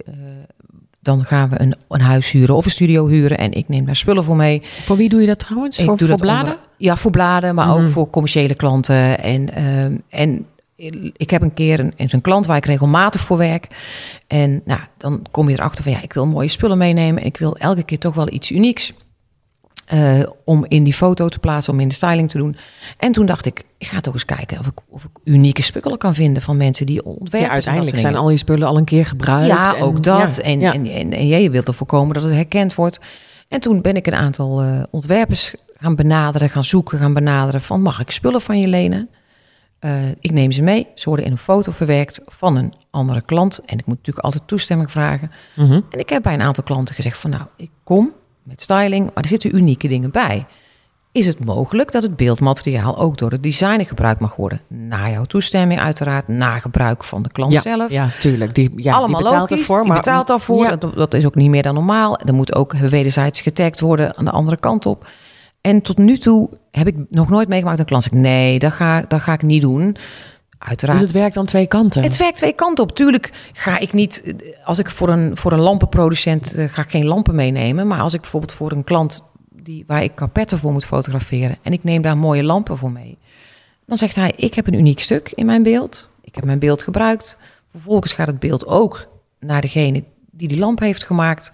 Dan 1.02 1.24
gaan 1.24 1.48
we 1.48 1.60
een, 1.60 1.74
een 1.88 2.00
huis 2.00 2.30
huren 2.30 2.54
of 2.56 2.64
een 2.64 2.70
studio 2.70 3.06
huren. 3.06 3.38
En 3.38 3.52
ik 3.52 3.68
neem 3.68 3.84
daar 3.86 3.96
spullen 3.96 4.24
voor 4.24 4.36
mee. 4.36 4.62
Voor 4.82 4.96
wie 4.96 5.08
doe 5.08 5.20
je 5.20 5.26
dat 5.26 5.38
trouwens? 5.38 5.78
Ik 5.78 5.84
voor 5.86 5.96
doe 5.96 6.08
voor 6.08 6.16
dat 6.16 6.26
bladen? 6.26 6.52
onder- 6.54 6.66
ja, 6.76 6.96
voor 6.96 7.10
bladen, 7.10 7.54
maar 7.54 7.66
Mhm. 7.68 7.82
ook 7.82 7.88
voor 7.88 8.10
commerciële 8.10 8.54
klanten. 8.54 9.18
En, 9.22 9.54
ehm, 9.54 9.96
en 10.08 10.46
ik 11.16 11.30
heb 11.30 11.42
een 11.42 11.54
keer 11.54 11.80
een, 11.80 11.92
een 11.96 12.20
klant 12.20 12.46
waar 12.46 12.56
ik 12.56 12.66
regelmatig 12.66 13.20
voor 13.20 13.36
werk. 13.36 13.66
En 14.26 14.62
nou, 14.64 14.80
dan 14.98 15.22
kom 15.30 15.48
je 15.48 15.54
erachter 15.58 15.82
van 15.84 15.92
ja, 15.92 16.02
ik 16.02 16.12
wil 16.12 16.26
mooie 16.26 16.48
spullen 16.48 16.78
meenemen. 16.78 17.20
En 17.20 17.26
ik 17.26 17.36
wil 17.36 17.56
elke 17.56 17.82
keer 17.82 17.98
toch 17.98 18.14
wel 18.14 18.32
iets 18.32 18.50
unieks. 18.50 18.92
Eh, 19.92 20.22
om 20.44 20.64
in 20.68 20.84
die 20.84 20.92
foto 20.92 21.28
te 21.28 21.38
plaatsen, 21.38 21.72
om 21.72 21.80
in 21.80 21.88
de 21.88 21.94
styling 21.94 22.30
te 22.30 22.38
doen. 22.38 22.56
En 22.98 23.12
toen 23.12 23.26
dacht 23.26 23.46
ik, 23.46 23.62
ik 23.78 23.86
ga 23.86 24.00
toch 24.00 24.12
eens 24.12 24.24
kijken 24.24 24.58
of 24.58 24.66
ik, 24.66 24.78
of 24.88 25.04
ik 25.04 25.10
unieke 25.24 25.62
spullen 25.62 25.98
kan 25.98 26.14
vinden 26.14 26.42
van 26.42 26.56
mensen 26.56 26.86
die 26.86 27.04
ontwerpen. 27.04 27.40
Ja, 27.40 27.48
uiteindelijk 27.48 27.98
zijn 27.98 28.16
al 28.16 28.30
je 28.30 28.36
spullen 28.36 28.68
al 28.68 28.76
een 28.76 28.84
keer 28.84 29.06
gebruikt. 29.06 29.46
Ja, 29.46 29.76
en- 29.76 29.82
ook 29.82 30.02
dat. 30.02 30.36
ja, 30.36 30.42
en, 30.42 30.60
ja. 30.60 30.72
En, 30.72 30.86
en, 30.86 31.12
en 31.12 31.26
jij 31.26 31.50
wilt 31.50 31.68
ervoor 31.68 31.86
komen 31.86 32.14
dat 32.14 32.22
het 32.22 32.32
herkend 32.32 32.74
wordt. 32.74 33.00
En 33.48 33.60
toen 33.60 33.80
ben 33.80 33.96
ik 33.96 34.06
een 34.06 34.14
aantal 34.14 34.62
eh, 34.62 34.82
ontwerpers 34.90 35.54
gaan 35.76 35.96
benaderen, 35.96 36.50
gaan 36.50 36.64
zoeken, 36.64 36.98
gaan 36.98 37.14
benaderen 37.14 37.62
van 37.62 37.82
mag 37.82 38.00
ik 38.00 38.10
spullen 38.10 38.40
van 38.40 38.60
je 38.60 38.68
lenen? 38.68 39.08
Eh, 39.78 40.08
ik 40.20 40.30
neem 40.32 40.52
ze 40.52 40.62
mee. 40.62 40.86
Ze 40.94 41.08
worden 41.08 41.26
in 41.26 41.32
een 41.32 41.38
foto 41.38 41.72
verwerkt 41.72 42.20
van 42.26 42.56
een 42.56 42.72
andere 42.90 43.22
klant. 43.22 43.58
En 43.58 43.78
ik 43.78 43.86
moet 43.86 43.96
natuurlijk 43.96 44.24
altijd 44.24 44.46
toestemming 44.46 44.90
vragen. 44.90 45.30
Mhm. 45.56 45.80
En 45.90 45.98
ik 45.98 46.08
heb 46.08 46.22
bij 46.22 46.34
een 46.34 46.42
aantal 46.42 46.64
klanten 46.64 46.94
gezegd 46.94 47.18
van 47.18 47.30
nou, 47.30 47.42
ik 47.56 47.70
kom 47.84 48.12
met 48.42 48.60
styling, 48.60 49.04
maar 49.14 49.22
er 49.22 49.28
zitten 49.28 49.56
unieke 49.56 49.88
dingen 49.88 50.10
bij. 50.10 50.46
Is 51.12 51.26
het 51.26 51.44
mogelijk 51.44 51.92
dat 51.92 52.02
het 52.02 52.16
beeldmateriaal 52.16 52.98
ook 52.98 53.18
door 53.18 53.30
de 53.30 53.40
designer 53.40 53.86
gebruikt 53.86 54.20
mag 54.20 54.36
worden? 54.36 54.60
Na 54.68 55.10
jouw 55.10 55.24
toestemming 55.24 55.80
uiteraard, 55.80 56.28
na 56.28 56.58
gebruik 56.58 57.04
van 57.04 57.22
de 57.22 57.32
klant 57.32 57.52
ja, 57.52 57.60
zelf. 57.60 57.90
Ja, 57.90 58.08
tuurlijk. 58.20 58.54
Die, 58.54 58.72
ja, 58.76 58.94
Allemaal 58.94 59.20
die 59.20 59.28
betaalt 59.28 59.50
logisch, 59.50 59.60
ervoor. 59.60 59.80
die 59.80 59.88
maar, 59.88 59.96
betaalt 59.96 60.26
daarvoor. 60.26 60.64
Ja. 60.64 60.76
Dat, 60.76 60.94
dat 60.94 61.14
is 61.14 61.26
ook 61.26 61.34
niet 61.34 61.50
meer 61.50 61.62
dan 61.62 61.74
normaal. 61.74 62.18
Er 62.18 62.34
moet 62.34 62.54
ook 62.54 62.72
wederzijds 62.72 63.40
getagd 63.40 63.80
worden 63.80 64.16
aan 64.16 64.24
de 64.24 64.30
andere 64.30 64.56
kant 64.56 64.86
op. 64.86 65.06
En 65.60 65.82
tot 65.82 65.98
nu 65.98 66.18
toe 66.18 66.50
heb 66.70 66.86
ik 66.86 66.96
nog 67.10 67.28
nooit 67.28 67.48
meegemaakt 67.48 67.78
dat 67.78 67.86
een 67.86 67.98
klant 67.98 68.02
zegt... 68.02 68.22
nee, 68.22 68.58
dat 68.58 68.72
ga, 68.72 69.04
dat 69.08 69.20
ga 69.20 69.32
ik 69.32 69.42
niet 69.42 69.60
doen. 69.62 69.96
Uiteraard. 70.68 70.98
Dus 70.98 71.08
het 71.08 71.16
werkt 71.16 71.36
aan 71.36 71.46
twee 71.46 71.66
kanten. 71.66 72.02
Het 72.02 72.16
werkt 72.16 72.36
twee 72.36 72.52
kanten 72.52 72.84
op. 72.84 72.94
Tuurlijk 72.94 73.32
ga 73.52 73.78
ik 73.78 73.92
niet, 73.92 74.34
als 74.64 74.78
ik 74.78 74.90
voor 74.90 75.08
een, 75.08 75.36
voor 75.36 75.52
een 75.52 75.60
lampenproducent 75.60 76.54
eh, 76.54 76.68
ga 76.68 76.82
ik 76.82 76.90
geen 76.90 77.06
lampen 77.06 77.34
meenemen. 77.34 77.86
Maar 77.86 78.00
als 78.00 78.14
ik 78.14 78.20
bijvoorbeeld 78.20 78.52
voor 78.52 78.72
een 78.72 78.84
klant 78.84 79.22
die, 79.50 79.84
waar 79.86 80.02
ik 80.02 80.14
carpetten 80.14 80.58
voor 80.58 80.72
moet 80.72 80.84
fotograferen 80.84 81.56
en 81.62 81.72
ik 81.72 81.84
neem 81.84 82.02
daar 82.02 82.16
mooie 82.16 82.42
lampen 82.42 82.78
voor 82.78 82.90
mee, 82.90 83.18
dan 83.86 83.96
zegt 83.96 84.14
hij: 84.14 84.32
Ik 84.36 84.54
heb 84.54 84.66
een 84.66 84.74
uniek 84.74 85.00
stuk 85.00 85.30
in 85.30 85.46
mijn 85.46 85.62
beeld. 85.62 86.10
Ik 86.20 86.34
heb 86.34 86.44
mijn 86.44 86.58
beeld 86.58 86.82
gebruikt. 86.82 87.38
Vervolgens 87.70 88.12
gaat 88.12 88.26
het 88.26 88.38
beeld 88.38 88.66
ook 88.66 89.08
naar 89.40 89.60
degene 89.60 90.04
die 90.30 90.48
die 90.48 90.58
lamp 90.58 90.80
heeft 90.80 91.04
gemaakt. 91.04 91.52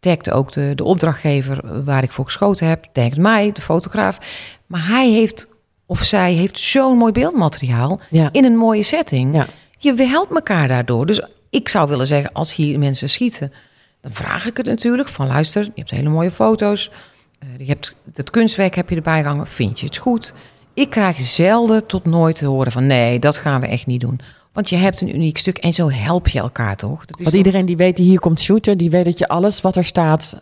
Tagt 0.00 0.30
ook 0.30 0.52
de, 0.52 0.72
de 0.74 0.84
opdrachtgever 0.84 1.84
waar 1.84 2.02
ik 2.02 2.12
voor 2.12 2.24
geschoten 2.24 2.66
heb. 2.66 2.84
Tagt 2.92 3.16
mij, 3.16 3.52
de 3.52 3.62
fotograaf. 3.62 4.18
Maar 4.66 4.86
hij 4.86 5.10
heeft, 5.10 5.48
of 5.88 6.02
zij 6.04 6.32
heeft 6.32 6.58
zo'n 6.60 6.96
mooi 6.96 7.12
beeldmateriaal 7.12 8.00
Ja. 8.10 8.28
in 8.32 8.44
een 8.44 8.56
mooie 8.56 8.82
setting. 8.82 9.34
Ja. 9.34 9.46
Je 9.78 9.94
helpt 9.94 10.34
elkaar 10.34 10.68
daardoor. 10.68 11.06
Dus 11.06 11.22
ik 11.50 11.68
zou 11.68 11.88
willen 11.88 12.06
zeggen, 12.06 12.32
als 12.32 12.54
hier 12.54 12.78
mensen 12.78 13.08
schieten, 13.08 13.52
dan 14.00 14.12
vraag 14.12 14.46
ik 14.46 14.56
het 14.56 14.66
natuurlijk 14.66 15.08
van 15.08 15.26
luister, 15.26 15.62
je 15.64 15.70
hebt 15.74 15.90
hele 15.90 16.08
mooie 16.08 16.30
foto's, 16.30 16.90
eh, 17.38 17.48
je 17.58 17.64
hebt 17.64 17.94
het 18.14 18.30
kunstwerk 18.30 18.74
heb 18.74 18.88
je 18.90 18.96
erbij 18.96 19.22
gehangen, 19.22 19.46
vind 19.46 19.80
je 19.80 19.86
het 19.86 19.96
goed? 19.96 20.32
Ik 20.74 20.90
krijg 20.90 21.20
zelden 21.20 21.86
tot 21.86 22.04
nooit 22.04 22.36
te 22.36 22.46
horen 22.46 22.72
van 22.72 22.86
nee, 22.86 23.18
dat 23.18 23.36
gaan 23.36 23.60
we 23.60 23.66
echt 23.66 23.86
niet 23.86 24.00
doen. 24.00 24.20
Want 24.52 24.70
je 24.70 24.76
hebt 24.76 25.00
een 25.00 25.14
uniek 25.14 25.38
stuk 25.38 25.58
en 25.58 25.72
zo 25.72 25.90
help 25.90 26.28
je 26.28 26.38
elkaar 26.38 26.76
toch? 26.76 27.04
Dat 27.04 27.18
is 27.18 27.24
Want 27.24 27.36
iedereen 27.36 27.66
die 27.66 27.76
weet 27.76 27.96
die 27.96 28.06
hier 28.06 28.20
komt 28.20 28.40
shooten, 28.40 28.78
die 28.78 28.90
weet 28.90 29.04
dat 29.04 29.18
je 29.18 29.28
alles 29.28 29.60
wat 29.60 29.76
er 29.76 29.84
staat, 29.84 30.38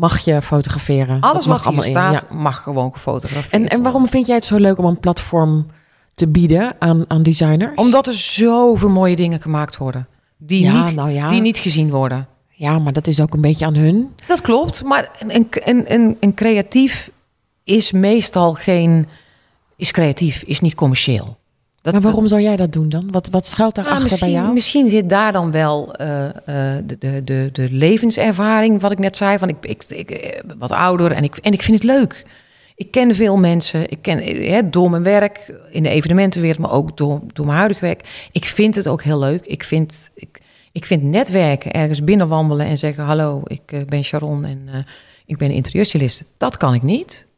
mag 0.00 0.18
je 0.18 0.42
fotograferen. 0.42 1.20
alles 1.20 1.46
wat 1.46 1.56
hier 1.56 1.66
allemaal 1.66 1.84
in, 1.84 1.90
staat, 1.90 2.30
mag 2.30 2.62
gewoon 2.62 2.92
gefotografeerd 2.92 3.52
En, 3.52 3.68
en 3.68 3.82
waarom 3.82 4.08
vind 4.08 4.26
jij 4.26 4.34
het 4.34 4.44
zo 4.44 4.56
leuk 4.56 4.78
om 4.78 4.84
een 4.84 5.00
platform 5.00 5.66
te 6.14 6.28
bieden 6.28 6.76
aan, 6.78 7.04
aan 7.08 7.22
designers? 7.22 7.74
Omdat 7.74 8.06
er 8.06 8.14
zoveel 8.14 8.88
mooie 8.88 9.16
dingen 9.16 9.40
gemaakt 9.40 9.76
worden. 9.76 10.08
Die, 10.36 10.62
Ja, 10.62 10.82
niet, 10.82 10.94
nou 10.94 11.10
ja. 11.10 11.28
die 11.28 11.40
niet 11.40 11.58
gezien 11.58 11.90
worden. 11.90 12.28
Ja, 12.48 12.78
maar 12.78 12.92
dat 12.92 13.06
is 13.06 13.20
ook 13.20 13.34
een 13.34 13.40
beetje 13.40 13.66
aan 13.66 13.74
hun. 13.74 14.14
Dat 14.26 14.40
klopt, 14.40 14.82
maar 14.84 15.10
een, 15.18 15.34
een, 15.34 15.48
een, 15.50 15.92
een, 15.92 16.16
een 16.20 16.34
creatief 16.34 17.10
is 17.64 17.92
meestal 17.92 18.54
geen... 18.54 19.08
Is 19.76 19.90
creatief, 19.90 20.42
is 20.42 20.60
niet 20.60 20.74
commercieel. 20.74 21.38
Dat, 21.82 21.92
maar 21.92 22.02
waarom 22.02 22.26
zou 22.26 22.40
jij 22.40 22.56
dat 22.56 22.72
doen 22.72 22.88
dan? 22.88 23.10
Wat, 23.10 23.28
wat 23.30 23.46
schuilt 23.46 23.76
Nou, 23.76 23.88
daarachter 23.88 24.18
bij 24.18 24.30
jou? 24.30 24.52
misschien 24.52 24.88
zit 24.88 25.08
daar 25.08 25.32
dan 25.32 25.50
wel 25.50 25.94
eh, 25.94 26.26
eh, 26.26 26.84
de, 26.86 26.98
de, 26.98 27.24
de, 27.24 27.48
de 27.52 27.68
levenservaring, 27.70 28.80
wat 28.80 28.92
ik 28.92 28.98
net 28.98 29.16
zei. 29.16 29.38
Van 29.38 29.48
ik, 29.48 29.56
ik, 29.60 29.84
ik 29.84 30.10
eh, 30.10 30.40
wat 30.58 30.70
ouder 30.70 31.12
en 31.12 31.24
ik, 31.24 31.36
en 31.36 31.52
ik 31.52 31.62
vind 31.62 31.76
het 31.76 31.86
leuk. 31.86 32.26
Ik 32.74 32.90
ken 32.90 33.14
veel 33.14 33.36
mensen. 33.36 33.90
Ik 33.90 33.98
ken 34.02 34.18
hè, 34.52 34.70
door 34.70 34.90
mijn 34.90 35.02
werk 35.02 35.54
in 35.70 35.82
de 35.82 35.88
evenementenwereld, 35.88 36.58
maar 36.58 36.70
ook 36.70 36.96
door, 36.96 37.20
door 37.32 37.46
mijn 37.46 37.58
huidige 37.58 37.84
werk. 37.84 38.28
Ik 38.32 38.44
vind 38.44 38.74
het 38.74 38.88
ook 38.88 39.02
heel 39.02 39.18
leuk. 39.18 39.46
Ik 39.46 39.64
vind, 39.64 40.10
ik, 40.14 40.40
ik 40.72 40.84
vind 40.84 41.02
netwerken, 41.02 41.70
ergens 41.72 42.04
binnenwandelen 42.04 42.66
en 42.66 42.78
zeggen: 42.78 43.04
Hallo, 43.04 43.42
ik 43.44 43.84
ben 43.86 44.04
Sharon 44.04 44.44
en 44.44 44.86
ik 45.26 45.36
ben 45.36 45.50
interieurstyliste. 45.50 46.24
Dat 46.36 46.56
kan 46.56 46.74
ik 46.74 46.82
niet. 46.82 47.28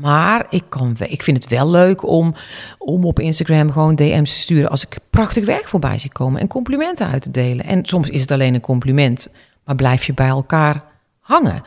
Maar 0.00 0.46
ik, 0.50 0.64
kan, 0.68 0.96
ik 1.08 1.22
vind 1.22 1.42
het 1.42 1.52
wel 1.52 1.70
leuk 1.70 2.06
om, 2.06 2.34
om 2.78 3.04
op 3.04 3.20
Instagram 3.20 3.70
gewoon 3.70 3.94
DM's 3.94 4.32
te 4.32 4.38
sturen 4.38 4.70
als 4.70 4.86
ik 4.86 4.96
prachtig 5.10 5.44
werk 5.44 5.68
voorbij 5.68 5.98
zie 5.98 6.12
komen 6.12 6.40
en 6.40 6.46
complimenten 6.46 7.06
uit 7.06 7.22
te 7.22 7.30
delen. 7.30 7.64
En 7.64 7.84
soms 7.84 8.08
is 8.08 8.20
het 8.20 8.30
alleen 8.30 8.54
een 8.54 8.60
compliment, 8.60 9.28
maar 9.64 9.74
blijf 9.74 10.04
je 10.04 10.14
bij 10.14 10.28
elkaar 10.28 10.84
hangen. 11.20 11.62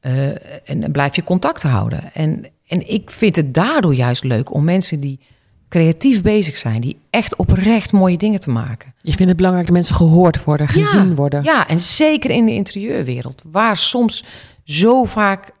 Eh, 0.00 0.70
en 0.70 0.92
blijf 0.92 1.16
je 1.16 1.24
contact 1.24 1.62
houden. 1.62 2.12
En, 2.14 2.46
en 2.66 2.88
ik 2.88 3.10
vind 3.10 3.36
het 3.36 3.54
daardoor 3.54 3.94
juist 3.94 4.24
leuk 4.24 4.54
om 4.54 4.64
mensen 4.64 5.00
die 5.00 5.20
creatief 5.68 6.22
bezig 6.22 6.56
zijn, 6.56 6.80
die 6.80 6.96
echt 7.10 7.36
oprecht 7.36 7.92
mooie 7.92 8.16
dingen 8.16 8.40
te 8.40 8.50
maken. 8.50 8.94
Je 9.02 9.12
vindt 9.12 9.28
het 9.28 9.36
belangrijk 9.36 9.66
dat 9.66 9.76
mensen 9.76 9.94
gehoord 9.94 10.44
worden, 10.44 10.68
gezien 10.68 11.08
Ja, 11.08 11.14
worden. 11.14 11.42
Ja, 11.42 11.68
en 11.68 11.80
zeker 11.80 12.30
in 12.30 12.46
de 12.46 12.52
interieurwereld, 12.52 13.42
waar 13.50 13.76
soms 13.76 14.24
zo 14.64 15.04
vaak 15.04 15.52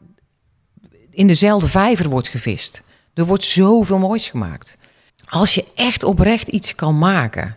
in 1.20 1.26
dezelfde 1.26 1.68
vijver 1.68 2.08
wordt 2.08 2.28
gevist. 2.28 2.82
Er 3.14 3.24
wordt 3.26 3.44
zoveel 3.44 3.98
moois 3.98 4.28
gemaakt. 4.28 4.76
Als 5.28 5.54
je 5.54 5.64
echt 5.74 6.04
oprecht 6.04 6.48
iets 6.48 6.74
kan 6.74 6.98
maken, 6.98 7.56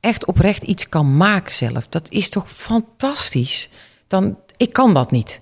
echt 0.00 0.26
oprecht 0.26 0.62
iets 0.62 0.88
kan 0.88 1.16
maken 1.16 1.54
zelf, 1.54 1.88
dat 1.88 2.10
is 2.10 2.28
toch 2.28 2.50
fantastisch. 2.50 3.68
Dan, 4.08 4.36
ik 4.56 4.72
kan 4.72 4.94
dat 4.94 5.10
niet. 5.10 5.40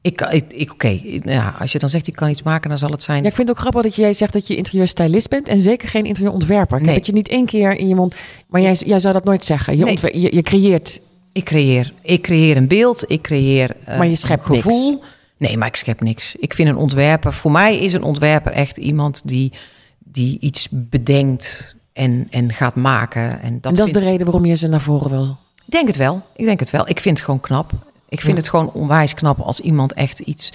Ik, 0.00 0.20
ik, 0.20 0.52
ik 0.52 0.72
oké, 0.72 1.00
ja, 1.24 1.54
als 1.58 1.72
je 1.72 1.78
dan 1.78 1.88
zegt 1.88 2.06
ik 2.06 2.14
kan 2.16 2.28
iets 2.28 2.42
maken, 2.42 2.68
dan 2.68 2.78
zal 2.78 2.90
het 2.90 3.02
zijn. 3.02 3.22
Ja, 3.22 3.28
ik 3.28 3.34
vind 3.34 3.48
het 3.48 3.56
ook 3.56 3.62
grappig 3.62 3.82
dat 3.82 3.94
jij 3.96 4.12
zegt 4.12 4.32
dat 4.32 4.46
je 4.46 4.56
interieurstylist 4.56 5.28
bent 5.28 5.48
en 5.48 5.60
zeker 5.60 5.88
geen 5.88 6.04
interieurontwerper. 6.04 6.76
Ik 6.78 6.82
Nee. 6.84 6.94
heb 6.94 7.02
het 7.04 7.06
je 7.10 7.16
niet 7.16 7.28
één 7.28 7.46
keer 7.46 7.76
in 7.78 7.88
je 7.88 7.94
mond, 7.94 8.14
maar 8.48 8.60
jij, 8.60 8.72
jij 8.74 9.00
zou 9.00 9.14
dat 9.14 9.24
nooit 9.24 9.44
zeggen. 9.44 9.76
Je, 9.76 9.82
Nee. 9.82 9.90
ontwer- 9.90 10.16
je, 10.18 10.34
je 10.34 10.42
creëert. 10.42 11.00
Ik 11.32 11.44
creëer, 11.44 11.92
ik 12.02 12.22
creëer 12.22 12.56
een 12.56 12.68
beeld, 12.68 13.04
ik 13.10 13.22
creëer 13.22 13.76
eh, 13.84 13.98
Maar 13.98 14.06
je 14.06 14.16
schept 14.16 14.48
een 14.48 14.54
gevoel. 14.54 15.02
Nee, 15.46 15.56
maar 15.58 15.68
ik 15.68 15.76
schep 15.76 16.00
niks. 16.00 16.34
Ik 16.36 16.54
vind 16.54 16.68
een 16.68 16.76
ontwerper, 16.76 17.32
voor 17.32 17.50
mij 17.50 17.78
is 17.78 17.92
een 17.92 18.02
ontwerper 18.02 18.52
echt 18.52 18.76
iemand 18.76 19.20
die, 19.24 19.52
die 19.98 20.38
iets 20.40 20.68
bedenkt 20.70 21.74
en, 21.92 22.26
en 22.30 22.52
gaat 22.52 22.74
maken. 22.74 23.40
En 23.40 23.60
dat, 23.60 23.72
en 23.72 23.78
dat 23.78 23.86
is 23.86 23.92
de 23.92 23.98
reden 23.98 24.24
waarom 24.26 24.44
je 24.44 24.54
ze 24.54 24.68
naar 24.68 24.80
voren 24.80 25.10
wil. 25.10 25.36
Ik 25.66 25.72
denk 25.72 25.86
het 25.86 25.96
wel. 25.96 26.22
Ik 26.36 26.44
denk 26.44 26.60
het 26.60 26.70
wel. 26.70 26.88
Ik 26.88 27.00
vind 27.00 27.16
het 27.16 27.24
gewoon 27.24 27.40
knap. 27.40 27.72
Ik 28.08 28.20
vind 28.20 28.32
Ja. 28.32 28.38
het 28.38 28.48
gewoon 28.48 28.72
onwijs 28.72 29.14
knap 29.14 29.38
als 29.40 29.60
iemand 29.60 29.92
echt 29.92 30.18
iets 30.20 30.52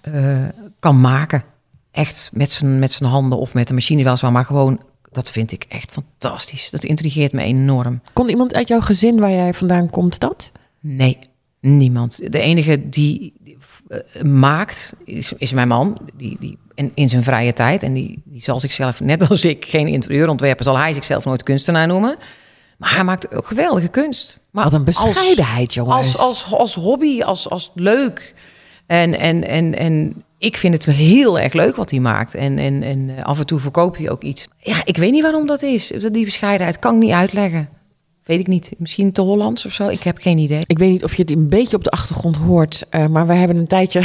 eh, 0.00 0.44
kan 0.78 1.00
maken. 1.00 1.42
Echt 1.90 2.30
met 2.32 2.50
zijn, 2.50 2.78
met 2.78 2.92
zijn 2.92 3.10
handen 3.10 3.38
of 3.38 3.54
met 3.54 3.68
de 3.68 3.74
machine 3.74 4.02
weliswaar, 4.02 4.32
maar 4.32 4.44
gewoon, 4.44 4.80
dat 5.12 5.30
vind 5.30 5.52
ik 5.52 5.64
echt 5.68 5.92
fantastisch. 5.92 6.70
Dat 6.70 6.84
intrigeert 6.84 7.32
me 7.32 7.42
enorm. 7.42 8.00
Kon 8.12 8.28
iemand 8.28 8.54
uit 8.54 8.68
jouw 8.68 8.80
gezin 8.80 9.18
waar 9.20 9.30
jij 9.30 9.54
vandaan 9.54 9.90
komt 9.90 10.18
dat? 10.18 10.52
Nee, 10.80 11.18
niemand. 11.60 12.32
De 12.32 12.40
enige 12.40 12.88
die 12.88 13.32
maakt 14.22 14.94
is, 15.04 15.32
is 15.36 15.52
mijn 15.52 15.68
man. 15.68 15.98
Die, 16.14 16.36
die, 16.40 16.58
in, 16.74 16.90
in 16.94 17.08
zijn 17.08 17.22
vrije 17.22 17.52
tijd. 17.52 17.82
En 17.82 17.92
die, 17.92 18.22
die 18.24 18.42
zal 18.42 18.60
zichzelf, 18.60 19.00
net 19.12 19.28
als 19.28 19.44
ik, 19.44 19.64
geen 19.64 19.86
interieurontwerper, 19.86 20.64
zal 20.64 20.78
hij 20.78 20.94
zichzelf 20.94 21.24
nooit 21.24 21.42
kunstenaar 21.42 21.86
noemen. 21.86 22.16
Maar 22.78 22.94
hij 22.94 23.04
maakt 23.04 23.34
ook 23.34 23.46
geweldige 23.46 23.88
kunst. 23.88 24.40
Maar 24.50 24.64
Wat 24.64 24.72
een 24.72 24.84
als- 24.86 25.04
bescheidenheid, 25.04 25.74
jongens. 25.74 25.96
Als, 26.18 26.18
als, 26.18 26.52
als 26.54 26.74
hobby, 26.74 27.22
als, 27.22 27.48
als 27.50 27.70
leuk. 27.74 28.34
En, 28.86 29.18
en, 29.18 29.48
en, 29.48 29.74
en 29.78 30.22
ik 30.38 30.56
vind 30.56 30.74
het 30.74 30.96
heel 30.96 31.38
erg 31.38 31.52
leuk 31.52 31.76
wat 31.76 31.90
hij 31.90 32.00
maakt. 32.00 32.34
En, 32.34 32.58
en, 32.58 32.82
en 32.82 33.10
eh, 33.16 33.24
af 33.24 33.38
en 33.38 33.46
toe 33.46 33.58
verkoopt 33.58 33.98
hij 33.98 34.10
ook 34.10 34.22
iets. 34.22 34.46
Ja, 34.58 34.80
ik 34.84 34.96
weet 34.96 35.12
niet 35.12 35.22
waarom 35.22 35.46
dat 35.46 35.62
is. 35.62 35.92
Die 36.12 36.24
bescheidenheid 36.24 36.78
kan 36.78 36.94
ik 36.94 37.00
niet 37.00 37.12
uitleggen. 37.12 37.68
Weet 38.28 38.38
ik 38.38 38.46
niet. 38.46 38.72
Misschien 38.78 39.12
te 39.12 39.20
Hollands 39.20 39.66
of 39.66 39.72
zo. 39.72 39.88
Ik 39.88 40.02
heb 40.02 40.18
geen 40.18 40.38
idee. 40.38 40.60
Ik 40.66 40.78
weet 40.78 40.90
niet 40.90 41.04
of 41.04 41.14
je 41.14 41.22
het 41.22 41.30
een 41.30 41.48
beetje 41.48 41.76
op 41.76 41.84
de 41.84 41.90
achtergrond 41.90 42.36
hoort, 42.36 42.86
eh, 42.90 43.06
maar 43.06 43.26
we 43.26 43.34
hebben 43.34 43.56
een 43.56 43.66
tijdje 43.66 44.02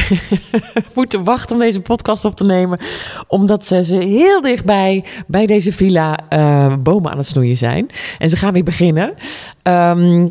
moeten 0.96 1.24
wachten 1.24 1.56
om 1.56 1.62
deze 1.62 1.82
podcast 1.82 2.26
op 2.26 2.36
te 2.36 2.46
nemen, 2.46 2.80
omdat 3.28 3.66
ze, 3.66 3.84
ze 3.84 3.96
heel 3.96 4.42
dichtbij 4.42 5.06
bij 5.28 5.46
deze 5.46 5.72
villa 5.72 6.20
eh, 6.30 6.74
bomen 6.80 7.12
aan 7.12 7.18
het 7.18 7.26
snoeien 7.26 7.58
zijn. 7.58 7.90
En 8.18 8.30
ze 8.30 8.38
gaan 8.38 8.54
weer 8.54 8.64
beginnen. 8.64 9.14
Ehm, 9.62 10.28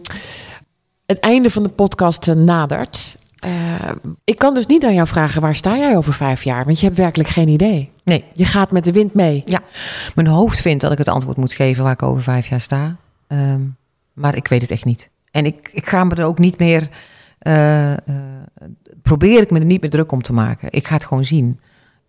het 1.07 1.19
einde 1.19 1.51
van 1.51 1.63
de 1.63 1.69
podcast 1.69 2.29
eh, 2.29 2.35
nadert. 2.35 3.17
Ik 4.25 4.39
kan 4.39 4.55
dus 4.55 4.67
niet 4.67 4.85
aan 4.85 4.95
jou 4.95 5.09
vragen, 5.09 5.41
waar 5.41 5.55
sta 5.55 5.77
jij 5.77 5.97
over 5.97 6.15
vijf 6.15 6.43
jaar? 6.45 6.65
Want 6.65 6.81
je 6.81 6.87
hebt 6.87 6.99
werkelijk 6.99 7.29
geen 7.29 7.49
idee. 7.49 7.91
Nee, 8.05 8.25
Je 8.35 8.45
gaat 8.45 8.73
met 8.73 8.85
de 8.85 8.93
wind 8.93 9.15
mee. 9.15 9.45
mijn 10.15 10.29
hoofd 10.29 10.61
vindt 10.61 10.83
dat 10.83 10.93
ik 10.93 10.99
het 10.99 11.09
antwoord 11.09 11.37
moet 11.37 11.53
geven 11.53 11.83
waar 11.83 11.93
ik 11.93 12.03
over 12.03 12.23
vijf 12.23 12.49
jaar 12.49 12.61
sta. 12.61 12.97
Ehm, 13.27 13.61
maar 14.13 14.37
ik 14.37 14.49
weet 14.49 14.61
het 14.63 14.71
echt 14.71 14.85
niet. 14.85 15.11
En 15.31 15.47
ik, 15.47 15.71
ik 15.73 15.89
ga 15.89 16.05
me 16.05 16.15
er 16.15 16.25
ook 16.25 16.39
niet 16.39 16.59
meer. 16.59 16.89
eh, 17.39 17.93
eh, 17.93 17.99
probeer 19.03 19.41
ik 19.41 19.51
me 19.51 19.59
er 19.59 19.65
niet 19.65 19.81
meer 19.81 19.91
druk 19.91 20.13
om 20.13 20.23
te 20.23 20.33
maken. 20.33 20.73
Ik 20.73 20.87
ga 20.87 20.95
het 20.95 21.05
gewoon 21.05 21.25
zien. 21.25 21.61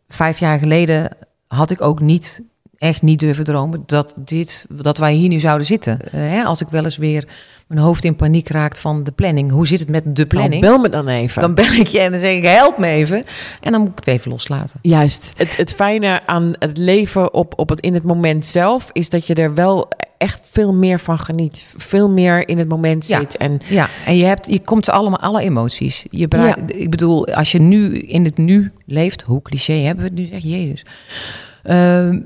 Vijf 0.07 0.37
jaar 0.37 0.59
geleden 0.59 1.17
had 1.47 1.71
ik 1.71 1.81
ook 1.81 1.99
niet. 1.99 2.43
Echt 2.83 3.01
niet 3.01 3.19
durven 3.19 3.43
dromen 3.43 3.83
dat, 3.85 4.13
dit, 4.17 4.65
dat 4.69 4.97
wij 4.97 5.13
hier 5.13 5.29
nu 5.29 5.39
zouden 5.39 5.67
zitten. 5.67 5.99
Eh, 6.11 6.11
hè, 6.11 6.43
als 6.43 6.61
ik 6.61 6.67
wel 6.69 6.83
eens 6.83 6.97
weer 6.97 7.27
mijn 7.67 7.81
hoofd 7.81 8.03
in 8.03 8.15
paniek 8.15 8.47
raakt 8.49 8.79
van 8.79 9.03
de 9.03 9.11
planning. 9.11 9.51
Hoe 9.51 9.67
zit 9.67 9.79
het 9.79 9.89
met 9.89 10.03
de 10.03 10.09
Nou, 10.13 10.27
planning? 10.27 10.61
bel 10.61 10.77
me 10.77 10.89
dan 10.89 11.07
even. 11.07 11.41
dan 11.41 11.53
bel 11.53 11.71
ik 11.73 11.87
je 11.87 11.99
en 11.99 12.11
dan 12.11 12.19
zeg 12.19 12.35
ik 12.35 12.43
help 12.43 12.77
me 12.77 12.87
even. 12.87 13.23
En 13.61 13.71
dan 13.71 13.81
moet 13.81 13.89
ik 13.89 13.95
het 13.95 14.07
even 14.07 14.31
loslaten. 14.31 14.79
Juist. 14.81 15.33
Het, 15.37 15.57
het 15.57 15.73
fijne 15.73 16.21
aan 16.25 16.53
het 16.59 16.77
leven 16.77 17.33
op, 17.33 17.53
op 17.59 17.69
het, 17.69 17.79
in 17.79 17.93
het 17.93 18.03
moment 18.03 18.45
zelf 18.45 18.89
is 18.91 19.09
dat 19.09 19.27
je 19.27 19.33
er 19.33 19.53
wel 19.53 19.87
echt 20.17 20.41
veel 20.51 20.73
meer 20.73 20.99
van 20.99 21.19
geniet. 21.19 21.65
Veel 21.77 22.09
meer 22.09 22.47
in 22.47 22.57
het 22.57 22.67
moment 22.67 23.07
Ja. 23.07 23.19
zit. 23.19 23.37
En 23.37 23.59
Ja, 23.67 23.87
en 24.05 24.17
je, 24.17 24.25
hebt, 24.25 24.45
je 24.51 24.59
komt 24.61 24.89
allemaal, 24.89 25.19
alle 25.19 25.41
emoties. 25.41 26.05
Je 26.09 26.27
Ik 26.65 26.89
bedoel, 26.89 27.27
als 27.27 27.51
je 27.51 27.59
nu 27.59 27.97
in 27.99 28.25
het 28.25 28.37
nu 28.37 28.71
leeft, 28.85 29.21
hoe 29.21 29.41
cliché 29.41 29.73
hebben 29.73 30.03
we 30.03 30.09
het 30.09 30.19
nu 30.19 30.25
zeg, 30.25 30.41
Jezus. 30.43 30.85
Ehm, 31.63 32.19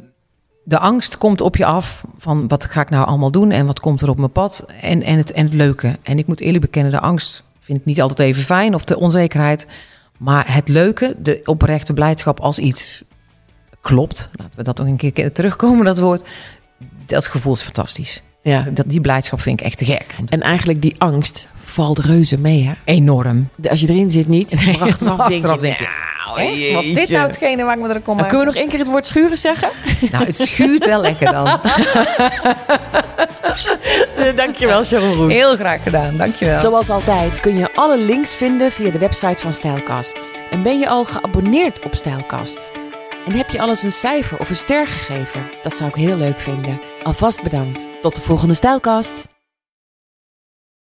de 0.67 0.79
angst 0.79 1.17
komt 1.17 1.41
op 1.41 1.55
je 1.55 1.65
af 1.65 2.03
van 2.17 2.47
wat 2.47 2.65
ga 2.65 2.81
ik 2.81 2.89
nou 2.89 3.07
allemaal 3.07 3.31
doen 3.31 3.51
en 3.51 3.65
wat 3.65 3.79
komt 3.79 4.01
er 4.01 4.09
op 4.09 4.17
mijn 4.17 4.31
pad 4.31 4.65
en, 4.81 5.03
en, 5.03 5.17
het, 5.17 5.31
en 5.31 5.45
het 5.45 5.53
leuke. 5.53 5.97
En 6.03 6.17
ik 6.17 6.27
moet 6.27 6.39
eerlijk 6.39 6.61
bekennen, 6.61 6.91
de 6.91 6.99
angst 6.99 7.43
vind 7.59 7.79
ik 7.79 7.85
niet 7.85 8.01
altijd 8.01 8.19
even 8.19 8.43
fijn 8.43 8.75
of 8.75 8.83
de 8.83 8.99
onzekerheid. 8.99 9.67
Maar 10.17 10.53
het 10.53 10.67
leuke, 10.67 11.15
de 11.19 11.41
oprechte 11.45 11.93
blijdschap 11.93 12.39
als 12.39 12.59
iets 12.59 13.03
klopt, 13.81 14.29
laten 14.31 14.57
we 14.57 14.63
dat 14.63 14.77
nog 14.77 14.87
een 14.87 15.13
keer 15.13 15.31
terugkomen, 15.31 15.85
dat 15.85 15.99
woord. 15.99 16.27
Dat 17.05 17.27
gevoel 17.27 17.53
is 17.53 17.61
fantastisch. 17.61 18.21
ja. 18.41 18.61
Dat, 18.61 18.89
die 18.89 19.01
blijdschap 19.01 19.41
vind 19.41 19.59
ik 19.59 19.65
echt 19.65 19.77
te 19.77 19.85
gek. 19.85 20.15
En 20.25 20.41
eigenlijk 20.41 20.81
die 20.81 20.95
angst 20.97 21.47
valt 21.55 21.99
reuze 21.99 22.39
mee. 22.39 22.63
Hè? 22.63 22.73
Enorm. 22.83 23.49
Als 23.69 23.79
je 23.79 23.89
erin 23.89 24.11
zit 24.11 24.27
niet, 24.27 24.65
maar 24.65 24.81
achteraf, 24.89 25.27
denk, 25.27 25.41
je, 25.41 25.57
denk 25.61 25.77
je, 25.77 25.87
nou, 26.35 26.39
Echt? 26.39 26.73
Was 26.73 26.85
dit 26.85 27.09
nou 27.09 27.27
hetgene 27.27 27.63
waar 27.63 27.75
ik 27.77 27.81
me 27.81 27.87
er 27.93 28.01
kon 28.01 28.15
Nou, 28.15 28.15
maken? 28.15 28.27
kunnen 28.27 28.39
we 28.39 28.45
nog 28.45 28.55
één 28.55 28.69
keer 28.69 28.79
het 28.79 28.87
woord 28.87 29.05
schuren 29.05 29.37
zeggen? 29.37 29.69
Nou, 30.11 30.25
het 30.25 30.35
schuurt 30.39 30.85
wel 30.85 31.01
lekker 31.01 31.31
dan. 31.31 31.59
Eh, 34.17 34.35
Dankjewel, 34.35 34.83
Sharon 34.83 35.15
Roes. 35.15 35.33
Heel 35.33 35.55
graag 35.55 35.83
gedaan, 35.83 36.17
dankjewel. 36.17 36.59
Zoals 36.59 36.89
altijd 36.89 37.39
kun 37.39 37.57
je 37.57 37.73
alle 37.75 37.97
links 37.97 38.35
vinden 38.35 38.71
via 38.71 38.91
de 38.91 38.99
website 38.99 39.41
van 39.41 39.53
Stijlkast. 39.53 40.31
En 40.51 40.61
ben 40.63 40.79
je 40.79 40.87
al 40.89 41.05
geabonneerd 41.05 41.85
op 41.85 41.95
Stijlkast? 41.95 42.71
En 43.25 43.33
heb 43.33 43.49
je 43.49 43.59
alles 43.61 43.83
een 43.83 43.91
cijfer 43.91 44.39
of 44.39 44.49
een 44.49 44.55
ster 44.55 44.87
gegeven? 44.87 45.49
Dat 45.61 45.75
zou 45.75 45.89
ik 45.89 45.95
heel 45.95 46.15
leuk 46.17 46.39
vinden. 46.39 46.81
Alvast 47.03 47.43
bedankt. 47.43 47.87
Tot 48.01 48.15
de 48.15 48.21
volgende 48.21 48.53
Stijlkast. 48.53 49.27